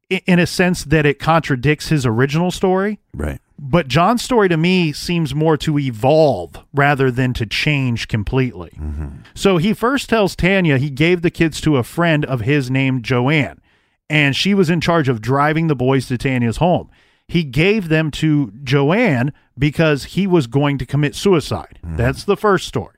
in 0.10 0.40
a 0.40 0.46
sense 0.46 0.84
that 0.84 1.06
it 1.06 1.20
contradicts 1.20 1.88
his 1.88 2.06
original 2.06 2.52
story. 2.52 3.00
Right. 3.14 3.40
But 3.58 3.88
John's 3.88 4.24
story 4.24 4.50
to 4.50 4.58
me 4.58 4.92
seems 4.92 5.34
more 5.36 5.56
to 5.58 5.78
evolve 5.80 6.58
rather 6.74 7.12
than 7.12 7.34
to 7.36 7.46
change 7.46 8.08
completely. 8.08 8.72
Mm-hmm. 8.78 9.08
So 9.36 9.58
he 9.58 9.74
first 9.74 10.10
tells 10.10 10.36
Tanya 10.36 10.78
he 10.78 10.90
gave 10.90 11.22
the 11.22 11.30
kids 11.32 11.62
to 11.62 11.78
a 11.78 11.84
friend 11.84 12.26
of 12.26 12.42
his 12.42 12.70
named 12.72 13.04
Joanne, 13.04 13.62
and 14.10 14.36
she 14.36 14.54
was 14.54 14.70
in 14.70 14.82
charge 14.82 15.08
of 15.08 15.22
driving 15.22 15.68
the 15.68 15.76
boys 15.76 16.08
to 16.08 16.18
Tanya's 16.18 16.58
home. 16.58 16.90
He 17.28 17.44
gave 17.44 17.88
them 17.88 18.12
to 18.12 18.52
Joanne 18.64 19.32
because 19.58 20.04
he 20.06 20.28
was 20.28 20.48
going 20.48 20.78
to 20.80 20.86
commit 20.86 21.16
suicide. 21.16 21.80
Mm-hmm. 21.86 21.96
That's 21.98 22.24
the 22.26 22.36
first 22.36 22.68
story. 22.68 22.96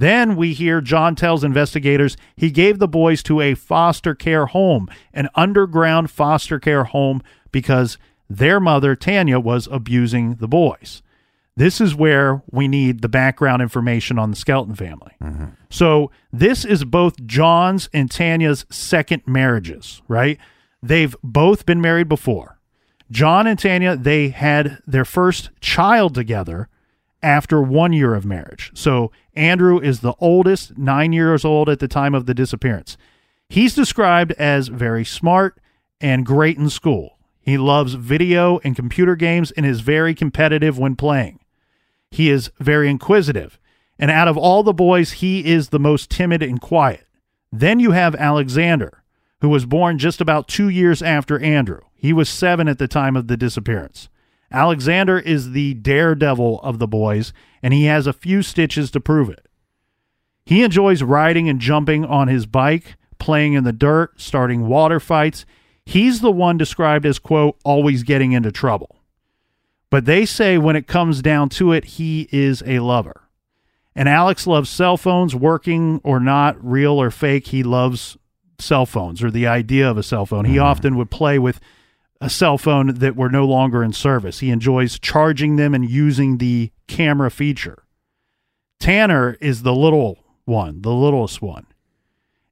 Then 0.00 0.34
we 0.34 0.54
hear 0.54 0.80
John 0.80 1.14
tells 1.14 1.44
investigators 1.44 2.16
he 2.34 2.50
gave 2.50 2.78
the 2.78 2.88
boys 2.88 3.22
to 3.24 3.42
a 3.42 3.54
foster 3.54 4.14
care 4.14 4.46
home, 4.46 4.88
an 5.12 5.28
underground 5.34 6.10
foster 6.10 6.58
care 6.58 6.84
home, 6.84 7.22
because 7.52 7.98
their 8.26 8.60
mother, 8.60 8.96
Tanya, 8.96 9.38
was 9.38 9.68
abusing 9.70 10.36
the 10.36 10.48
boys. 10.48 11.02
This 11.54 11.82
is 11.82 11.94
where 11.94 12.42
we 12.50 12.66
need 12.66 13.02
the 13.02 13.10
background 13.10 13.60
information 13.60 14.18
on 14.18 14.30
the 14.30 14.36
Skelton 14.36 14.74
family. 14.74 15.12
Mm-hmm. 15.22 15.48
So 15.68 16.10
this 16.32 16.64
is 16.64 16.86
both 16.86 17.22
John's 17.26 17.90
and 17.92 18.10
Tanya's 18.10 18.64
second 18.70 19.24
marriages, 19.26 20.00
right? 20.08 20.38
They've 20.82 21.14
both 21.22 21.66
been 21.66 21.82
married 21.82 22.08
before. 22.08 22.58
John 23.10 23.46
and 23.46 23.58
Tanya, 23.58 23.96
they 23.96 24.30
had 24.30 24.78
their 24.86 25.04
first 25.04 25.50
child 25.60 26.14
together 26.14 26.70
after 27.22 27.60
one 27.60 27.92
year 27.92 28.14
of 28.14 28.24
marriage. 28.24 28.70
So 28.74 29.10
Andrew 29.34 29.78
is 29.78 30.00
the 30.00 30.14
oldest, 30.18 30.76
nine 30.78 31.12
years 31.12 31.44
old 31.44 31.68
at 31.68 31.78
the 31.78 31.88
time 31.88 32.14
of 32.14 32.26
the 32.26 32.34
disappearance. 32.34 32.96
He's 33.48 33.74
described 33.74 34.32
as 34.32 34.68
very 34.68 35.04
smart 35.04 35.58
and 36.00 36.24
great 36.24 36.56
in 36.56 36.70
school. 36.70 37.18
He 37.40 37.58
loves 37.58 37.94
video 37.94 38.60
and 38.64 38.76
computer 38.76 39.16
games 39.16 39.50
and 39.50 39.66
is 39.66 39.80
very 39.80 40.14
competitive 40.14 40.78
when 40.78 40.94
playing. 40.96 41.40
He 42.10 42.30
is 42.30 42.50
very 42.58 42.88
inquisitive. 42.88 43.58
And 43.98 44.10
out 44.10 44.28
of 44.28 44.36
all 44.36 44.62
the 44.62 44.72
boys, 44.72 45.12
he 45.12 45.44
is 45.44 45.68
the 45.68 45.78
most 45.78 46.10
timid 46.10 46.42
and 46.42 46.60
quiet. 46.60 47.06
Then 47.52 47.80
you 47.80 47.90
have 47.90 48.14
Alexander, 48.14 49.02
who 49.40 49.48
was 49.48 49.66
born 49.66 49.98
just 49.98 50.20
about 50.20 50.48
two 50.48 50.68
years 50.68 51.02
after 51.02 51.38
Andrew. 51.38 51.80
He 51.94 52.12
was 52.12 52.28
seven 52.28 52.68
at 52.68 52.78
the 52.78 52.88
time 52.88 53.16
of 53.16 53.26
the 53.26 53.36
disappearance. 53.36 54.08
Alexander 54.52 55.18
is 55.18 55.52
the 55.52 55.74
daredevil 55.74 56.60
of 56.62 56.78
the 56.78 56.88
boys, 56.88 57.32
and 57.62 57.72
he 57.72 57.84
has 57.84 58.06
a 58.06 58.12
few 58.12 58.42
stitches 58.42 58.90
to 58.90 59.00
prove 59.00 59.28
it. 59.30 59.46
He 60.44 60.62
enjoys 60.62 61.02
riding 61.02 61.48
and 61.48 61.60
jumping 61.60 62.04
on 62.04 62.28
his 62.28 62.46
bike, 62.46 62.96
playing 63.18 63.52
in 63.52 63.64
the 63.64 63.72
dirt, 63.72 64.20
starting 64.20 64.66
water 64.66 64.98
fights. 64.98 65.44
He's 65.86 66.20
the 66.20 66.32
one 66.32 66.56
described 66.56 67.06
as, 67.06 67.18
quote, 67.18 67.56
always 67.64 68.02
getting 68.02 68.32
into 68.32 68.50
trouble. 68.50 68.96
But 69.90 70.04
they 70.04 70.24
say 70.24 70.58
when 70.58 70.76
it 70.76 70.86
comes 70.86 71.22
down 71.22 71.48
to 71.50 71.72
it, 71.72 71.84
he 71.84 72.28
is 72.32 72.62
a 72.66 72.80
lover. 72.80 73.22
And 73.94 74.08
Alex 74.08 74.46
loves 74.46 74.70
cell 74.70 74.96
phones, 74.96 75.34
working 75.34 76.00
or 76.04 76.20
not, 76.20 76.56
real 76.64 77.00
or 77.00 77.10
fake. 77.10 77.48
He 77.48 77.62
loves 77.62 78.16
cell 78.58 78.86
phones 78.86 79.22
or 79.22 79.30
the 79.30 79.46
idea 79.46 79.88
of 79.90 79.98
a 79.98 80.02
cell 80.02 80.26
phone. 80.26 80.44
He 80.44 80.54
mm-hmm. 80.54 80.64
often 80.64 80.96
would 80.96 81.10
play 81.10 81.38
with 81.38 81.60
a 82.20 82.28
cell 82.30 82.58
phone 82.58 82.94
that 82.94 83.16
were 83.16 83.30
no 83.30 83.46
longer 83.46 83.82
in 83.82 83.92
service. 83.92 84.40
He 84.40 84.50
enjoys 84.50 84.98
charging 84.98 85.56
them 85.56 85.74
and 85.74 85.88
using 85.88 86.38
the 86.38 86.70
camera 86.86 87.30
feature. 87.30 87.84
Tanner 88.78 89.36
is 89.40 89.62
the 89.62 89.74
little 89.74 90.18
one, 90.44 90.82
the 90.82 90.92
littlest 90.92 91.40
one. 91.40 91.66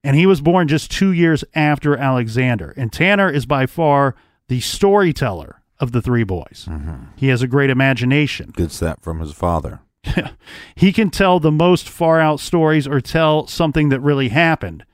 And 0.04 0.16
he 0.16 0.26
was 0.26 0.40
born 0.40 0.68
just 0.68 0.90
two 0.90 1.12
years 1.12 1.44
after 1.54 1.96
Alexander. 1.96 2.72
And 2.76 2.92
Tanner 2.92 3.30
is 3.30 3.46
by 3.46 3.66
far 3.66 4.14
the 4.48 4.60
storyteller 4.60 5.62
of 5.80 5.92
the 5.92 6.00
three 6.00 6.24
boys. 6.24 6.66
Mm-hmm. 6.68 7.04
He 7.16 7.28
has 7.28 7.42
a 7.42 7.46
great 7.46 7.70
imagination. 7.70 8.52
Gets 8.56 8.78
that 8.78 9.02
from 9.02 9.20
his 9.20 9.32
father. 9.32 9.80
he 10.74 10.92
can 10.92 11.10
tell 11.10 11.40
the 11.40 11.52
most 11.52 11.88
far 11.88 12.20
out 12.20 12.40
stories 12.40 12.86
or 12.86 13.00
tell 13.00 13.46
something 13.46 13.88
that 13.90 14.00
really 14.00 14.28
happened. 14.28 14.84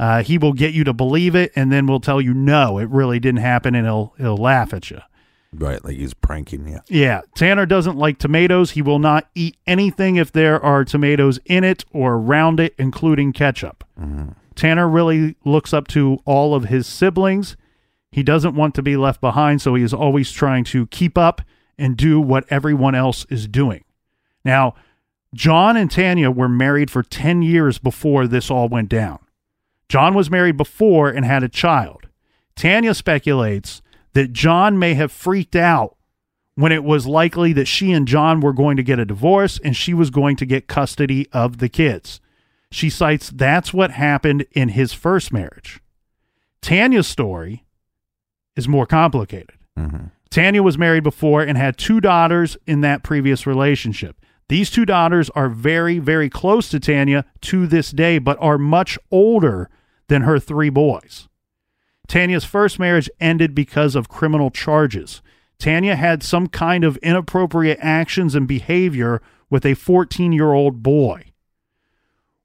Uh, 0.00 0.22
he 0.22 0.38
will 0.38 0.54
get 0.54 0.72
you 0.72 0.82
to 0.82 0.94
believe 0.94 1.34
it 1.34 1.52
and 1.54 1.70
then 1.70 1.86
will 1.86 2.00
tell 2.00 2.22
you 2.22 2.32
no, 2.32 2.78
it 2.78 2.88
really 2.88 3.20
didn't 3.20 3.40
happen, 3.40 3.74
and 3.74 3.86
he'll 3.86 4.14
he'll 4.16 4.38
laugh 4.38 4.72
at 4.72 4.90
you. 4.90 4.98
Right, 5.52 5.84
like 5.84 5.98
he's 5.98 6.14
pranking 6.14 6.66
you. 6.66 6.80
Yeah, 6.88 7.20
Tanner 7.34 7.66
doesn't 7.66 7.98
like 7.98 8.16
tomatoes. 8.16 8.70
He 8.70 8.80
will 8.80 8.98
not 8.98 9.28
eat 9.34 9.58
anything 9.66 10.16
if 10.16 10.32
there 10.32 10.58
are 10.64 10.86
tomatoes 10.86 11.38
in 11.44 11.64
it 11.64 11.84
or 11.92 12.14
around 12.14 12.60
it, 12.60 12.74
including 12.78 13.34
ketchup. 13.34 13.84
Tanner 14.54 14.88
really 14.88 15.36
looks 15.44 15.74
up 15.74 15.86
to 15.88 16.20
all 16.24 16.54
of 16.54 16.64
his 16.64 16.86
siblings. 16.86 17.58
He 18.10 18.22
doesn't 18.22 18.54
want 18.54 18.74
to 18.76 18.82
be 18.82 18.96
left 18.96 19.20
behind, 19.20 19.60
so 19.60 19.74
he 19.74 19.82
is 19.82 19.92
always 19.92 20.32
trying 20.32 20.64
to 20.64 20.86
keep 20.86 21.18
up 21.18 21.42
and 21.76 21.94
do 21.94 22.22
what 22.22 22.44
everyone 22.48 22.94
else 22.94 23.26
is 23.28 23.46
doing. 23.46 23.84
Now, 24.46 24.76
John 25.34 25.76
and 25.76 25.90
Tanya 25.90 26.30
were 26.30 26.48
married 26.48 26.90
for 26.90 27.02
10 27.02 27.42
years 27.42 27.78
before 27.78 28.26
this 28.26 28.50
all 28.50 28.68
went 28.68 28.88
down. 28.88 29.18
John 29.90 30.14
was 30.14 30.30
married 30.30 30.56
before 30.56 31.10
and 31.10 31.24
had 31.24 31.42
a 31.42 31.48
child. 31.48 32.06
Tanya 32.54 32.94
speculates 32.94 33.82
that 34.12 34.32
John 34.32 34.78
may 34.78 34.94
have 34.94 35.10
freaked 35.10 35.56
out 35.56 35.96
when 36.54 36.70
it 36.70 36.84
was 36.84 37.08
likely 37.08 37.52
that 37.54 37.66
she 37.66 37.90
and 37.90 38.06
John 38.06 38.40
were 38.40 38.52
going 38.52 38.76
to 38.76 38.84
get 38.84 39.00
a 39.00 39.04
divorce 39.04 39.58
and 39.64 39.76
she 39.76 39.92
was 39.92 40.10
going 40.10 40.36
to 40.36 40.46
get 40.46 40.68
custody 40.68 41.28
of 41.32 41.58
the 41.58 41.68
kids. 41.68 42.20
She 42.70 42.88
cites 42.88 43.30
that's 43.30 43.74
what 43.74 43.90
happened 43.90 44.46
in 44.52 44.68
his 44.68 44.92
first 44.92 45.32
marriage. 45.32 45.80
Tanya's 46.62 47.08
story 47.08 47.64
is 48.54 48.68
more 48.68 48.86
complicated. 48.86 49.58
Mm-hmm. 49.76 50.06
Tanya 50.30 50.62
was 50.62 50.78
married 50.78 51.02
before 51.02 51.42
and 51.42 51.58
had 51.58 51.76
two 51.76 52.00
daughters 52.00 52.56
in 52.64 52.80
that 52.82 53.02
previous 53.02 53.44
relationship. 53.44 54.24
These 54.48 54.70
two 54.70 54.84
daughters 54.84 55.30
are 55.30 55.48
very, 55.48 55.98
very 55.98 56.30
close 56.30 56.68
to 56.68 56.78
Tanya 56.78 57.24
to 57.40 57.66
this 57.66 57.90
day, 57.90 58.18
but 58.18 58.38
are 58.40 58.56
much 58.56 58.96
older 59.10 59.68
than 60.10 60.22
her 60.22 60.38
three 60.40 60.68
boys. 60.68 61.28
Tanya's 62.08 62.44
first 62.44 62.80
marriage 62.80 63.08
ended 63.20 63.54
because 63.54 63.94
of 63.94 64.08
criminal 64.08 64.50
charges. 64.50 65.22
Tanya 65.58 65.94
had 65.94 66.24
some 66.24 66.48
kind 66.48 66.82
of 66.82 66.96
inappropriate 66.98 67.78
actions 67.80 68.34
and 68.34 68.48
behavior 68.48 69.22
with 69.48 69.64
a 69.64 69.74
14 69.74 70.32
year 70.32 70.52
old 70.52 70.82
boy. 70.82 71.26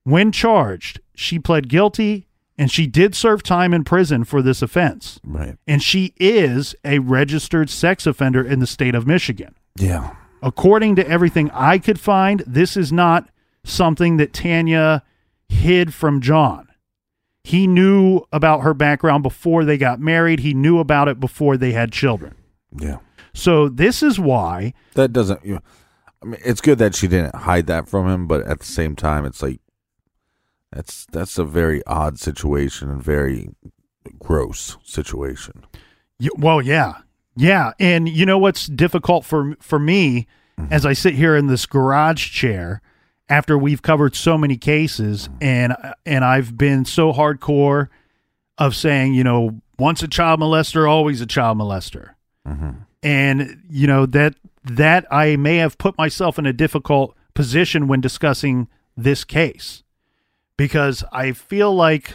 When 0.03 0.31
charged, 0.31 0.99
she 1.15 1.39
pled 1.39 1.67
guilty 1.67 2.27
and 2.55 2.69
she 2.71 2.85
did 2.85 3.15
serve 3.15 3.41
time 3.41 3.73
in 3.73 3.83
prison 3.83 4.23
for 4.25 4.43
this 4.43 4.61
offense. 4.61 5.19
Right. 5.25 5.57
And 5.65 5.81
she 5.81 6.13
is 6.17 6.75
a 6.85 6.99
registered 6.99 7.71
sex 7.71 8.05
offender 8.05 8.45
in 8.45 8.59
the 8.59 8.67
state 8.67 8.93
of 8.93 9.07
Michigan. 9.07 9.55
Yeah. 9.75 10.15
According 10.43 10.97
to 10.97 11.07
everything 11.07 11.49
I 11.51 11.79
could 11.79 11.99
find, 11.99 12.43
this 12.45 12.77
is 12.77 12.91
not 12.91 13.27
something 13.63 14.17
that 14.17 14.33
Tanya 14.33 15.01
hid 15.49 15.95
from 15.95 16.21
John. 16.21 16.64
He 17.45 17.67
knew 17.67 18.21
about 18.33 18.61
her 18.61 18.73
background 18.73 19.21
before 19.21 19.65
they 19.65 19.77
got 19.77 19.99
married, 19.99 20.39
he 20.39 20.55
knew 20.55 20.79
about 20.79 21.07
it 21.07 21.19
before 21.19 21.57
they 21.57 21.73
had 21.73 21.91
children. 21.91 22.33
Yeah. 22.75 22.97
So, 23.35 23.69
this 23.69 24.01
is 24.01 24.19
why 24.19 24.73
That 24.95 25.13
doesn't. 25.13 25.45
You 25.45 25.59
I 26.23 26.25
mean, 26.25 26.41
it's 26.43 26.59
good 26.59 26.79
that 26.79 26.95
she 26.95 27.07
didn't 27.07 27.35
hide 27.35 27.67
that 27.67 27.87
from 27.87 28.07
him, 28.09 28.25
but 28.25 28.41
at 28.47 28.61
the 28.61 28.65
same 28.65 28.95
time, 28.95 29.25
it's 29.25 29.43
like 29.43 29.59
that's 30.71 31.05
that's 31.11 31.37
a 31.37 31.45
very 31.45 31.85
odd 31.85 32.17
situation 32.17 32.89
and 32.89 33.03
very 33.03 33.49
gross 34.17 34.77
situation. 34.83 35.65
Y- 36.19 36.29
Well, 36.35 36.63
yeah, 36.63 36.95
yeah, 37.35 37.73
and 37.79 38.09
you 38.09 38.25
know 38.25 38.39
what's 38.39 38.65
difficult 38.65 39.23
for 39.23 39.55
for 39.59 39.77
me 39.77 40.25
mm-hmm. 40.59 40.73
as 40.73 40.83
I 40.83 40.93
sit 40.93 41.13
here 41.13 41.35
in 41.35 41.45
this 41.45 41.67
garage 41.67 42.31
chair 42.31 42.81
after 43.29 43.57
we've 43.57 43.81
covered 43.81 44.15
so 44.15 44.37
many 44.37 44.57
cases, 44.57 45.29
and 45.41 45.75
and 46.05 46.23
I've 46.23 46.57
been 46.57 46.85
so 46.85 47.11
hardcore 47.13 47.89
of 48.57 48.75
saying, 48.75 49.13
you 49.13 49.23
know, 49.23 49.61
once 49.79 50.03
a 50.03 50.07
child 50.07 50.39
molester, 50.39 50.89
always 50.89 51.21
a 51.21 51.25
child 51.25 51.57
molester, 51.57 52.11
and 53.03 53.61
you 53.69 53.87
know 53.87 54.05
that 54.05 54.35
that 54.63 55.05
I 55.11 55.35
may 55.35 55.57
have 55.57 55.77
put 55.77 55.97
myself 55.97 56.39
in 56.39 56.45
a 56.45 56.53
difficult 56.53 57.15
position 57.33 57.87
when 57.87 58.01
discussing 58.01 58.67
this 58.97 59.23
case 59.23 59.83
because 60.57 61.03
I 61.11 61.31
feel 61.31 61.73
like. 61.73 62.13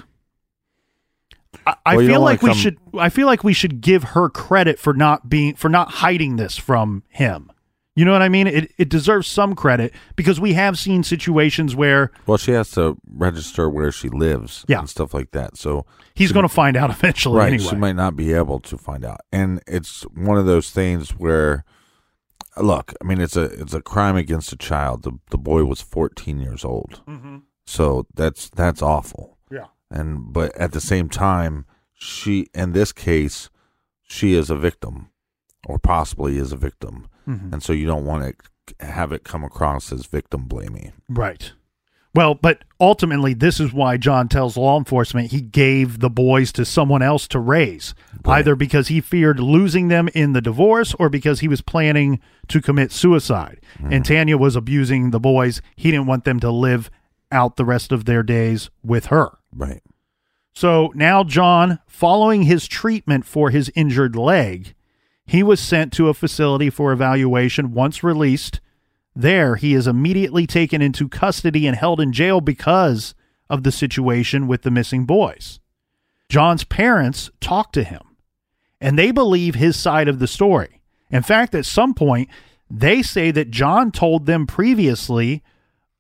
I, 1.67 1.75
I 1.85 1.97
Well, 1.97 2.07
feel 2.07 2.15
don't 2.15 2.25
like 2.25 2.43
we 2.43 2.55
should. 2.55 2.79
I 2.99 3.09
feel 3.09 3.27
like 3.27 3.43
we 3.43 3.53
should 3.53 3.81
give 3.81 4.05
her 4.05 4.29
credit 4.29 4.79
for 4.79 4.95
not 4.95 5.29
being 5.29 5.57
for 5.57 5.69
not 5.69 5.91
hiding 5.91 6.37
this 6.37 6.57
from 6.57 7.03
him. 7.09 7.51
You 7.97 8.05
know 8.05 8.12
what 8.12 8.22
I 8.22 8.28
mean? 8.28 8.47
It 8.47 8.72
it 8.78 8.88
deserves 8.88 9.26
some 9.26 9.55
credit 9.55 9.93
because 10.16 10.41
we 10.41 10.53
have 10.55 10.78
seen 10.78 11.03
situations 11.03 11.74
where 11.74 12.12
Well, 12.26 12.38
she 12.38 12.53
has 12.53 12.70
to 12.72 12.97
register 13.12 13.68
where 13.68 13.91
she 13.93 14.09
lives, 14.09 14.64
Yeah. 14.68 14.78
and 14.78 14.88
stuff 14.88 15.12
like 15.12 15.32
that. 15.32 15.57
So 15.57 15.84
he's 16.14 16.28
she- 16.28 16.34
going 16.34 16.45
to 16.49 16.55
find 16.55 16.76
out 16.76 16.91
eventually 16.99 17.38
right, 17.38 17.53
anyway. 17.53 17.68
she 17.70 17.76
might 17.76 17.97
not 17.97 18.14
be 18.16 18.32
able 18.32 18.61
to 18.61 18.78
find 18.78 19.05
out, 19.05 19.20
and 19.32 19.61
it's 19.66 20.03
one 20.14 20.38
of 20.38 20.47
those 20.47 20.70
things 20.70 21.11
where, 21.11 21.64
look, 22.57 22.95
I 23.01 23.05
mean, 23.05 23.20
it's 23.20 23.36
a 23.36 23.45
it's 23.45 23.74
a 23.74 23.82
crime 23.82 24.16
against 24.16 24.53
a 24.53 24.57
child. 24.57 25.03
The 25.03 25.12
the 25.30 25.38
boy 25.38 25.64
was 25.64 25.80
fourteen 25.80 26.38
years 26.41 26.64
old, 26.64 27.03
mm-hmm. 27.09 27.38
so 27.66 28.07
that's 28.14 28.49
that's 28.51 28.82
awful. 28.82 29.36
yeah. 29.51 29.66
and 29.91 30.32
but 30.32 30.55
at 30.57 30.70
the 30.72 30.80
same 30.80 31.09
time 31.09 31.64
she 31.95 32.47
in 32.55 32.72
this 32.72 32.93
case 32.93 33.51
she 34.09 34.34
is 34.34 34.49
a 34.49 34.57
victim 34.57 35.11
or 35.66 35.78
possibly 35.78 36.38
is 36.38 36.53
a 36.53 36.57
victim 36.57 37.07
Mm-hmm. 37.31 37.53
and 37.55 37.62
so 37.62 37.72
you 37.72 37.87
don't 37.87 38.05
want 38.05 38.37
to 38.76 38.85
have 38.87 39.12
it 39.12 39.24
come 39.24 39.45
across 39.45 39.93
as 39.93 40.07
victim 40.07 40.45
blaming 40.47 40.93
Right. 41.09 41.53
Well, 42.12 42.35
but 42.35 42.64
ultimately, 42.81 43.35
this 43.35 43.61
is 43.61 43.72
why 43.72 43.97
John 43.97 44.26
tells 44.28 44.57
law 44.57 44.76
enforcement 44.76 45.31
he 45.31 45.41
gave 45.41 46.01
the 46.01 46.11
boys 46.11 46.51
to 46.53 46.64
someone 46.64 47.03
else 47.03 47.28
to 47.28 47.39
raise, 47.39 47.95
Right. 48.24 48.39
either 48.39 48.57
because 48.57 48.89
he 48.89 49.01
feared 49.01 49.39
losing 49.39 49.87
them 49.87 50.09
in 50.12 50.33
the 50.33 50.41
divorce 50.41 50.93
or 50.99 51.09
because 51.09 51.39
he 51.39 51.47
was 51.47 51.61
planning 51.61 52.18
to 52.49 52.61
commit 52.61 52.91
suicide. 52.91 53.61
And 53.78 54.05
Tanya 54.05 54.37
was 54.37 54.57
abusing 54.57 55.11
the 55.12 55.20
boys. 55.20 55.62
He 55.76 55.93
didn't 55.93 56.07
want 56.09 56.24
them 56.24 56.41
to 56.41 56.51
live 56.51 56.91
out 57.31 57.55
the 57.57 57.64
rest 57.64 57.93
of 57.93 58.07
their 58.07 58.24
days 58.24 58.70
with 58.83 59.07
her. 59.07 59.39
right 59.55 59.83
So 60.53 60.91
now, 60.97 61.22
John, 61.22 61.78
following 61.87 62.43
his 62.43 62.66
treatment 62.66 63.24
for 63.24 63.51
his 63.51 63.70
injured 63.76 64.16
leg, 64.16 64.74
he 65.31 65.45
was 65.45 65.61
sent 65.61 65.93
to 65.93 66.09
a 66.09 66.14
facility 66.14 66.70
for 66.70 66.91
evaluation. 66.91 67.72
Once 67.72 68.03
released, 68.03 68.61
there 69.14 69.55
he 69.55 69.74
is 69.74 69.87
immediately 69.87 70.45
taken 70.45 70.83
into 70.83 71.09
custody 71.09 71.68
and 71.68 71.76
held 71.76 72.01
in 72.01 72.12
jail 72.12 72.41
because 72.41 73.14
of 73.49 73.62
the 73.62 73.70
situation 73.70 74.49
with 74.49 74.62
the 74.62 74.72
missing 74.72 75.05
boys. 75.05 75.61
John's 76.28 76.64
parents 76.64 77.31
talk 77.41 77.70
to 77.74 77.85
him, 77.85 78.16
and 78.81 78.99
they 78.99 79.12
believe 79.12 79.55
his 79.55 79.76
side 79.76 80.09
of 80.09 80.18
the 80.18 80.26
story. 80.26 80.81
In 81.12 81.22
fact, 81.22 81.55
at 81.55 81.64
some 81.64 81.95
point, 81.95 82.28
they 82.68 83.01
say 83.01 83.31
that 83.31 83.53
John 83.53 83.93
told 83.93 84.26
them 84.26 84.49
previously 84.49 85.45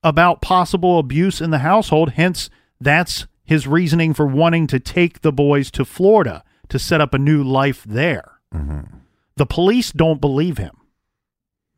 about 0.02 0.42
possible 0.42 0.98
abuse 0.98 1.40
in 1.40 1.50
the 1.50 1.58
household. 1.58 2.10
Hence, 2.10 2.50
that's 2.80 3.28
his 3.44 3.68
reasoning 3.68 4.12
for 4.12 4.26
wanting 4.26 4.66
to 4.66 4.80
take 4.80 5.20
the 5.20 5.32
boys 5.32 5.70
to 5.70 5.84
Florida 5.84 6.42
to 6.68 6.80
set 6.80 7.00
up 7.00 7.14
a 7.14 7.18
new 7.18 7.44
life 7.44 7.84
there. 7.84 8.40
Mm-hmm. 8.52 8.96
The 9.40 9.46
police 9.46 9.90
don't 9.90 10.20
believe 10.20 10.58
him. 10.58 10.76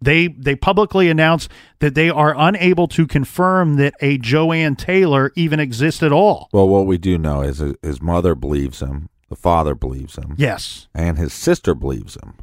They 0.01 0.27
they 0.27 0.57
publicly 0.57 1.09
announce 1.09 1.49
that 1.79 1.95
they 1.95 2.11
are 2.11 2.35
unable 2.37 2.89
to 2.89 3.07
confirm 3.07 3.75
that 3.75 3.95
a 4.01 4.19
Joanne 4.19 4.75
Taylor 4.75 5.31
even 5.37 5.61
exists 5.61 6.03
at 6.03 6.11
all. 6.11 6.49
well 6.53 6.67
what 6.69 6.87
we 6.87 6.99
do 6.99 7.17
know 7.19 7.41
is 7.43 7.63
his 7.81 8.03
mother 8.03 8.35
believes 8.35 8.83
him 8.83 9.11
the 9.29 9.37
father 9.37 9.77
believes 9.77 10.17
him 10.17 10.35
Yes, 10.37 10.89
and 10.93 11.19
his 11.19 11.33
sister 11.33 11.73
believes 11.73 12.17
him 12.17 12.35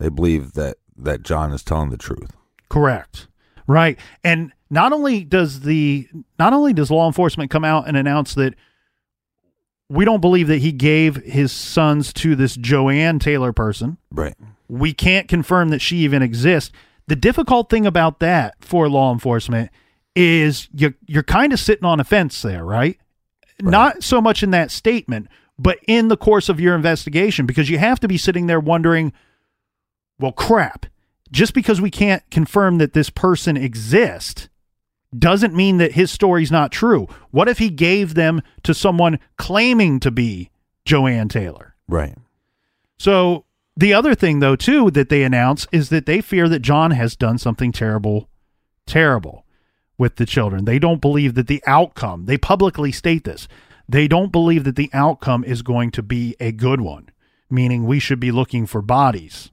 they 0.00 0.08
believe 0.08 0.54
that 0.54 0.78
that 0.96 1.22
john 1.22 1.52
is 1.52 1.62
telling 1.62 1.90
the 1.90 1.96
truth 1.96 2.32
correct. 2.68 3.28
Right. 3.68 3.96
And 4.24 4.50
not 4.70 4.92
only 4.92 5.22
does 5.22 5.60
the 5.60 6.08
not 6.36 6.52
only 6.52 6.72
does 6.72 6.90
law 6.90 7.06
enforcement 7.06 7.52
come 7.52 7.64
out 7.64 7.86
and 7.86 7.96
announce 7.96 8.34
that 8.34 8.54
we 9.88 10.04
don't 10.04 10.20
believe 10.20 10.48
that 10.48 10.58
he 10.58 10.72
gave 10.72 11.16
his 11.16 11.52
sons 11.52 12.12
to 12.14 12.36
this 12.36 12.56
Joanne 12.56 13.18
Taylor 13.18 13.52
person. 13.52 13.98
right 14.10 14.34
we 14.68 14.92
can't 14.92 15.28
confirm 15.28 15.70
that 15.70 15.80
she 15.80 15.98
even 15.98 16.22
exists. 16.22 16.70
The 17.06 17.16
difficult 17.16 17.70
thing 17.70 17.86
about 17.86 18.20
that 18.20 18.54
for 18.60 18.88
law 18.88 19.12
enforcement 19.12 19.70
is 20.14 20.68
you 20.74 20.94
you're 21.06 21.22
kind 21.22 21.52
of 21.52 21.60
sitting 21.60 21.84
on 21.84 22.00
a 22.00 22.04
fence 22.04 22.42
there, 22.42 22.64
right? 22.64 22.98
Not 23.60 24.04
so 24.04 24.20
much 24.20 24.42
in 24.42 24.50
that 24.52 24.70
statement, 24.70 25.28
but 25.58 25.78
in 25.88 26.08
the 26.08 26.16
course 26.16 26.48
of 26.48 26.60
your 26.60 26.76
investigation 26.76 27.46
because 27.46 27.70
you 27.70 27.78
have 27.78 27.98
to 28.00 28.08
be 28.08 28.18
sitting 28.18 28.46
there 28.46 28.60
wondering, 28.60 29.12
well 30.18 30.32
crap, 30.32 30.86
just 31.32 31.54
because 31.54 31.80
we 31.80 31.90
can't 31.90 32.22
confirm 32.30 32.78
that 32.78 32.92
this 32.92 33.10
person 33.10 33.56
exists 33.56 34.48
doesn't 35.16 35.54
mean 35.54 35.78
that 35.78 35.92
his 35.92 36.10
story's 36.10 36.50
not 36.50 36.72
true. 36.72 37.06
What 37.30 37.48
if 37.48 37.58
he 37.58 37.70
gave 37.70 38.14
them 38.14 38.42
to 38.64 38.74
someone 38.74 39.18
claiming 39.36 40.00
to 40.00 40.10
be 40.10 40.50
Joanne 40.84 41.28
Taylor? 41.28 41.74
Right. 41.88 42.16
So 42.98 43.44
the 43.76 43.94
other 43.94 44.14
thing, 44.14 44.40
though, 44.40 44.56
too, 44.56 44.90
that 44.90 45.08
they 45.08 45.22
announce 45.22 45.66
is 45.72 45.88
that 45.90 46.06
they 46.06 46.20
fear 46.20 46.48
that 46.48 46.60
John 46.60 46.90
has 46.90 47.16
done 47.16 47.38
something 47.38 47.72
terrible, 47.72 48.28
terrible 48.86 49.44
with 49.96 50.16
the 50.16 50.26
children. 50.26 50.64
They 50.64 50.78
don't 50.78 51.00
believe 51.00 51.34
that 51.34 51.46
the 51.46 51.62
outcome, 51.66 52.26
they 52.26 52.36
publicly 52.36 52.92
state 52.92 53.24
this, 53.24 53.48
they 53.88 54.06
don't 54.06 54.32
believe 54.32 54.64
that 54.64 54.76
the 54.76 54.90
outcome 54.92 55.44
is 55.44 55.62
going 55.62 55.90
to 55.92 56.02
be 56.02 56.36
a 56.38 56.52
good 56.52 56.80
one, 56.80 57.08
meaning 57.48 57.86
we 57.86 57.98
should 57.98 58.20
be 58.20 58.30
looking 58.30 58.66
for 58.66 58.82
bodies. 58.82 59.50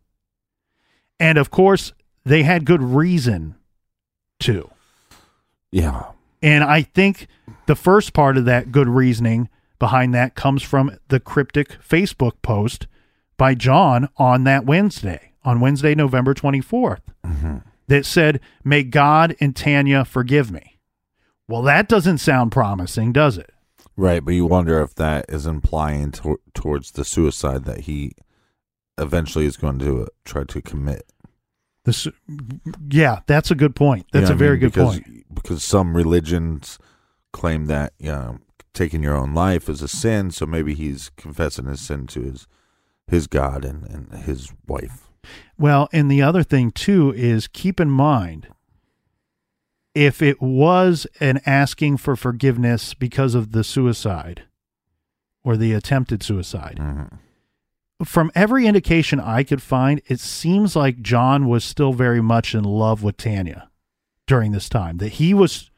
And 1.19 1.37
of 1.37 1.49
course, 1.49 1.93
they 2.25 2.43
had 2.43 2.65
good 2.65 2.81
reason 2.81 3.55
to. 4.39 4.69
Yeah. 5.76 6.05
And 6.41 6.63
I 6.63 6.84
think 6.84 7.28
the 7.65 7.76
first 7.76 8.13
part 8.13 8.38
of 8.38 8.45
that 8.45 8.71
good 8.71 8.88
reasoning 8.88 9.49
behind 9.78 10.13
that 10.13 10.34
comes 10.34 10.63
from 10.63 10.97
the 11.09 11.19
cryptic 11.19 11.82
Facebook 11.82 12.41
post 12.41 12.88
by 13.36 13.55
John 13.55 14.07
on 14.15 14.45
that 14.45 14.65
Wednesday, 14.65 15.34
on 15.43 15.59
Wednesday, 15.59 15.93
November 15.93 16.34
24th, 16.34 17.01
mm-hmm. 17.26 17.57
that 17.88 18.05
said, 18.05 18.39
May 18.63 18.84
God 18.84 19.36
and 19.41 19.53
Tanya 19.53 20.05
forgive 20.05 20.49
me. 20.49 20.80
Well, 21.49 21.61
that 21.63 21.89
doesn't 21.89 22.19
sound 22.19 22.53
promising, 22.53 23.11
does 23.11 23.38
it? 23.38 23.51
Right, 23.97 24.23
but 24.23 24.34
you 24.34 24.45
wonder 24.45 24.82
if 24.82 24.95
that 24.95 25.26
is 25.28 25.45
implying 25.45 26.11
to- 26.13 26.39
towards 26.53 26.91
the 26.91 27.03
suicide 27.03 27.65
that 27.65 27.82
he 27.82 28.13
eventually 28.97 29.45
is 29.45 29.57
going 29.57 29.80
to 29.80 30.07
try 30.23 30.45
to 30.45 30.61
commit. 30.61 31.11
This, 31.86 32.07
yeah, 32.89 33.19
that's 33.27 33.51
a 33.51 33.55
good 33.55 33.75
point. 33.75 34.07
You 34.11 34.19
That's 34.19 34.29
know 34.29 34.36
a 34.36 34.38
very 34.38 34.53
mean? 34.53 34.59
good 34.61 34.73
because, 34.73 34.99
point. 34.99 35.36
Because 35.36 35.63
some 35.63 35.95
religions 35.95 36.79
claim 37.31 37.67
that 37.67 37.93
you 37.99 38.11
know, 38.11 38.39
taking 38.73 39.03
your 39.03 39.15
own 39.15 39.33
life 39.33 39.69
is 39.69 39.81
a 39.83 39.88
sin, 39.88 40.31
so 40.31 40.47
maybe 40.47 40.73
he's 40.73 41.09
confessing 41.15 41.65
his 41.65 41.81
sin 41.81 42.07
to 42.07 42.21
his 42.21 42.47
his 43.07 43.27
God 43.27 43.63
and, 43.63 43.83
and 43.83 44.23
his 44.23 44.51
wife. 44.67 45.09
Well, 45.59 45.88
and 45.93 46.09
the 46.09 46.23
other 46.23 46.41
thing 46.41 46.71
too 46.71 47.13
is 47.15 47.47
keep 47.47 47.79
in 47.79 47.91
mind 47.91 48.47
if 49.93 50.21
it 50.21 50.41
was 50.41 51.07
an 51.19 51.39
asking 51.45 51.97
for 51.97 52.15
forgiveness 52.15 52.93
because 52.93 53.36
of 53.36 53.51
the 53.51 53.63
suicide 53.63 54.43
or 55.43 55.55
the 55.55 55.73
attempted 55.73 56.23
suicide, 56.23 56.77
mm-hmm. 56.79 57.15
From 58.03 58.31
every 58.35 58.67
indication 58.67 59.19
I 59.19 59.43
could 59.43 59.61
find, 59.61 60.01
it 60.07 60.19
seems 60.19 60.75
like 60.75 61.01
John 61.01 61.47
was 61.47 61.63
still 61.63 61.93
very 61.93 62.21
much 62.21 62.53
in 62.53 62.63
love 62.63 63.03
with 63.03 63.17
Tanya 63.17 63.69
during 64.27 64.51
this 64.51 64.67
time, 64.69 64.97
that 64.97 65.13
he 65.13 65.33
was 65.33 65.69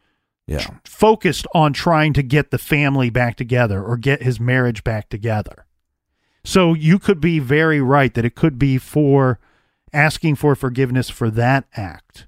Yeah. 0.48 0.66
focused 0.86 1.46
on 1.54 1.74
trying 1.74 2.14
to 2.14 2.24
get 2.24 2.50
the 2.52 2.58
family 2.58 3.10
back 3.10 3.36
together 3.36 3.84
or 3.84 3.98
get 3.98 4.24
his 4.24 4.40
marriage 4.40 4.84
back 4.84 5.10
together. 5.10 5.66
So 6.46 6.74
you 6.74 6.98
could 7.00 7.20
be 7.20 7.40
very 7.40 7.82
right 7.82 8.14
that 8.14 8.24
it 8.24 8.34
could 8.36 8.58
be 8.58 8.78
for 8.78 9.40
asking 9.92 10.36
for 10.36 10.56
forgiveness 10.56 11.10
for 11.10 11.30
that 11.32 11.66
act. 11.76 12.26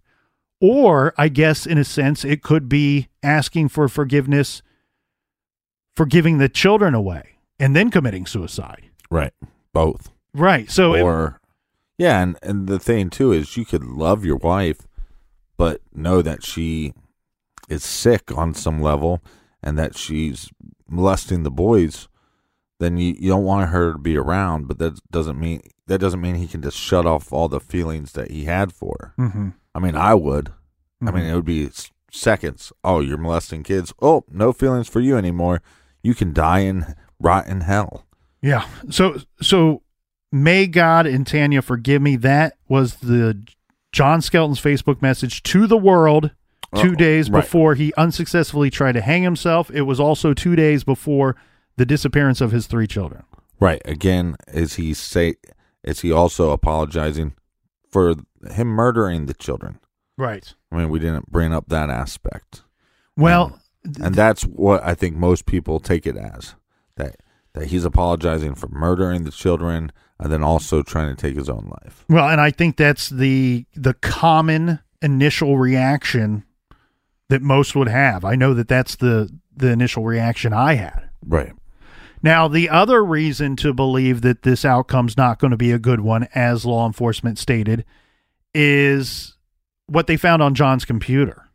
Or 0.59 1.13
I 1.17 1.29
guess 1.29 1.65
in 1.65 1.77
a 1.77 1.85
sense 1.85 2.25
it 2.25 2.43
could 2.43 2.67
be 2.67 3.07
asking 3.23 3.69
for 3.69 3.87
forgiveness 3.87 4.61
for 5.95 6.05
giving 6.05 6.37
the 6.37 6.49
children 6.49 6.93
away 6.93 7.35
and 7.57 7.73
then 7.75 7.89
committing 7.89 8.25
suicide. 8.25 8.89
Right. 9.09 9.33
Both. 9.85 10.11
Right. 10.33 10.69
So 10.69 10.93
it- 10.95 11.01
or 11.01 11.39
yeah, 11.97 12.21
and 12.21 12.37
and 12.43 12.67
the 12.67 12.79
thing 12.79 13.09
too 13.09 13.31
is 13.31 13.57
you 13.57 13.65
could 13.65 13.83
love 13.83 14.23
your 14.25 14.37
wife, 14.37 14.87
but 15.57 15.81
know 15.93 16.21
that 16.21 16.43
she 16.43 16.93
is 17.69 17.83
sick 17.83 18.31
on 18.37 18.53
some 18.53 18.81
level 18.81 19.21
and 19.61 19.77
that 19.77 19.97
she's 19.97 20.49
molesting 20.89 21.43
the 21.43 21.51
boys. 21.51 22.07
Then 22.79 22.97
you, 22.97 23.13
you 23.19 23.29
don't 23.29 23.43
want 23.43 23.69
her 23.71 23.91
to 23.93 23.97
be 23.99 24.15
around, 24.17 24.67
but 24.67 24.79
that 24.79 24.99
doesn't 25.11 25.39
mean 25.39 25.61
that 25.87 25.99
doesn't 25.99 26.21
mean 26.21 26.35
he 26.35 26.47
can 26.47 26.61
just 26.61 26.77
shut 26.77 27.05
off 27.05 27.33
all 27.33 27.47
the 27.49 27.59
feelings 27.59 28.13
that 28.13 28.31
he 28.31 28.45
had 28.45 28.71
for 28.71 28.95
her. 29.17 29.23
Mhm. 29.29 29.53
I 29.75 29.79
mean, 29.79 29.95
I 29.95 30.13
would. 30.13 30.51
I 31.01 31.11
mean, 31.11 31.23
Mhm. 31.23 31.29
it 31.31 31.35
would 31.35 31.45
be 31.45 31.69
seconds. 32.11 32.71
Oh, 32.83 32.99
you're 33.01 33.17
molesting 33.17 33.63
kids. 33.63 33.93
Oh, 34.01 34.23
no 34.31 34.51
feelings 34.53 34.87
for 34.87 34.99
you 34.99 35.17
anymore. 35.17 35.61
You 36.03 36.13
can 36.15 36.33
die 36.33 36.59
in 36.59 36.95
rot 37.19 37.47
in 37.47 37.61
hell. 37.61 38.05
Yeah. 38.41 38.65
So 38.89 39.17
so 39.41 39.81
may 40.31 40.67
God 40.67 41.05
and 41.05 41.25
Tanya 41.25 41.61
forgive 41.61 42.01
me. 42.01 42.15
That 42.15 42.57
was 42.67 42.95
the 42.97 43.41
John 43.91 44.21
Skelton's 44.21 44.61
Facebook 44.61 45.01
message 45.01 45.43
to 45.43 45.67
the 45.67 45.77
world 45.77 46.31
two 46.75 46.91
Oh, 46.91 46.95
days 46.95 47.29
right. 47.29 47.41
before 47.41 47.73
he 47.75 47.93
unsuccessfully 47.97 48.69
tried 48.69 48.91
to 48.93 49.01
hang 49.01 49.23
himself. 49.23 49.71
It 49.71 49.81
was 49.81 49.99
also 49.99 50.33
two 50.33 50.55
days 50.55 50.83
before 50.83 51.35
the 51.77 51.85
disappearance 51.85 52.41
of 52.41 52.51
his 52.51 52.67
three 52.67 52.85
children. 52.87 53.23
Right. 53.59 53.81
Again, 53.85 54.35
is 54.47 54.75
he 54.75 54.93
say 54.93 55.35
is 55.83 56.01
he 56.01 56.11
also 56.11 56.51
apologizing 56.51 57.33
for 57.89 58.13
him 58.51 58.67
murdering 58.67 59.25
the 59.25 59.33
children? 59.33 59.79
Right. 60.17 60.53
I 60.71 60.75
mean, 60.77 60.89
we 60.89 60.99
didn't 60.99 61.31
bring 61.31 61.53
up 61.53 61.69
that 61.69 61.89
aspect. 61.89 62.61
Well, 63.17 63.59
And 64.01 64.13
that's 64.13 64.43
what 64.43 64.83
I 64.83 64.93
think 64.93 65.15
most 65.15 65.45
people 65.45 65.79
take 65.79 66.05
it 66.05 66.15
as. 66.17 66.55
That 66.97 67.15
that 67.53 67.67
he's 67.67 67.85
apologizing 67.85 68.55
for 68.55 68.67
murdering 68.69 69.23
the 69.23 69.31
children 69.31 69.91
and 70.19 70.31
then 70.31 70.43
also 70.43 70.81
trying 70.83 71.15
to 71.15 71.19
take 71.19 71.35
his 71.35 71.49
own 71.49 71.71
life. 71.83 72.05
well, 72.09 72.27
and 72.29 72.41
I 72.41 72.51
think 72.51 72.77
that's 72.77 73.09
the 73.09 73.65
the 73.75 73.93
common 73.95 74.79
initial 75.01 75.57
reaction 75.57 76.43
that 77.29 77.41
most 77.41 77.75
would 77.75 77.87
have. 77.87 78.25
I 78.25 78.35
know 78.35 78.53
that 78.53 78.67
that's 78.67 78.95
the 78.95 79.29
the 79.55 79.69
initial 79.69 80.03
reaction 80.03 80.53
I 80.53 80.75
had. 80.75 81.09
Right. 81.25 81.53
Now, 82.21 82.47
the 82.49 82.69
other 82.69 83.03
reason 83.03 83.55
to 83.57 83.73
believe 83.73 84.21
that 84.21 84.43
this 84.43 84.65
outcome's 84.65 85.15
not 85.15 85.39
going 85.39 85.51
to 85.51 85.57
be 85.57 85.71
a 85.71 85.79
good 85.79 86.01
one, 86.01 86.27
as 86.35 86.65
law 86.65 86.85
enforcement 86.85 87.39
stated, 87.39 87.85
is 88.53 89.37
what 89.87 90.07
they 90.07 90.17
found 90.17 90.41
on 90.41 90.53
John's 90.53 90.83
computer. 90.83 91.45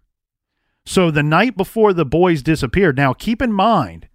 So, 0.86 1.10
the 1.10 1.22
night 1.22 1.56
before 1.56 1.92
the 1.92 2.06
boys 2.06 2.42
disappeared, 2.42 2.96
now 2.96 3.12
keep 3.12 3.42
in 3.42 3.52
mind, 3.52 4.08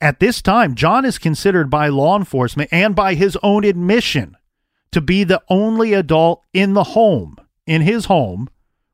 at 0.00 0.20
this 0.20 0.40
time, 0.42 0.74
John 0.74 1.04
is 1.04 1.18
considered 1.18 1.70
by 1.70 1.88
law 1.88 2.16
enforcement 2.16 2.68
and 2.72 2.94
by 2.94 3.14
his 3.14 3.36
own 3.42 3.64
admission 3.64 4.36
to 4.92 5.00
be 5.00 5.24
the 5.24 5.42
only 5.48 5.92
adult 5.92 6.42
in 6.52 6.74
the 6.74 6.84
home, 6.84 7.36
in 7.66 7.82
his 7.82 8.06
home, 8.06 8.48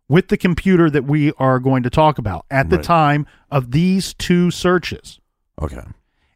with 0.09 0.29
the 0.29 0.37
computer 0.37 0.91
that 0.91 1.05
we 1.05 1.33
are 1.39 1.59
going 1.59 1.83
to 1.83 1.91
talk 1.91 2.19
about 2.19 2.45
at 2.51 2.69
the 2.71 2.77
Right. 2.77 2.85
time 2.85 3.27
of 3.51 3.71
these 3.71 4.13
two 4.15 4.51
searches. 4.51 5.21
Okay. 5.61 5.83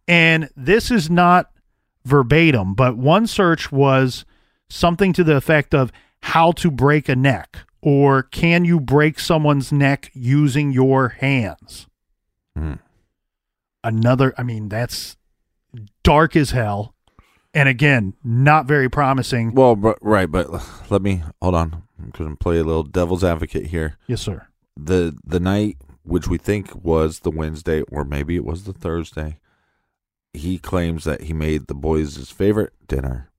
And 0.06 0.48
this 0.56 0.90
is 0.90 1.10
not 1.10 1.50
verbatim, 2.04 2.74
but 2.74 2.96
one 2.96 3.26
search 3.26 3.70
was 3.70 4.24
something 4.70 5.12
to 5.14 5.24
the 5.24 5.36
effect 5.36 5.74
of 5.74 5.92
how 6.22 6.52
to 6.52 6.70
break 6.70 7.08
a 7.08 7.16
neck 7.16 7.58
or 7.80 8.22
can 8.22 8.64
you 8.64 8.80
break 8.80 9.20
someone's 9.20 9.70
neck 9.72 10.10
using 10.14 10.72
your 10.72 11.10
hands? 11.10 11.86
Hmm. 12.56 12.74
Another, 13.84 14.34
I 14.36 14.42
mean, 14.42 14.68
that's 14.68 15.16
dark 16.02 16.36
as 16.36 16.50
hell. 16.50 16.94
And 17.54 17.68
again, 17.68 18.14
not 18.22 18.66
very 18.66 18.88
promising. 18.90 19.54
Well, 19.54 19.74
but, 19.76 19.98
right, 20.00 20.30
but 20.30 20.50
let 20.90 21.02
me 21.02 21.22
hold 21.40 21.54
on. 21.54 21.82
I'm 21.98 22.10
going 22.10 22.30
to 22.30 22.36
play 22.36 22.58
a 22.58 22.64
little 22.64 22.82
devil's 22.82 23.24
advocate 23.24 23.66
here. 23.66 23.96
Yes, 24.06 24.20
sir. 24.22 24.46
the 24.76 25.16
the 25.24 25.40
night 25.40 25.76
which 26.04 26.28
we 26.28 26.38
think 26.38 26.74
was 26.84 27.20
the 27.20 27.30
Wednesday 27.30 27.82
or 27.90 28.02
maybe 28.04 28.34
it 28.36 28.44
was 28.44 28.64
the 28.64 28.72
Thursday, 28.72 29.38
he 30.32 30.58
claims 30.58 31.04
that 31.04 31.22
he 31.22 31.32
made 31.34 31.66
the 31.66 31.74
boys 31.74 32.14
his 32.16 32.30
favorite 32.30 32.72
dinner 32.86 33.30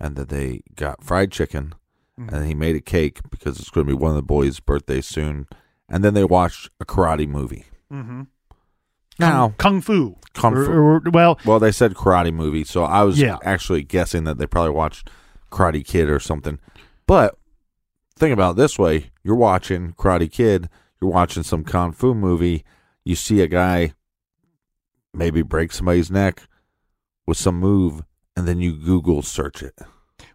and 0.00 0.16
that 0.16 0.28
they 0.30 0.62
got 0.76 1.02
fried 1.04 1.30
chicken 1.30 1.74
and 2.16 2.46
he 2.46 2.54
made 2.54 2.74
a 2.74 2.80
cake 2.80 3.20
because 3.30 3.58
it's 3.60 3.68
going 3.68 3.86
to 3.86 3.92
be 3.92 3.98
one 3.98 4.08
of 4.10 4.16
the 4.16 4.22
boys' 4.22 4.58
birthdays 4.60 5.04
soon. 5.06 5.46
And 5.88 6.02
then 6.02 6.14
they 6.14 6.24
watched 6.24 6.70
a 6.80 6.86
karate 6.86 7.28
movie. 7.28 7.66
Mm-hmm. 7.92 8.22
Now, 9.18 9.54
Kung 9.58 9.80
Fu. 9.80 10.16
Kung 10.34 10.54
Fu. 10.54 10.70
Or- 10.72 10.96
or- 10.96 11.02
well, 11.10 11.38
well, 11.44 11.58
they 11.58 11.72
said 11.72 11.94
karate 11.94 12.32
movie, 12.32 12.64
so 12.64 12.84
I 12.84 13.02
was 13.02 13.18
Yeah. 13.18 13.38
actually 13.42 13.82
guessing 13.82 14.24
that 14.24 14.38
they 14.38 14.46
probably 14.46 14.72
watched 14.72 15.08
Karate 15.50 15.84
Kid 15.86 16.08
or 16.10 16.20
something. 16.20 16.58
But 17.06 17.38
think 18.18 18.32
about 18.32 18.52
it 18.52 18.56
this 18.56 18.78
way: 18.78 19.10
you're 19.22 19.34
watching 19.36 19.92
Karate 19.94 20.30
Kid, 20.30 20.68
you're 21.00 21.10
watching 21.10 21.42
some 21.42 21.64
kung 21.64 21.92
fu 21.92 22.14
movie, 22.14 22.64
you 23.04 23.14
see 23.14 23.40
a 23.40 23.46
guy 23.46 23.94
maybe 25.14 25.40
break 25.42 25.72
somebody's 25.72 26.10
neck 26.10 26.42
with 27.26 27.38
some 27.38 27.58
move, 27.58 28.02
and 28.36 28.46
then 28.46 28.60
you 28.60 28.72
Google 28.76 29.22
search 29.22 29.62
it. 29.62 29.74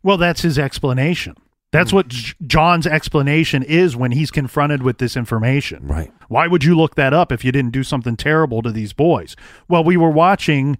Well, 0.02 0.18
that's 0.18 0.42
his 0.42 0.58
explanation. 0.58 1.36
That's 1.72 1.92
mm. 1.92 1.96
what 1.96 2.08
J- 2.10 2.34
John's 2.46 2.86
explanation 2.86 3.64
is 3.64 3.96
when 3.96 4.12
he's 4.12 4.32
confronted 4.32 4.84
with 4.84 4.98
this 4.98 5.16
information. 5.16 5.88
Right. 5.88 6.12
Why 6.28 6.48
would 6.48 6.64
you 6.64 6.76
look 6.76 6.96
that 6.96 7.14
up 7.14 7.32
if 7.32 7.46
you 7.46 7.52
didn't 7.52 7.72
do 7.72 7.84
something 7.84 8.18
terrible 8.18 8.62
to 8.62 8.72
these 8.72 8.94
boys? 8.94 9.36
Well, 9.68 9.84
we 9.84 9.98
were 9.98 10.10
watching 10.10 10.78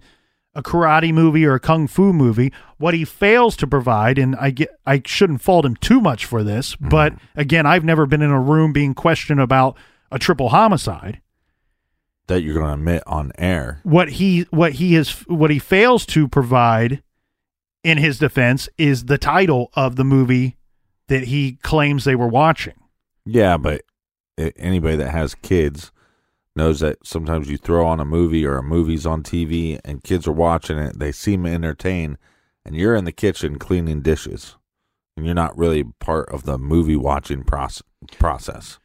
a 0.54 0.62
karate 0.62 1.12
movie 1.14 1.46
or 1.46 1.54
a 1.54 1.60
kung 1.60 1.86
fu 1.86 2.12
movie. 2.12 2.52
What 2.76 2.92
he 2.92 3.06
fails 3.06 3.56
to 3.56 3.66
provide, 3.66 4.18
and 4.18 4.36
I 4.36 4.50
get, 4.50 4.68
I 4.86 5.02
shouldn't 5.06 5.40
fault 5.40 5.64
him 5.64 5.76
too 5.76 6.00
much 6.00 6.26
for 6.26 6.44
this, 6.44 6.76
mm-hmm. 6.76 6.90
but 6.90 7.14
again, 7.34 7.64
I've 7.64 7.84
never 7.84 8.04
been 8.04 8.22
in 8.22 8.30
a 8.30 8.40
room 8.40 8.72
being 8.72 8.92
questioned 8.92 9.40
about 9.40 9.78
a 10.10 10.18
triple 10.18 10.50
homicide. 10.50 11.22
that 12.26 12.42
you're 12.42 12.54
going 12.54 12.66
to 12.66 12.74
admit 12.74 13.02
on 13.06 13.32
air. 13.38 13.80
What 13.82 14.10
he 14.10 14.42
what 14.50 14.74
he 14.74 14.94
is 14.94 15.10
what 15.26 15.50
he 15.50 15.58
fails 15.58 16.04
to 16.06 16.28
provide 16.28 17.02
in 17.82 17.98
his 17.98 18.18
defense 18.18 18.68
is 18.76 19.06
the 19.06 19.18
title 19.18 19.70
of 19.74 19.96
the 19.96 20.04
movie 20.04 20.56
that 21.12 21.24
he 21.24 21.58
claims 21.62 22.04
they 22.04 22.14
were 22.14 22.26
watching. 22.26 22.72
Yeah, 23.26 23.58
but 23.58 23.82
anybody 24.56 24.96
that 24.96 25.10
has 25.10 25.34
kids 25.34 25.92
knows 26.56 26.80
that 26.80 27.06
sometimes 27.06 27.50
you 27.50 27.58
throw 27.58 27.86
on 27.86 28.00
a 28.00 28.04
movie 28.04 28.46
or 28.46 28.56
a 28.56 28.62
movie's 28.62 29.04
on 29.04 29.22
TV 29.22 29.78
and 29.84 30.02
kids 30.02 30.26
are 30.26 30.32
watching 30.32 30.78
it, 30.78 30.98
they 30.98 31.12
seem 31.12 31.44
entertained, 31.44 32.16
and 32.64 32.74
you're 32.74 32.94
in 32.96 33.04
the 33.04 33.12
kitchen 33.12 33.58
cleaning 33.58 34.00
dishes, 34.00 34.56
and 35.14 35.26
you're 35.26 35.34
not 35.34 35.56
really 35.58 35.84
part 36.00 36.30
of 36.30 36.44
the 36.44 36.56
movie 36.56 36.96
watching 36.96 37.44
process. 37.44 37.82
process. 38.18 38.78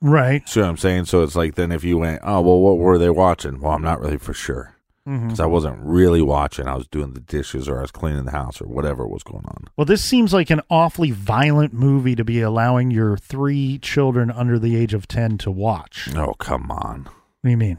Right. 0.00 0.48
See 0.48 0.60
what 0.60 0.68
I'm 0.68 0.76
saying? 0.76 1.06
So 1.06 1.24
it's 1.24 1.34
like 1.34 1.56
then 1.56 1.72
if 1.72 1.82
you 1.82 1.98
went, 1.98 2.20
oh 2.22 2.42
well, 2.42 2.60
what 2.60 2.78
were 2.78 2.96
they 2.96 3.10
watching? 3.10 3.60
Well, 3.60 3.72
I'm 3.72 3.82
not 3.82 4.00
really 4.00 4.18
for 4.18 4.34
sure 4.34 4.76
Mm-hmm. 5.10 5.26
Because 5.26 5.40
I 5.40 5.46
wasn't 5.46 5.80
really 5.82 6.22
watching. 6.22 6.68
I 6.68 6.76
was 6.76 6.86
doing 6.86 7.14
the 7.14 7.20
dishes 7.20 7.68
or 7.68 7.78
I 7.78 7.80
was 7.82 7.90
cleaning 7.90 8.24
the 8.26 8.30
house 8.30 8.60
or 8.60 8.68
whatever 8.68 9.06
was 9.08 9.24
going 9.24 9.44
on. 9.44 9.64
Well, 9.76 9.84
this 9.84 10.04
seems 10.04 10.32
like 10.32 10.50
an 10.50 10.60
awfully 10.70 11.10
violent 11.10 11.72
movie 11.74 12.14
to 12.14 12.22
be 12.24 12.40
allowing 12.40 12.92
your 12.92 13.16
three 13.16 13.78
children 13.78 14.30
under 14.30 14.56
the 14.58 14.76
age 14.76 14.94
of 14.94 15.08
10 15.08 15.38
to 15.38 15.50
watch. 15.50 16.08
Oh 16.14 16.34
come 16.34 16.70
on, 16.70 17.04
What 17.04 17.14
do 17.44 17.50
you 17.50 17.56
mean? 17.56 17.78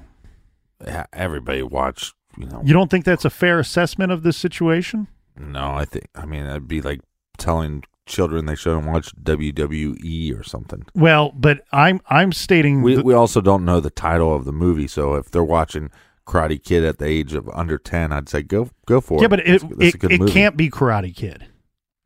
Yeah, 0.86 1.06
everybody 1.14 1.64
watched. 1.64 2.14
You 2.38 2.48
know, 2.48 2.62
You 2.66 2.74
don't 2.74 2.90
think 2.92 3.06
that's 3.06 3.24
a 3.26 3.30
fair 3.30 3.60
assessment 3.60 4.12
of 4.12 4.24
this 4.24 4.36
situation? 4.38 5.08
No, 5.38 5.72
I 5.74 5.86
think 5.86 6.08
I 6.16 6.26
mean 6.26 6.44
that'd 6.44 6.68
be 6.68 6.82
like 6.82 7.00
telling 7.38 7.84
children 8.08 8.46
they 8.46 8.56
shouldn't 8.56 8.88
watch 8.88 9.14
WWE 9.16 10.38
or 10.38 10.44
something. 10.44 10.84
Well, 10.96 11.32
but 11.36 11.62
I'm 11.72 12.02
I'm 12.10 12.32
stating 12.34 12.82
We 12.82 12.96
the- 12.96 13.04
we 13.04 13.14
also 13.14 13.40
don't 13.42 13.64
know 13.66 13.80
the 13.80 13.90
title 13.90 14.36
of 14.36 14.44
the 14.46 14.52
movie, 14.52 14.88
so 14.88 15.16
if 15.16 15.32
they're 15.32 15.44
watching 15.44 15.92
Karate 16.28 16.64
Kid 16.64 16.84
at 16.84 17.00
the 17.00 17.06
age 17.06 17.34
of 17.34 17.50
under 17.50 17.78
ten, 17.78 18.12
I'd 18.12 18.30
say 18.30 18.42
go 18.44 18.70
go 18.86 19.02
for 19.02 19.16
yeah, 19.16 19.20
it. 19.20 19.22
Yeah, 19.24 19.28
but 19.28 19.40
it 19.40 19.46
That's- 19.62 19.94
that's 19.94 20.14
it, 20.14 20.22
it 20.22 20.32
can't 20.32 20.58
be 20.58 20.70
Karate 20.70 21.16
Kid, 21.16 21.48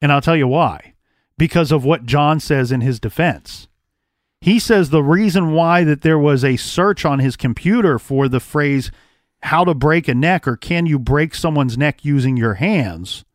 and 0.02 0.12
I'll 0.12 0.22
tell 0.22 0.36
you 0.36 0.48
why. 0.48 0.94
Because 1.38 1.72
of 1.72 1.84
what 1.84 2.06
John 2.06 2.40
says 2.40 2.72
in 2.72 2.80
his 2.80 2.98
defense, 3.00 3.68
he 4.40 4.58
says 4.58 4.90
the 4.90 5.04
reason 5.04 5.52
why 5.52 5.84
that 5.84 6.02
there 6.02 6.20
was 6.20 6.46
a 6.46 6.56
search 6.56 7.04
on 7.04 7.20
his 7.20 7.36
computer 7.36 8.00
for 8.00 8.30
the 8.30 8.40
phrase 8.40 8.90
"how 9.42 9.66
to 9.66 9.74
break 9.74 10.08
a 10.08 10.16
neck" 10.16 10.48
or 10.48 10.56
"can 10.56 10.86
you 10.86 10.98
break 10.98 11.36
someone's 11.36 11.78
neck 11.78 12.06
using 12.06 12.38
your 12.38 12.54
hands." 12.56 13.26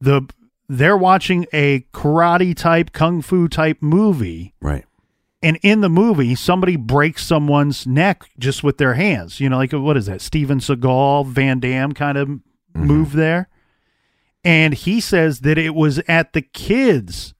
The 0.00 0.26
they're 0.68 0.96
watching 0.96 1.46
a 1.52 1.80
karate 1.92 2.56
type, 2.56 2.92
kung 2.92 3.20
fu 3.20 3.48
type 3.48 3.78
movie 3.82 4.54
right. 4.62 4.84
And 5.42 5.58
in 5.62 5.80
the 5.80 5.88
movie 5.88 6.34
somebody 6.34 6.76
breaks 6.76 7.24
someone's 7.24 7.86
neck 7.86 8.30
just 8.38 8.62
with 8.62 8.78
their 8.78 8.94
hands. 8.94 9.40
You 9.40 9.48
know 9.48 9.56
like 9.56 9.72
what 9.72 9.96
is 9.96 10.06
that? 10.06 10.20
Steven 10.20 10.58
seagal 10.58 11.26
van 11.26 11.60
damme 11.60 11.92
kind 11.92 12.18
of 12.18 12.28
mm-hmm. 12.28 12.84
move 12.84 13.12
there. 13.12 13.48
And 14.44 14.72
he 14.72 15.00
says 15.00 15.40
that 15.40 15.58
it 15.58 15.74
was 15.74 15.98
at 16.08 16.32
the 16.32 16.42
kids 16.42 17.34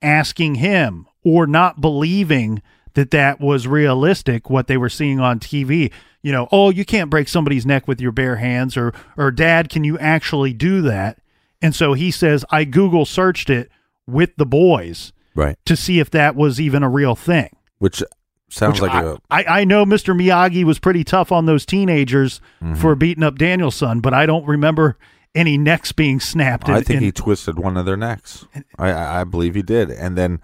asking 0.00 0.56
him 0.56 1.06
or 1.24 1.46
not 1.46 1.80
believing 1.80 2.60
that 2.94 3.12
that 3.12 3.40
was 3.40 3.66
realistic 3.66 4.50
what 4.50 4.66
they 4.66 4.76
were 4.76 4.88
seeing 4.88 5.20
on 5.20 5.38
tv 5.38 5.92
you 6.20 6.32
know 6.32 6.48
oh 6.50 6.70
you 6.70 6.84
can't 6.84 7.08
break 7.08 7.28
somebody's 7.28 7.64
neck 7.64 7.86
with 7.86 8.00
your 8.00 8.10
bare 8.10 8.36
hands 8.36 8.76
or 8.76 8.92
or 9.16 9.30
dad 9.30 9.68
can 9.68 9.84
you 9.84 9.98
actually 9.98 10.52
do 10.52 10.82
that? 10.82 11.18
And 11.62 11.74
so 11.74 11.92
he 11.92 12.10
says 12.10 12.44
i 12.50 12.64
google 12.64 13.06
searched 13.06 13.48
it 13.48 13.70
with 14.06 14.34
the 14.36 14.44
boys 14.44 15.12
Right. 15.34 15.56
to 15.64 15.76
see 15.76 15.98
if 16.00 16.10
that 16.10 16.36
was 16.36 16.60
even 16.60 16.82
a 16.82 16.88
real 16.88 17.14
thing. 17.14 17.48
Which 17.78 18.02
sounds 18.48 18.80
Which 18.80 18.90
like 18.90 19.04
I, 19.04 19.10
a 19.10 19.16
I, 19.30 19.60
I 19.60 19.64
know 19.64 19.84
Mr. 19.84 20.14
Miyagi 20.14 20.64
was 20.64 20.78
pretty 20.78 21.04
tough 21.04 21.32
on 21.32 21.46
those 21.46 21.64
teenagers 21.66 22.40
Mm-hmm. 22.62 22.74
for 22.74 22.94
beating 22.94 23.24
up 23.24 23.36
Daniel-san, 23.38 24.00
but 24.00 24.14
I 24.14 24.26
don't 24.26 24.46
remember 24.46 24.96
any 25.34 25.56
necks 25.58 25.90
being 25.92 26.20
snapped. 26.20 26.68
I 26.68 26.78
in- 26.78 26.84
think 26.84 26.96
in- 26.98 27.04
he 27.04 27.12
twisted 27.12 27.58
one 27.58 27.76
of 27.76 27.86
their 27.86 27.96
necks. 27.96 28.46
I, 28.78 28.90
I 28.90 29.20
I 29.20 29.24
believe 29.24 29.54
he 29.54 29.62
did. 29.62 29.90
And 29.90 30.16
then 30.16 30.40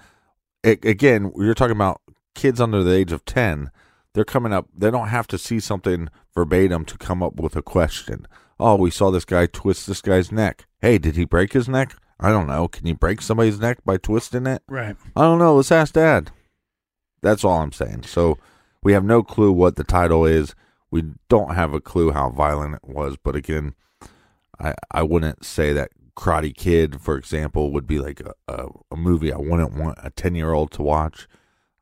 a- 0.64 0.78
again, 0.88 1.30
you're 1.36 1.54
talking 1.54 1.76
about 1.76 2.00
kids 2.34 2.60
under 2.60 2.82
the 2.82 2.92
age 2.94 3.12
of 3.12 3.24
10. 3.24 3.70
They're 4.14 4.24
coming 4.24 4.52
up, 4.52 4.66
they 4.76 4.90
don't 4.90 5.08
have 5.08 5.26
to 5.28 5.38
see 5.38 5.60
something 5.60 6.08
verbatim 6.34 6.84
to 6.86 6.96
come 6.98 7.22
up 7.22 7.34
with 7.36 7.54
a 7.56 7.62
question. 7.62 8.26
Oh, 8.58 8.74
we 8.76 8.90
saw 8.90 9.10
this 9.10 9.24
guy 9.26 9.46
twist 9.46 9.86
this 9.86 10.00
guy's 10.00 10.32
neck. 10.32 10.66
Hey, 10.80 10.98
did 10.98 11.14
he 11.14 11.24
break 11.24 11.52
his 11.52 11.68
neck? 11.68 11.94
I 12.20 12.30
don't 12.30 12.46
know. 12.46 12.68
Can 12.68 12.86
you 12.86 12.94
break 12.94 13.22
somebody's 13.22 13.60
neck 13.60 13.78
by 13.84 13.96
twisting 13.96 14.46
it? 14.46 14.62
right. 14.68 14.96
I 15.14 15.22
don't 15.22 15.38
know. 15.38 15.56
Let's 15.56 15.70
ask 15.72 15.94
dad. 15.94 16.30
That's 17.22 17.44
all 17.44 17.60
I'm 17.60 17.72
saying. 17.72 18.04
So 18.04 18.38
we 18.82 18.92
have 18.92 19.04
no 19.04 19.22
clue 19.22 19.52
what 19.52 19.76
the 19.76 19.84
title 19.84 20.24
is. 20.24 20.54
We 20.90 21.04
don't 21.28 21.54
have 21.54 21.74
a 21.74 21.80
clue 21.80 22.12
how 22.12 22.30
violent 22.30 22.76
it 22.76 22.88
was. 22.88 23.16
But 23.22 23.36
again, 23.36 23.74
I 24.58 24.74
I 24.90 25.02
wouldn't 25.02 25.44
say 25.44 25.72
that 25.72 25.90
Karate 26.16 26.54
Kid, 26.54 27.00
for 27.00 27.16
example, 27.16 27.70
would 27.72 27.86
be 27.86 27.98
like 27.98 28.20
a, 28.20 28.34
a, 28.48 28.66
a 28.90 28.96
movie 28.96 29.32
I 29.32 29.38
wouldn't 29.38 29.74
want 29.74 29.98
a 30.02 30.10
ten 30.10 30.34
year 30.34 30.52
old 30.52 30.70
to 30.72 30.82
watch. 30.82 31.28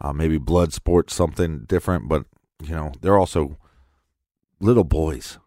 Uh, 0.01 0.12
maybe 0.12 0.39
Bloodsport, 0.39 1.09
something 1.11 1.64
different. 1.66 2.09
But 2.09 2.26
you 2.62 2.74
know, 2.74 2.93
they're 3.01 3.18
also 3.18 3.57
little 4.61 4.84
boys. 4.84 5.39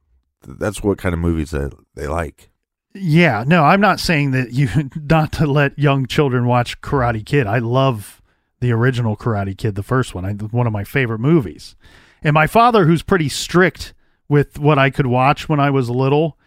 That's 0.48 0.82
what 0.82 0.98
kind 0.98 1.14
of 1.14 1.20
movies 1.20 1.52
that 1.52 1.74
they 1.96 2.08
like. 2.08 2.49
Yeah, 2.94 3.44
no, 3.46 3.64
I'm 3.64 3.82
not 3.82 4.00
saying 4.00 4.32
that 4.32 4.52
you 4.52 4.70
not 4.96 5.32
to 5.34 5.46
let 5.46 5.78
young 5.78 6.06
children 6.06 6.46
watch 6.48 6.82
Karate 6.82 7.26
Kid. 7.26 7.48
I 7.48 7.60
love 7.60 8.22
the 8.60 8.72
original 8.72 9.16
Karate 9.16 9.58
Kid, 9.58 9.76
the 9.76 9.84
first 9.84 10.14
one. 10.14 10.26
I, 10.26 10.34
one 10.34 10.68
of 10.68 10.74
my 10.74 10.84
favorite 10.84 11.20
movies. 11.20 11.76
And 12.22 12.34
my 12.34 12.48
father, 12.48 12.86
who's 12.86 13.02
pretty 13.02 13.30
strict 13.30 13.94
with 14.28 14.60
what 14.60 14.78
I 14.78 14.90
could 14.90 15.08
watch 15.08 15.48
when 15.48 15.60
I 15.60 15.70
was 15.70 15.90
little, 15.90 16.38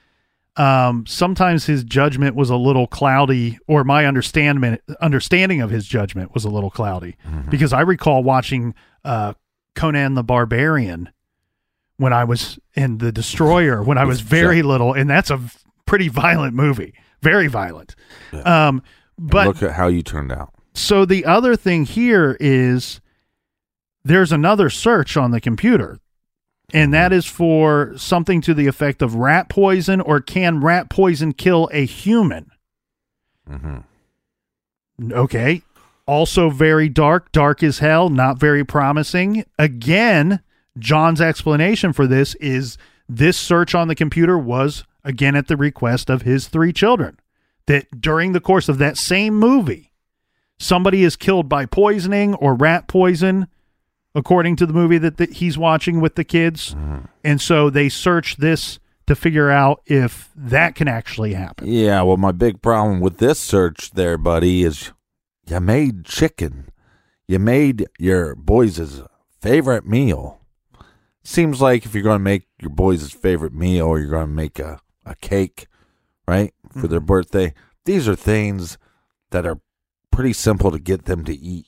um, 0.57 1.07
sometimes 1.07 1.65
his 1.65 1.83
judgment 1.83 2.37
was 2.37 2.51
a 2.51 2.57
little 2.57 2.87
cloudy, 2.87 3.59
or 3.67 3.85
my 3.85 4.05
understanding 4.05 4.79
understanding 5.01 5.63
of 5.63 5.71
his 5.71 5.87
judgment 5.87 6.35
was 6.35 6.45
a 6.45 6.51
little 6.51 6.71
cloudy, 6.71 7.17
because 7.49 7.73
I 7.73 7.81
recall 7.81 8.23
watching 8.23 8.75
uh, 9.03 9.33
Conan 9.75 10.13
the 10.13 10.23
Barbarian 10.23 11.09
when 11.97 12.13
I 12.13 12.25
was 12.25 12.59
in 12.75 12.99
the 12.99 13.11
Destroyer 13.13 13.83
when 13.83 13.97
I 13.97 14.05
was 14.05 14.21
very 14.21 14.61
little, 14.63 14.93
and 14.93 15.09
that's 15.09 15.31
a 15.31 15.41
pretty 15.87 16.09
violent 16.09 16.55
movie, 16.55 16.95
very 17.23 17.47
violent. 17.49 17.95
Um, 18.45 18.83
but 19.19 19.47
Look 19.47 19.63
at 19.63 19.73
how 19.73 19.89
you 19.89 20.03
turned 20.03 20.33
out. 20.33 20.53
so 20.75 21.05
the 21.05 21.25
other 21.25 21.55
thing 21.57 21.85
here 21.85 22.37
is 22.41 23.01
there's 24.05 24.33
another 24.33 24.71
search 24.71 25.17
on 25.17 25.31
the 25.31 25.41
computer, 25.41 25.99
and 26.75 26.93
that 26.95 27.13
is 27.13 27.27
for 27.27 27.93
something 27.97 28.41
to 28.43 28.55
the 28.55 28.67
effect 28.67 29.03
of 29.03 29.15
rat 29.15 29.49
poison 29.49 30.01
or 30.01 30.21
can 30.21 30.61
rat 30.61 30.89
poison 30.91 31.33
kill 31.33 31.69
a 31.73 31.85
human? 31.85 32.51
hmm 33.47 33.79
Okay. 35.11 35.63
Also 36.07 36.51
very 36.51 36.89
dark, 36.89 37.33
dark 37.33 37.63
as 37.63 37.79
hell, 37.79 38.09
not 38.09 38.39
very 38.39 38.65
promising. 38.65 39.45
Again, 39.59 40.41
John's 40.79 41.21
explanation 41.21 41.93
for 41.93 42.07
this 42.07 42.35
is 42.37 42.77
this 43.09 43.37
search 43.37 43.75
on 43.75 43.89
the 43.89 43.95
computer 43.95 44.37
was 44.39 44.85
again 45.05 45.37
at 45.37 45.49
the 45.49 45.57
request 45.57 46.11
of 46.11 46.23
his 46.23 46.49
three 46.49 46.73
children. 46.73 47.19
That 47.67 48.01
during 48.01 48.33
the 48.33 48.41
course 48.41 48.69
of 48.69 48.79
that 48.79 48.97
same 48.97 49.35
movie, 49.35 49.93
somebody 50.59 51.05
is 51.05 51.17
killed 51.17 51.49
by 51.49 51.67
poisoning 51.67 52.35
or 52.35 52.55
rat 52.55 52.89
poison, 52.89 53.47
according 54.15 54.57
to 54.57 54.67
the 54.67 54.73
movie 54.73 54.99
that, 54.99 55.17
that 55.19 55.35
he's 55.35 55.57
watching 55.57 56.01
with 56.01 56.17
the 56.17 56.25
kids. 56.25 56.75
Mm-hmm. 56.75 57.07
And 57.23 57.41
so 57.41 57.71
they 57.71 57.89
search 57.89 58.37
this 58.37 58.81
to 59.07 59.15
figure 59.15 59.51
out 59.51 59.83
if 59.87 60.31
that 60.35 60.75
can 60.75 60.89
actually 60.89 61.35
happen. 61.35 61.69
Yeah, 61.69 62.03
well, 62.03 62.17
my 62.17 62.33
big 62.33 62.63
problem 62.63 63.01
with 63.01 63.19
this 63.19 63.39
search 63.39 63.93
there, 63.93 64.19
buddy, 64.19 64.65
is 64.65 64.93
you 65.47 65.61
made 65.61 66.05
chicken. 66.05 66.71
You 67.27 67.39
made 67.39 67.87
your 67.99 68.35
boys' 68.35 69.03
favorite 69.41 69.87
meal. 69.87 70.41
Seems 71.25 71.61
like 71.61 71.85
if 71.85 71.95
you're 71.95 72.03
going 72.03 72.19
to 72.19 72.25
make 72.25 72.49
your 72.61 72.71
boys' 72.71 73.11
favorite 73.13 73.55
meal 73.55 73.99
you're 73.99 74.09
going 74.09 74.27
to 74.27 74.33
make 74.33 74.59
a, 74.59 74.81
a 75.05 75.15
cake, 75.17 75.67
right, 76.27 76.55
for 76.73 76.89
their 76.89 77.01
mm-hmm. 77.01 77.07
birthday, 77.07 77.55
these 77.85 78.09
are 78.09 78.17
things 78.17 78.79
that 79.31 79.47
are 79.47 79.61
pretty 80.11 80.33
simple 80.33 80.71
to 80.71 80.79
get 80.79 81.05
them 81.07 81.25
to 81.25 81.35
eat. 81.35 81.67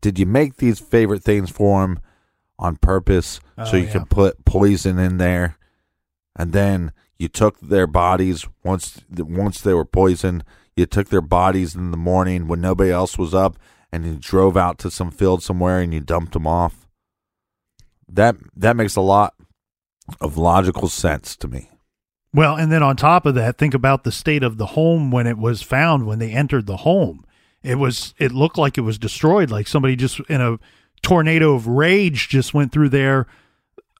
Did 0.00 0.18
you 0.18 0.26
make 0.26 0.56
these 0.56 0.78
favorite 0.78 1.22
things 1.22 1.50
for 1.50 1.82
them 1.82 2.00
on 2.58 2.76
purpose 2.76 3.40
so 3.56 3.64
Oh, 3.72 3.76
you 3.76 3.84
yeah. 3.84 3.92
could 3.92 4.10
put 4.10 4.44
poison 4.44 4.98
in 4.98 5.18
there? 5.18 5.56
and 6.36 6.52
then 6.52 6.92
you 7.18 7.28
took 7.28 7.58
their 7.60 7.86
bodies 7.86 8.46
once 8.62 9.00
once 9.10 9.60
they 9.60 9.74
were 9.74 9.84
poisoned 9.84 10.44
you 10.76 10.86
took 10.86 11.08
their 11.08 11.22
bodies 11.22 11.74
in 11.74 11.90
the 11.90 11.96
morning 11.96 12.46
when 12.46 12.60
nobody 12.60 12.90
else 12.90 13.18
was 13.18 13.34
up 13.34 13.58
and 13.90 14.04
you 14.04 14.16
drove 14.20 14.56
out 14.56 14.78
to 14.78 14.90
some 14.90 15.10
field 15.10 15.42
somewhere 15.42 15.80
and 15.80 15.94
you 15.94 16.00
dumped 16.00 16.34
them 16.34 16.46
off 16.46 16.86
that 18.06 18.36
that 18.54 18.76
makes 18.76 18.94
a 18.94 19.00
lot 19.00 19.34
of 20.20 20.36
logical 20.36 20.88
sense 20.88 21.34
to 21.36 21.48
me 21.48 21.70
Well, 22.36 22.54
and 22.56 22.70
then 22.70 22.82
on 22.82 22.96
top 22.96 23.24
of 23.24 23.34
that, 23.36 23.56
think 23.56 23.72
about 23.72 24.04
the 24.04 24.12
state 24.12 24.42
of 24.42 24.58
the 24.58 24.66
home 24.66 25.10
when 25.10 25.26
it 25.26 25.38
was 25.38 25.62
found 25.62 26.06
when 26.06 26.18
they 26.18 26.32
entered 26.32 26.66
the 26.66 26.76
home. 26.76 27.24
It 27.62 27.76
was 27.76 28.12
it 28.18 28.30
looked 28.30 28.58
like 28.58 28.76
it 28.76 28.82
was 28.82 28.98
destroyed, 28.98 29.50
like 29.50 29.66
somebody 29.66 29.96
just 29.96 30.20
in 30.28 30.42
a 30.42 30.58
tornado 31.02 31.54
of 31.54 31.66
rage 31.66 32.28
just 32.28 32.52
went 32.52 32.72
through 32.72 32.90
there, 32.90 33.26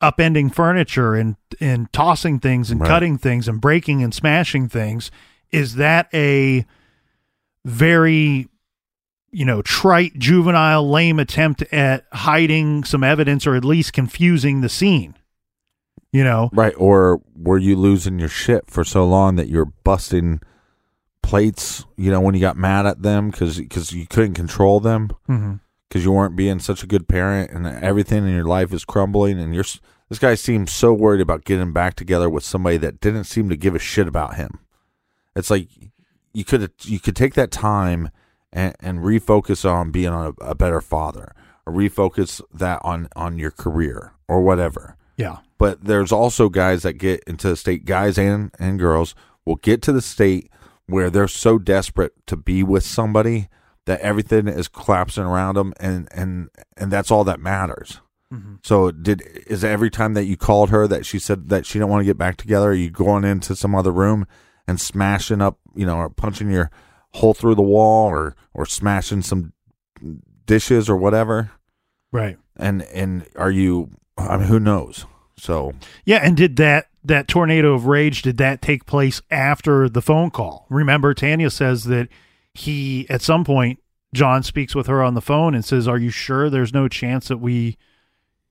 upending 0.03 0.55
furniture 0.55 1.15
and 1.15 1.37
and 1.61 1.91
tossing 1.95 2.39
things 2.39 2.71
and 2.71 2.79
Right. 2.79 2.89
cutting 2.89 3.17
things 3.17 3.49
and 3.49 3.59
breaking 3.59 4.03
and 4.03 4.13
smashing 4.13 4.69
things. 4.69 5.11
Is 5.51 5.77
that 5.77 6.11
a 6.13 6.67
very 7.65 8.49
you 9.33 9.47
know 9.47 9.63
trite 9.63 10.19
juvenile 10.19 10.87
lame 10.87 11.19
attempt 11.19 11.63
at 11.73 12.05
hiding 12.13 12.85
some 12.85 13.03
evidence 13.03 13.47
or 13.47 13.55
at 13.57 13.65
least 13.65 13.95
confusing 13.95 14.61
the 14.61 14.69
scene 14.69 15.15
you 16.17 16.25
know 16.25 16.51
Right. 16.53 16.75
Or 16.77 17.21
were 17.37 17.59
you 17.59 17.77
losing 17.77 18.19
your 18.19 18.29
shit 18.29 18.71
for 18.71 18.85
so 18.85 19.07
long 19.07 19.37
that 19.37 19.49
you're 19.49 19.73
busting 19.85 20.41
plates, 21.23 21.85
you 21.97 22.11
know, 22.11 22.21
when 22.21 22.35
you 22.35 22.41
got 22.41 22.57
mad 22.57 22.87
at 22.87 23.03
them 23.03 23.31
because 23.31 23.59
because 23.59 23.93
you 23.93 24.07
couldn't 24.07 24.35
control 24.35 24.81
them? 24.81 25.11
Mm-hmm. 25.29 25.55
Because 25.89 26.05
you 26.05 26.13
weren't 26.13 26.37
being 26.37 26.59
such 26.59 26.83
a 26.83 26.87
good 26.87 27.07
parent 27.07 27.51
and 27.53 27.67
everything 27.67 28.27
in 28.27 28.35
your 28.35 28.45
life 28.45 28.73
is 28.73 28.85
crumbling. 28.85 29.39
And 29.39 29.55
you're, 29.55 29.65
this 30.09 30.19
guy 30.19 30.35
seems 30.35 30.73
so 30.73 30.93
worried 30.93 31.21
about 31.21 31.45
getting 31.45 31.73
back 31.73 31.95
together 31.95 32.29
with 32.29 32.43
somebody 32.43 32.77
that 32.79 33.01
didn't 33.01 33.25
seem 33.25 33.49
to 33.51 33.57
give 33.57 33.75
a 33.75 33.79
shit 33.79 34.09
about 34.09 34.35
him. 34.35 34.59
It's 35.37 35.51
like 35.51 35.69
you 36.33 36.45
could 36.45 36.73
you 36.83 36.99
could 36.99 37.15
take 37.15 37.35
that 37.35 37.51
time 37.51 38.11
and, 38.53 38.75
and 38.81 38.99
refocus 39.01 39.69
on 39.69 39.91
being 39.91 40.13
a, 40.13 40.33
a 40.41 40.55
better 40.55 40.81
father 40.81 41.35
or 41.67 41.73
refocus 41.73 42.41
that 42.53 42.81
on, 42.83 43.09
on 43.15 43.39
your 43.39 43.51
career 43.51 44.13
or 44.29 44.43
whatever 44.43 44.97
yeah 45.17 45.39
but 45.59 45.85
there's 45.85 46.13
also 46.13 46.49
guys 46.49 46.83
that 46.83 46.95
get 46.95 47.23
into 47.27 47.49
the 47.49 47.57
state 47.57 47.85
guys 47.85 48.19
and 48.19 48.51
and 48.59 48.79
girls 48.79 49.15
will 49.45 49.57
get 49.57 49.83
to 49.83 49.93
the 49.93 50.03
state 50.03 50.51
where 50.87 51.11
they're 51.11 51.29
so 51.29 51.59
desperate 51.59 52.13
to 52.27 52.37
be 52.37 52.63
with 52.63 52.85
somebody 52.85 53.49
that 53.87 54.01
everything 54.01 54.49
is 54.49 54.69
collapsing 54.69 55.25
around 55.25 55.55
them 55.55 55.73
and 55.79 56.09
and 56.13 56.49
and 56.77 56.91
that's 56.91 57.11
all 57.11 57.25
that 57.25 57.41
matters. 57.41 58.01
Mm-hmm. 58.33 58.57
So 58.63 58.91
did 58.91 59.23
is 59.47 59.65
every 59.65 59.91
time 59.91 60.15
that 60.15 60.25
you 60.25 60.37
called 60.37 60.71
her 60.71 60.87
that 60.89 61.07
she 61.07 61.19
said 61.19 61.49
that 61.49 61.65
she 61.65 61.79
didn't 61.79 61.91
want 61.91 62.01
to 62.01 62.07
get 62.07 62.19
back 62.19 62.37
together? 62.37 62.71
Are 62.71 62.75
you 62.75 62.91
going 62.91 63.25
into 63.25 63.55
some 63.55 63.75
other 63.75 63.93
room 63.93 64.27
and 64.67 64.81
smashing 64.81 65.41
up 65.41 65.59
you 65.75 65.87
know 65.87 65.97
or 65.97 66.11
punching 66.11 66.51
your 66.51 66.71
hole 67.13 67.35
through 67.35 67.55
the 67.55 67.63
wall 67.63 68.09
or 68.09 68.35
or 68.53 68.67
smashing 68.67 69.23
some 69.23 69.53
dishes 70.47 70.91
or 70.91 70.97
whatever? 70.97 71.53
Right. 72.13 72.39
And 72.57 72.83
and 72.83 73.27
are 73.37 73.51
you 73.51 73.91
i 74.19 74.37
mean 74.37 74.49
who 74.49 74.59
knows 74.59 75.05
so 75.39 75.73
yeah 76.05 76.19
and 76.19 76.37
did 76.37 76.57
that 76.57 76.89
that 77.05 77.29
tornado 77.29 77.75
of 77.75 77.87
rage 77.87 78.23
did 78.23 78.37
that 78.37 78.61
take 78.61 78.85
place 78.87 79.23
after 79.31 79.89
the 79.89 80.03
phone 80.03 80.31
call? 80.31 80.67
Remember 80.69 81.15
tanya 81.15 81.51
says 81.51 81.85
that 81.85 82.09
he 82.55 83.07
at 83.09 83.23
some 83.23 83.45
point 83.45 83.79
john 84.15 84.43
speaks 84.43 84.75
with 84.75 84.87
her 84.87 85.03
on 85.03 85.15
the 85.15 85.21
phone 85.21 85.55
and 85.55 85.65
says 85.65 85.87
are 85.87 85.99
you 85.99 86.11
sure 86.11 86.49
there's 86.49 86.73
no 86.73 86.89
chance 86.89 87.29
that 87.29 87.39
we 87.39 87.77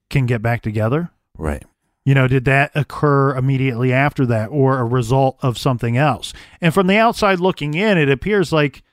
can 0.09 0.25
get 0.25 0.41
back 0.41 0.61
together? 0.61 1.11
Right. 1.38 1.63
You 2.03 2.13
know, 2.13 2.27
did 2.27 2.45
that 2.45 2.71
occur 2.75 3.36
immediately 3.36 3.91
after 3.91 4.25
that 4.27 4.47
or 4.47 4.77
a 4.77 4.86
result 4.86 5.38
of 5.41 5.57
something 5.57 5.97
else? 5.97 6.33
And 6.61 6.73
from 6.73 6.88
the 6.88 6.97
outside 6.97 7.39
looking 7.39 7.73
in, 7.73 7.97
it 7.97 8.09
appears 8.09 8.51
like, 8.51 8.83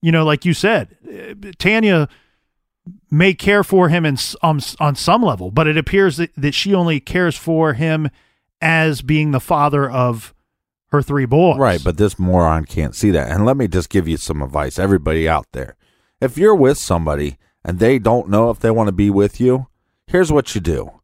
you 0.00 0.12
know, 0.12 0.24
like 0.24 0.44
you 0.44 0.54
said, 0.54 0.96
uh, 1.04 1.50
Tanya 1.58 2.08
may 3.10 3.34
care 3.34 3.64
for 3.64 3.88
him 3.88 4.04
in, 4.04 4.16
on, 4.42 4.56
um, 4.56 4.60
on 4.78 4.94
some 4.94 5.22
level, 5.22 5.50
but 5.50 5.66
it 5.66 5.76
appears 5.76 6.16
that, 6.16 6.30
that 6.36 6.54
she 6.54 6.74
only 6.74 7.00
cares 7.00 7.36
for 7.36 7.74
him 7.74 8.08
as 8.60 9.02
being 9.02 9.30
the 9.30 9.40
father 9.40 9.90
of 9.90 10.34
her 10.88 11.02
three 11.02 11.26
boys. 11.26 11.58
Right, 11.58 11.82
but 11.82 11.96
this 11.96 12.18
moron 12.18 12.64
can't 12.64 12.94
see 12.94 13.10
that. 13.10 13.30
And 13.30 13.46
let 13.46 13.56
me 13.56 13.68
just 13.68 13.90
give 13.90 14.08
you 14.08 14.16
some 14.16 14.42
advice, 14.42 14.78
everybody 14.78 15.28
out 15.28 15.46
there. 15.52 15.76
If 16.20 16.36
you're 16.36 16.54
with 16.54 16.78
somebody 16.78 17.38
and 17.64 17.78
they 17.78 17.98
don't 17.98 18.28
know 18.28 18.50
if 18.50 18.60
they 18.60 18.70
want 18.70 18.88
to 18.88 18.92
be 18.92 19.10
with 19.10 19.40
you, 19.40 19.68
here's 20.06 20.32
what 20.32 20.54
you 20.54 20.60
do. 20.60 21.00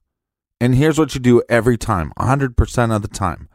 And 0.61 0.75
here's 0.75 0.99
what 0.99 1.15
you 1.15 1.21
do 1.21 1.43
every 1.49 1.77
time, 1.77 2.13
100% 2.19 2.97
of 2.97 3.03
the 3.03 3.09
time. 3.09 3.49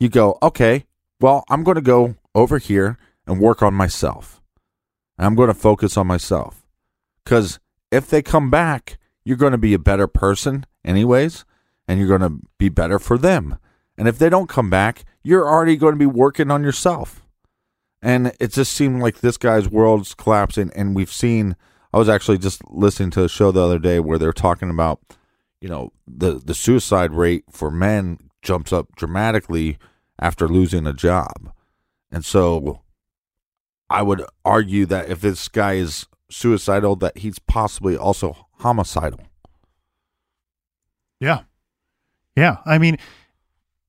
You 0.00 0.08
go, 0.08 0.38
okay, 0.42 0.86
well, 1.20 1.44
I'm 1.48 1.62
going 1.62 1.76
to 1.76 1.82
go 1.82 2.16
over 2.34 2.58
here 2.58 2.98
and 3.26 3.40
work 3.40 3.62
on 3.62 3.74
myself. 3.74 4.40
And 5.18 5.26
I'm 5.26 5.34
going 5.34 5.48
to 5.48 5.54
focus 5.54 5.96
on 5.96 6.06
myself. 6.06 6.66
Because 7.24 7.58
if 7.96 8.08
they 8.08 8.22
come 8.22 8.50
back, 8.50 8.98
you're 9.24 9.36
going 9.36 9.52
to 9.52 9.58
be 9.58 9.74
a 9.74 9.78
better 9.78 10.06
person, 10.06 10.66
anyways, 10.84 11.44
and 11.88 11.98
you're 11.98 12.16
going 12.16 12.20
to 12.20 12.40
be 12.58 12.68
better 12.68 12.98
for 12.98 13.18
them. 13.18 13.58
And 13.98 14.06
if 14.06 14.18
they 14.18 14.28
don't 14.28 14.48
come 14.48 14.70
back, 14.70 15.04
you're 15.22 15.48
already 15.48 15.76
going 15.76 15.94
to 15.94 15.98
be 15.98 16.06
working 16.06 16.50
on 16.50 16.62
yourself. 16.62 17.26
And 18.02 18.32
it 18.38 18.52
just 18.52 18.72
seemed 18.72 19.02
like 19.02 19.20
this 19.20 19.36
guy's 19.36 19.68
world's 19.68 20.14
collapsing. 20.14 20.70
And 20.76 20.94
we've 20.94 21.12
seen, 21.12 21.56
I 21.92 21.98
was 21.98 22.08
actually 22.08 22.38
just 22.38 22.62
listening 22.70 23.10
to 23.12 23.24
a 23.24 23.28
show 23.28 23.50
the 23.50 23.62
other 23.62 23.78
day 23.78 23.98
where 23.98 24.18
they're 24.18 24.32
talking 24.32 24.70
about, 24.70 25.00
you 25.60 25.68
know, 25.68 25.92
the, 26.06 26.34
the 26.34 26.54
suicide 26.54 27.12
rate 27.12 27.44
for 27.50 27.70
men 27.70 28.18
jumps 28.42 28.72
up 28.72 28.94
dramatically 28.94 29.78
after 30.20 30.46
losing 30.46 30.86
a 30.86 30.92
job. 30.92 31.52
And 32.12 32.24
so 32.24 32.82
I 33.88 34.02
would 34.02 34.24
argue 34.44 34.86
that 34.86 35.08
if 35.08 35.20
this 35.20 35.48
guy 35.48 35.74
is 35.74 36.06
suicidal, 36.30 36.96
that 36.96 37.18
he's 37.18 37.38
possibly 37.38 37.96
also 37.96 38.36
homicidal. 38.58 39.20
Yeah. 41.20 41.40
Yeah. 42.36 42.58
I 42.66 42.78
mean, 42.78 42.98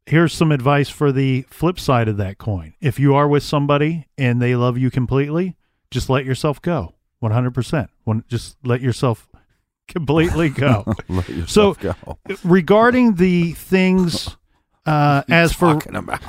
here's 0.05 0.33
some 0.33 0.51
advice 0.51 0.89
for 0.89 1.11
the 1.11 1.43
flip 1.49 1.79
side 1.79 2.07
of 2.07 2.17
that 2.17 2.37
coin. 2.37 2.73
If 2.79 2.99
you 2.99 3.15
are 3.15 3.27
with 3.27 3.43
somebody 3.43 4.07
and 4.17 4.41
they 4.41 4.55
love 4.55 4.77
you 4.77 4.89
completely, 4.89 5.55
just 5.91 6.09
let 6.09 6.25
yourself 6.25 6.61
go 6.61 6.93
100%. 7.21 7.87
When, 8.05 8.23
just 8.27 8.57
let 8.63 8.81
yourself 8.81 9.27
completely 9.87 10.49
go. 10.49 10.85
Let 11.09 11.49
so, 11.49 11.73
go. 11.73 11.95
regarding 12.43 13.15
the 13.15 13.51
things 13.53 14.35
uh, 14.85 15.23
as 15.29 15.51
for 15.53 15.73
Talking 15.73 15.95
about. 15.95 16.21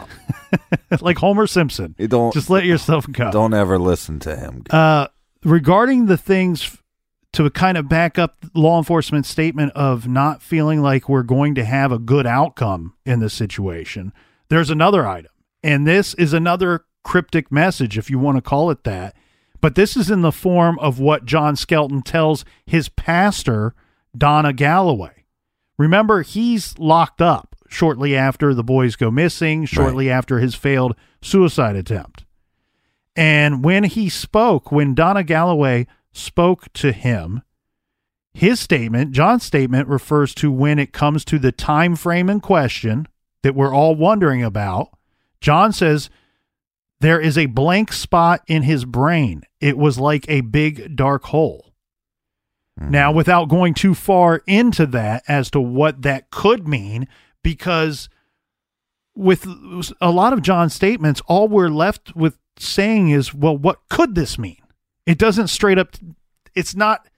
like 1.01 1.19
Homer 1.19 1.47
Simpson, 1.47 1.95
You 1.99 2.09
don't 2.09 2.33
just 2.33 2.51
let 2.51 2.65
yourself 2.65 3.07
go. 3.13 3.31
don't 3.31 3.55
ever 3.55 3.79
listen 3.79 4.19
to 4.21 4.35
him. 4.35 4.65
Uh, 4.71 5.07
regarding 5.49 6.07
the 6.07 6.17
things 6.17 6.79
to 7.33 7.49
kind 7.51 7.77
of 7.77 7.89
back 7.89 8.19
up 8.19 8.45
law 8.55 8.79
enforcement 8.79 9.27
statement 9.27 9.73
of 9.75 10.09
not 10.09 10.43
feeling 10.43 10.83
like 10.83 11.09
we're 11.09 11.23
going 11.23 11.55
to 11.55 11.65
have 11.65 11.93
a 11.93 11.99
good 11.99 12.27
outcome 12.27 12.95
in 13.05 13.21
this 13.21 13.35
situation, 13.35 14.13
there's 14.49 14.71
another 14.71 15.07
item. 15.07 15.31
And 15.63 15.87
this 15.87 16.15
is 16.15 16.33
another 16.33 16.85
cryptic 17.03 17.51
message, 17.51 17.99
if 17.99 18.11
you 18.11 18.19
want 18.19 18.37
to 18.37 18.43
call 18.43 18.71
it 18.71 18.85
that. 18.85 19.17
But 19.61 19.75
this 19.75 19.97
is 19.97 20.11
in 20.11 20.23
the 20.23 20.33
form 20.33 20.79
of 20.79 21.01
what 21.01 21.25
John 21.25 21.57
Skelton 21.57 22.03
tells 22.03 22.45
his 22.65 22.89
pastor, 22.89 23.75
Donna 24.17 24.53
Galloway. 24.53 25.25
Remember, 25.79 26.23
he's 26.23 26.79
locked 26.79 27.21
up 27.21 27.57
shortly 27.69 28.17
after 28.17 28.55
the 28.55 28.65
boys 28.65 28.97
go 28.97 29.11
missing, 29.11 29.65
shortly 29.65 30.11
after 30.11 30.39
his 30.39 30.55
failed 30.55 30.95
suicide 31.21 31.77
attempt. 31.77 32.25
And 33.19 33.65
when 33.65 33.83
he 33.83 34.09
spoke, 34.09 34.71
when 34.71 34.95
Donna 34.95 35.25
Galloway 35.25 35.89
spoke 36.13 36.73
to 36.75 36.93
him, 36.93 37.43
his 38.33 38.61
statement, 38.61 39.11
John's 39.11 39.43
statement, 39.43 39.89
refers 39.89 40.33
to 40.37 40.53
when 40.53 40.79
it 40.79 40.93
comes 40.93 41.25
to 41.25 41.41
the 41.41 41.51
time 41.51 41.97
frame 41.97 42.31
in 42.31 42.39
question 42.39 43.09
that 43.43 43.57
we're 43.57 43.75
all 43.75 43.97
wondering 43.97 44.45
about. 44.45 44.91
John 45.41 45.73
says 45.73 46.11
there 47.01 47.21
is 47.21 47.37
a 47.37 47.47
blank 47.47 47.93
spot 47.93 48.43
in 48.47 48.63
his 48.63 48.85
brain. 48.85 49.43
It 49.61 49.77
was 49.77 49.99
like 49.99 50.25
a 50.29 50.43
big 50.43 50.95
dark 50.95 51.25
hole. 51.25 51.75
Mm-hmm. 52.79 52.93
Now, 52.93 53.11
without 53.11 53.49
going 53.49 53.75
too 53.75 53.97
far 53.97 54.43
into 54.47 54.87
that 54.87 55.25
as 55.27 55.51
to 55.51 55.61
what 55.61 56.03
that 56.03 56.31
could 56.31 56.69
mean, 56.69 57.09
because 57.43 58.09
with 59.17 59.45
a 60.01 60.13
lot 60.13 60.33
of 60.33 60.43
John's 60.43 60.73
statements, 60.73 61.21
all 61.27 61.49
we're 61.49 61.69
left 61.69 62.15
with 62.15 62.39
saying 62.61 63.11
is, 63.11 63.35
well, 63.35 63.57
what 63.57 63.81
could 63.89 64.15
this 64.15 64.39
mean? 64.39 64.57
It 65.07 65.19
doesn't 65.19 65.49
straight 65.49 65.79
up, 65.79 65.97
it's 66.55 66.75
not, 66.75 67.09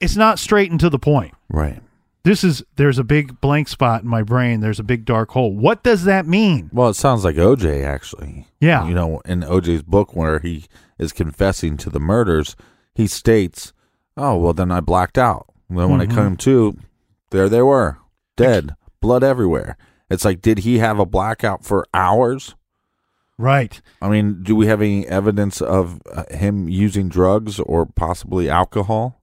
it's 0.00 0.16
not 0.16 0.38
straight 0.38 0.70
and 0.70 0.80
to 0.80 0.90
the 0.90 0.98
point. 0.98 1.34
Right. 1.48 1.80
This 2.24 2.42
is, 2.42 2.62
there's 2.76 2.98
a 2.98 3.04
big 3.04 3.40
blank 3.40 3.68
spot 3.68 4.02
in 4.02 4.08
my 4.08 4.22
brain. 4.22 4.60
There's 4.60 4.80
a 4.80 4.84
big 4.84 5.04
dark 5.04 5.30
hole. 5.32 5.52
What 5.54 5.82
does 5.82 6.04
that 6.04 6.26
mean? 6.26 6.70
Well, 6.72 6.88
it 6.88 6.94
sounds 6.94 7.22
like 7.24 7.36
OJ 7.36 7.84
actually. 7.84 8.46
Yeah. 8.60 8.86
You 8.88 8.94
know, 8.94 9.20
in 9.26 9.40
OJ's 9.42 9.82
book 9.82 10.16
where 10.16 10.38
he 10.38 10.64
is 10.98 11.12
confessing 11.12 11.76
to 11.78 11.90
the 11.90 12.00
murders, 12.00 12.56
he 12.94 13.06
states, 13.06 13.74
"Oh, 14.16 14.38
well 14.38 14.54
then 14.54 14.70
I 14.70 14.80
blacked 14.80 15.18
out. 15.18 15.46
Then 15.68 15.90
when 15.90 16.00
Mhm. 16.00 16.12
I 16.12 16.14
came 16.14 16.36
to, 16.38 16.78
there 17.30 17.48
they 17.50 17.60
were, 17.62 17.98
dead, 18.36 18.74
blood 19.00 19.22
everywhere." 19.22 19.76
It's 20.08 20.24
like 20.24 20.40
did 20.40 20.60
he 20.60 20.78
have 20.78 20.98
a 20.98 21.04
blackout 21.06 21.62
for 21.64 21.86
hours? 21.92 22.54
Right. 23.36 23.80
I 24.00 24.08
mean, 24.08 24.42
do 24.42 24.54
we 24.54 24.66
have 24.66 24.80
any 24.80 25.06
evidence 25.08 25.60
of 25.60 26.00
uh, 26.12 26.24
him 26.30 26.68
using 26.68 27.08
drugs 27.08 27.58
or 27.58 27.84
possibly 27.86 28.48
alcohol? 28.48 29.20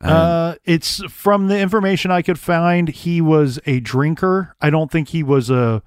And- 0.00 0.10
Uh, 0.10 0.54
it's 0.64 1.02
from 1.04 1.48
the 1.48 1.58
information 1.58 2.10
I 2.10 2.22
could 2.22 2.38
find. 2.38 2.88
He 2.88 3.20
was 3.20 3.58
a 3.66 3.80
drinker. 3.80 4.54
I 4.60 4.70
don't 4.70 4.90
think 4.90 5.08
he 5.08 5.22
was 5.22 5.50
a 5.50 5.82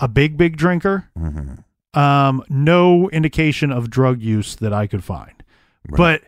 a 0.00 0.08
big 0.08 0.36
big 0.36 0.56
drinker. 0.56 1.08
Mhm. 1.18 1.62
Um, 1.94 2.42
no 2.48 3.08
indication 3.10 3.70
of 3.72 3.90
drug 3.90 4.20
use 4.22 4.56
that 4.56 4.72
I 4.72 4.86
could 4.86 5.04
find. 5.04 5.32
But 5.88 6.22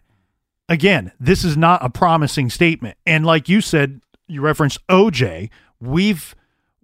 again, 0.69 1.13
this 1.21 1.45
is 1.45 1.57
not 1.57 1.85
a 1.85 1.89
promising 1.91 2.51
statement. 2.51 2.97
And 3.07 3.25
like 3.27 3.49
you 3.49 3.61
said, 3.61 4.01
you 4.29 4.41
referenced 4.41 4.79
OJ. 4.89 5.51
We've 5.81 6.35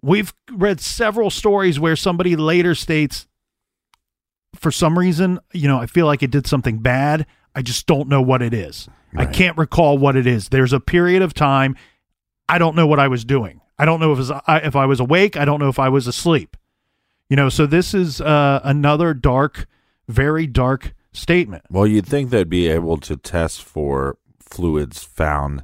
we've 0.01 0.33
read 0.51 0.79
several 0.79 1.29
stories 1.29 1.79
where 1.79 1.95
somebody 1.95 2.35
later 2.35 2.73
states 2.75 3.27
for 4.55 4.71
some 4.71 4.97
reason, 4.97 5.39
you 5.53 5.67
know, 5.67 5.79
I 5.79 5.85
feel 5.85 6.05
like 6.05 6.23
it 6.23 6.31
did 6.31 6.47
something 6.47 6.79
bad. 6.79 7.25
I 7.55 7.61
just 7.61 7.87
don't 7.87 8.07
know 8.09 8.21
what 8.21 8.41
it 8.41 8.53
is. 8.53 8.87
I 9.15 9.25
can't 9.25 9.57
recall 9.57 9.97
what 9.97 10.15
it 10.15 10.27
is. 10.27 10.49
There's 10.49 10.71
a 10.73 10.79
period 10.79 11.21
of 11.21 11.33
time 11.33 11.75
I 12.47 12.57
don't 12.57 12.75
know 12.75 12.87
what 12.87 12.99
I 12.99 13.07
was 13.07 13.23
doing. 13.25 13.61
I 13.77 13.85
don't 13.85 13.99
know 13.99 14.11
if 14.11 14.17
was, 14.17 14.31
I- 14.31 14.61
if 14.63 14.75
I 14.75 14.85
was 14.85 14.99
awake. 14.99 15.37
I 15.37 15.45
don't 15.45 15.59
know 15.59 15.69
if 15.69 15.79
I 15.79 15.89
was 15.89 16.07
asleep. 16.07 16.57
You 17.29 17.35
know, 17.35 17.49
so 17.49 17.65
this 17.67 17.93
is 17.93 18.21
uh, 18.21 18.59
another 18.63 19.13
dark, 19.13 19.67
very 20.07 20.47
dark 20.47 20.93
statement. 21.13 21.63
Well, 21.69 21.85
you'd 21.85 22.07
think 22.07 22.29
they'd 22.29 22.49
be 22.49 22.67
able 22.67 22.97
to 22.97 23.17
test 23.17 23.61
for 23.63 24.17
fluids 24.39 25.03
found 25.03 25.63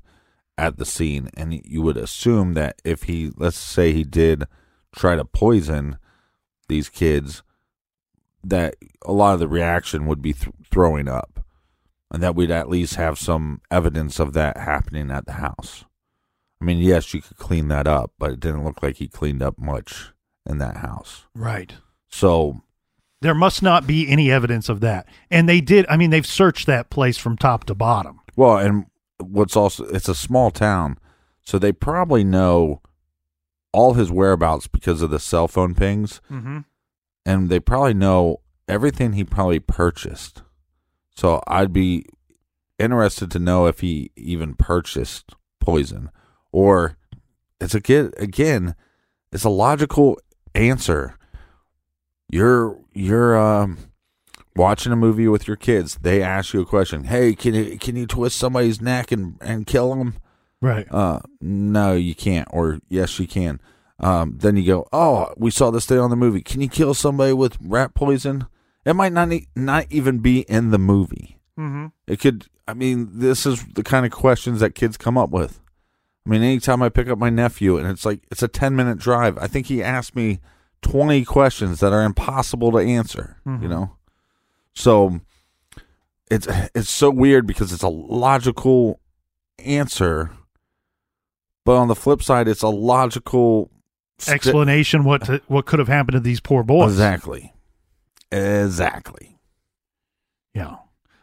at 0.57 0.77
the 0.77 0.85
scene, 0.85 1.29
and 1.35 1.59
you 1.65 1.81
would 1.81 1.97
assume 1.97 2.53
that 2.53 2.79
if 2.85 3.03
he, 3.03 3.31
let's 3.35 3.57
say, 3.57 3.91
he 3.91 4.03
did 4.03 4.45
try 4.95 5.15
to 5.15 5.25
poison 5.25 5.97
these 6.69 6.87
kids, 6.87 7.41
that 8.47 8.75
a 9.03 9.11
lot 9.11 9.33
of 9.33 9.39
the 9.39 9.47
reaction 9.47 10.05
would 10.07 10.21
be 10.21 10.33
th- 10.33 10.53
throwing 10.69 11.07
up, 11.07 11.39
and 12.11 12.21
that 12.23 12.35
we'd 12.35 12.51
at 12.51 12.69
least 12.69 12.95
have 12.95 13.17
some 13.17 13.61
evidence 13.71 14.19
of 14.19 14.33
that 14.33 14.57
happening 14.57 15.11
at 15.11 15.25
the 15.25 15.33
house. 15.33 15.85
I 16.61 16.65
mean, 16.65 16.77
yes, 16.77 17.13
you 17.13 17.21
could 17.21 17.37
clean 17.37 17.67
that 17.69 17.87
up, 17.87 18.11
but 18.17 18.31
it 18.31 18.39
didn't 18.39 18.63
look 18.63 18.81
like 18.81 18.97
he 18.97 19.07
cleaned 19.07 19.43
up 19.43 19.57
much 19.57 20.13
in 20.45 20.57
that 20.59 20.77
house. 20.77 21.25
Right. 21.33 21.73
So 22.07 22.61
There 23.21 23.33
must 23.35 23.61
not 23.63 23.85
be 23.87 24.07
any 24.07 24.31
evidence 24.31 24.69
of 24.69 24.79
that. 24.81 25.07
And 25.29 25.49
they 25.49 25.59
did, 25.59 25.85
I 25.89 25.97
mean, 25.97 26.11
they've 26.11 26.25
searched 26.25 26.65
that 26.67 26.89
place 26.89 27.17
from 27.17 27.35
top 27.37 27.65
to 27.65 27.75
bottom. 27.75 28.21
Well, 28.35 28.57
and 28.57 28.85
what's 29.19 29.55
also 29.55 29.85
it's 29.85 30.07
a 30.09 30.15
small 30.15 30.51
town, 30.51 30.97
so 31.41 31.57
they 31.59 31.71
probably 31.71 32.23
know 32.23 32.81
all 33.73 33.93
his 33.95 34.11
whereabouts 34.11 34.67
because 34.67 35.01
of 35.01 35.09
the 35.09 35.19
cell 35.19 35.47
phone 35.47 35.73
pings, 35.75 36.21
Mm-hmm. 36.31 36.59
And 37.25 37.49
they 37.49 37.59
probably 37.59 37.93
know 37.93 38.41
everything 38.67 39.13
he 39.13 39.23
probably 39.23 39.59
purchased. 39.59 40.41
So 41.15 41.41
I'd 41.47 41.73
be 41.73 42.05
interested 42.77 43.31
to 43.31 43.39
know 43.39 43.67
if 43.67 43.79
he 43.79 44.11
even 44.15 44.55
purchased 44.55 45.33
poison, 45.59 46.09
or 46.51 46.97
it's 47.59 47.75
a 47.75 47.81
kid 47.81 48.13
again. 48.17 48.75
It's 49.31 49.43
a 49.43 49.49
logical 49.49 50.19
answer. 50.53 51.17
You're 52.29 52.79
you're 52.93 53.37
um 53.37 53.77
watching 54.55 54.91
a 54.91 54.97
movie 54.97 55.27
with 55.27 55.47
your 55.47 55.57
kids. 55.57 55.97
They 56.01 56.21
ask 56.21 56.53
you 56.53 56.61
a 56.61 56.65
question. 56.65 57.05
Hey, 57.05 57.33
can 57.33 57.53
you 57.53 57.77
can 57.77 57.95
you 57.95 58.07
twist 58.07 58.37
somebody's 58.37 58.81
neck 58.81 59.11
and 59.11 59.37
and 59.41 59.65
kill 59.65 59.95
them? 59.95 60.15
Right. 60.61 60.87
Uh, 60.89 61.19
no, 61.41 61.93
you 61.93 62.15
can't. 62.15 62.47
Or 62.51 62.79
yes, 62.89 63.19
you 63.19 63.27
can. 63.27 63.59
Um, 63.99 64.37
then 64.39 64.57
you 64.57 64.65
go, 64.65 64.87
oh, 64.91 65.33
we 65.37 65.51
saw 65.51 65.71
this 65.71 65.85
thing 65.85 65.99
on 65.99 66.09
the 66.09 66.15
movie. 66.15 66.41
Can 66.41 66.61
you 66.61 66.67
kill 66.67 66.93
somebody 66.93 67.33
with 67.33 67.57
rat 67.61 67.93
poison? 67.93 68.45
It 68.83 68.93
might 68.93 69.13
not 69.13 69.31
e- 69.31 69.47
not 69.55 69.85
even 69.89 70.19
be 70.19 70.41
in 70.41 70.71
the 70.71 70.77
movie. 70.77 71.39
Mm-hmm. 71.57 71.87
It 72.07 72.19
could. 72.19 72.47
I 72.67 72.73
mean, 72.73 73.09
this 73.13 73.45
is 73.45 73.63
the 73.73 73.83
kind 73.83 74.05
of 74.05 74.11
questions 74.11 74.59
that 74.59 74.75
kids 74.75 74.97
come 74.97 75.17
up 75.17 75.29
with. 75.29 75.61
I 76.25 76.29
mean, 76.29 76.41
anytime 76.41 76.81
I 76.81 76.89
pick 76.89 77.07
up 77.07 77.19
my 77.19 77.29
nephew 77.29 77.77
and 77.77 77.87
it's 77.87 78.05
like 78.05 78.21
it's 78.31 78.43
a 78.43 78.47
ten 78.47 78.75
minute 78.75 78.97
drive, 78.97 79.37
I 79.37 79.47
think 79.47 79.67
he 79.67 79.81
asked 79.81 80.15
me 80.15 80.39
twenty 80.81 81.23
questions 81.23 81.79
that 81.79 81.93
are 81.93 82.03
impossible 82.03 82.71
to 82.73 82.79
answer. 82.79 83.37
You 83.45 83.67
know, 83.69 83.95
so 84.73 85.21
it's 86.29 86.47
it's 86.73 86.89
so 86.89 87.09
weird 87.11 87.47
because 87.47 87.71
it's 87.71 87.83
a 87.83 87.87
logical 87.89 88.99
answer, 89.59 90.31
but 91.63 91.75
on 91.77 91.87
the 91.87 91.95
flip 91.95 92.21
side, 92.21 92.47
it's 92.47 92.63
a 92.63 92.67
logical 92.69 93.71
Explanation 94.27 95.03
what 95.03 95.25
to, 95.25 95.41
what 95.47 95.65
could 95.65 95.79
have 95.79 95.87
happened 95.87 96.13
to 96.13 96.19
these 96.19 96.39
poor 96.39 96.63
boys. 96.63 96.91
Exactly, 96.91 97.53
exactly. 98.31 99.37
Yeah. 100.53 100.77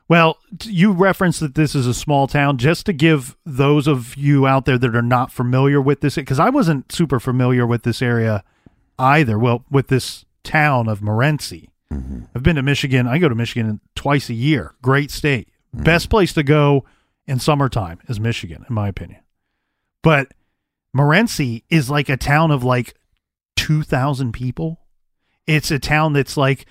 Well, 0.09 0.37
you 0.65 0.93
referenced 0.93 1.41
that 1.41 1.55
this 1.55 1.75
is 1.75 1.87
a 1.87 1.95
small 1.95 2.27
town. 2.27 2.59
Just 2.59 2.85
to 2.85 2.93
give 2.93 3.35
those 3.47 3.87
of 3.87 4.15
you 4.15 4.47
out 4.47 4.67
there 4.67 4.77
that 4.77 4.95
are 4.95 5.01
not 5.01 5.33
familiar 5.33 5.81
with 5.81 6.01
this, 6.01 6.17
because 6.17 6.39
I 6.39 6.51
wasn't 6.51 6.93
super 6.93 7.19
familiar 7.19 7.67
with 7.67 7.83
this 7.83 8.03
area 8.03 8.45
either. 8.99 9.39
Well, 9.39 9.65
with 9.71 9.89
this 9.89 10.27
town 10.45 10.87
of 10.87 11.01
Morenci. 11.01 11.71
Mm-hmm. 11.91 12.25
I've 12.35 12.43
been 12.43 12.57
to 12.57 12.63
Michigan. 12.63 13.07
I 13.07 13.17
go 13.19 13.29
to 13.29 13.35
Michigan 13.35 13.81
twice 13.95 14.29
a 14.29 14.35
year. 14.35 14.75
Great 14.83 15.11
state. 15.11 15.49
Mm-hmm. 15.75 15.85
Best 15.85 16.11
place 16.11 16.35
to 16.35 16.43
go 16.43 16.85
in 17.27 17.39
summertime 17.39 18.01
is 18.09 18.21
Michigan, 18.21 18.67
in 18.69 18.75
my 18.75 18.89
opinion. 18.89 19.21
But 20.03 20.33
Morenci 20.97 21.63
is 21.71 21.91
like 21.91 22.09
a 22.09 22.17
town 22.17 22.51
of 22.51 22.63
like 22.63 22.95
2,000 23.57 24.33
people. 24.33 24.81
It's 25.47 25.71
a 25.71 25.79
town 25.79 26.13
that's 26.13 26.37
like 26.37 26.67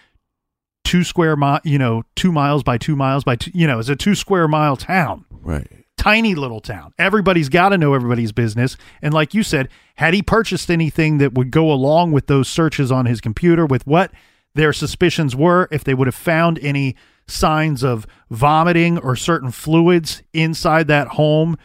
two 0.83 1.03
square 1.03 1.35
mile, 1.35 1.59
you 1.63 1.77
know, 1.77 2.03
two 2.15 2.31
miles 2.31 2.63
by 2.63 2.77
two 2.77 2.95
miles 2.95 3.23
by 3.23 3.35
two, 3.35 3.51
you 3.53 3.67
know, 3.67 3.79
it's 3.79 3.89
a 3.89 3.95
two 3.95 4.15
square 4.15 4.47
mile 4.47 4.75
town. 4.75 5.25
Right. 5.29 5.67
Tiny 5.97 6.35
little 6.35 6.61
town. 6.61 6.93
Everybody's 6.97 7.49
got 7.49 7.69
to 7.69 7.77
know 7.77 7.93
everybody's 7.93 8.31
business. 8.31 8.75
And 9.01 9.13
like 9.13 9.33
you 9.33 9.43
said, 9.43 9.69
had 9.95 10.13
he 10.13 10.21
purchased 10.21 10.71
anything 10.71 11.19
that 11.19 11.33
would 11.33 11.51
go 11.51 11.71
along 11.71 12.11
with 12.11 12.27
those 12.27 12.47
searches 12.47 12.91
on 12.91 13.05
his 13.05 13.21
computer 13.21 13.65
with 13.65 13.85
what 13.85 14.11
their 14.55 14.73
suspicions 14.73 15.35
were, 15.35 15.67
if 15.71 15.83
they 15.83 15.93
would 15.93 16.07
have 16.07 16.15
found 16.15 16.59
any 16.59 16.95
signs 17.27 17.83
of 17.83 18.07
vomiting 18.29 18.97
or 18.97 19.15
certain 19.15 19.51
fluids 19.51 20.23
inside 20.33 20.87
that 20.87 21.09
home, 21.09 21.57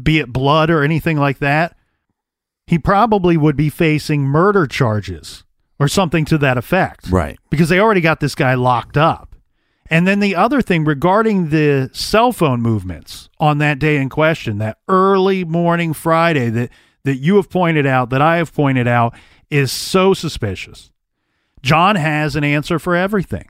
be 0.00 0.18
it 0.18 0.32
blood 0.32 0.70
or 0.70 0.82
anything 0.82 1.16
like 1.18 1.38
that, 1.38 1.76
he 2.66 2.78
probably 2.78 3.36
would 3.36 3.56
be 3.56 3.68
facing 3.68 4.22
murder 4.22 4.66
charges 4.66 5.44
or 5.78 5.88
something 5.88 6.24
to 6.26 6.38
that 6.38 6.56
effect 6.56 7.08
Right. 7.10 7.38
because 7.50 7.68
they 7.68 7.80
already 7.80 8.00
got 8.00 8.20
this 8.20 8.34
guy 8.34 8.54
locked 8.54 8.96
up. 8.96 9.34
And 9.90 10.06
then 10.06 10.20
the 10.20 10.36
other 10.36 10.62
thing 10.62 10.84
regarding 10.84 11.50
the 11.50 11.90
cell 11.92 12.32
phone 12.32 12.62
movements 12.62 13.28
on 13.38 13.58
that 13.58 13.78
day 13.78 13.96
in 13.98 14.08
question, 14.08 14.58
that 14.58 14.78
early 14.88 15.44
morning 15.44 15.92
Friday 15.92 16.48
that 16.50 16.70
that 17.04 17.16
you 17.16 17.34
have 17.34 17.50
pointed 17.50 17.84
out, 17.84 18.10
that 18.10 18.22
I 18.22 18.36
have 18.36 18.54
pointed 18.54 18.86
out, 18.86 19.12
is 19.50 19.72
so 19.72 20.14
suspicious. 20.14 20.92
John 21.60 21.96
has 21.96 22.36
an 22.36 22.44
answer 22.44 22.78
for 22.78 22.94
everything. 22.94 23.48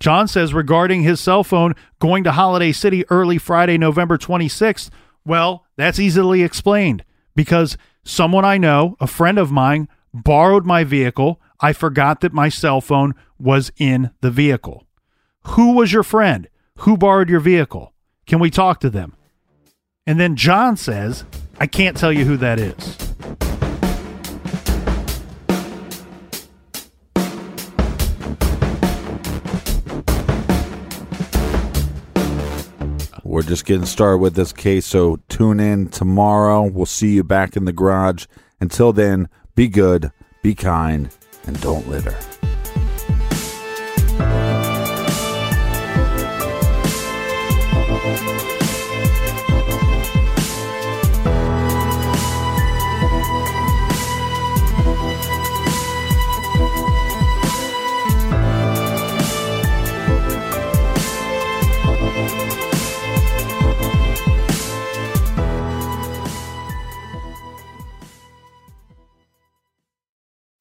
John 0.00 0.26
says 0.26 0.54
regarding 0.54 1.02
his 1.02 1.20
cell 1.20 1.44
phone 1.44 1.74
going 1.98 2.24
to 2.24 2.32
Holiday 2.32 2.72
City 2.72 3.04
early 3.10 3.36
Friday, 3.36 3.76
November 3.76 4.16
26th, 4.16 4.88
well, 5.24 5.66
that's 5.76 5.98
easily 5.98 6.42
explained 6.42 7.04
because 7.34 7.76
someone 8.04 8.44
I 8.44 8.58
know, 8.58 8.96
a 9.00 9.06
friend 9.06 9.38
of 9.38 9.52
mine, 9.52 9.88
borrowed 10.12 10.66
my 10.66 10.84
vehicle. 10.84 11.40
I 11.60 11.72
forgot 11.72 12.20
that 12.20 12.32
my 12.32 12.48
cell 12.48 12.80
phone 12.80 13.14
was 13.38 13.70
in 13.76 14.10
the 14.20 14.30
vehicle. 14.30 14.86
Who 15.48 15.72
was 15.72 15.92
your 15.92 16.02
friend? 16.02 16.48
Who 16.78 16.96
borrowed 16.96 17.28
your 17.28 17.40
vehicle? 17.40 17.92
Can 18.26 18.38
we 18.38 18.50
talk 18.50 18.80
to 18.80 18.90
them? 18.90 19.14
And 20.06 20.18
then 20.18 20.36
John 20.36 20.76
says, 20.76 21.24
I 21.58 21.66
can't 21.66 21.96
tell 21.96 22.12
you 22.12 22.24
who 22.24 22.36
that 22.38 22.58
is. 22.58 23.09
We're 33.30 33.42
just 33.42 33.64
getting 33.64 33.86
started 33.86 34.18
with 34.18 34.34
this 34.34 34.52
case, 34.52 34.84
so 34.84 35.20
tune 35.28 35.60
in 35.60 35.88
tomorrow. 35.90 36.64
We'll 36.64 36.84
see 36.84 37.14
you 37.14 37.22
back 37.22 37.56
in 37.56 37.64
the 37.64 37.72
garage. 37.72 38.26
Until 38.60 38.92
then, 38.92 39.28
be 39.54 39.68
good, 39.68 40.10
be 40.42 40.56
kind, 40.56 41.10
and 41.46 41.60
don't 41.60 41.88
litter. 41.88 42.18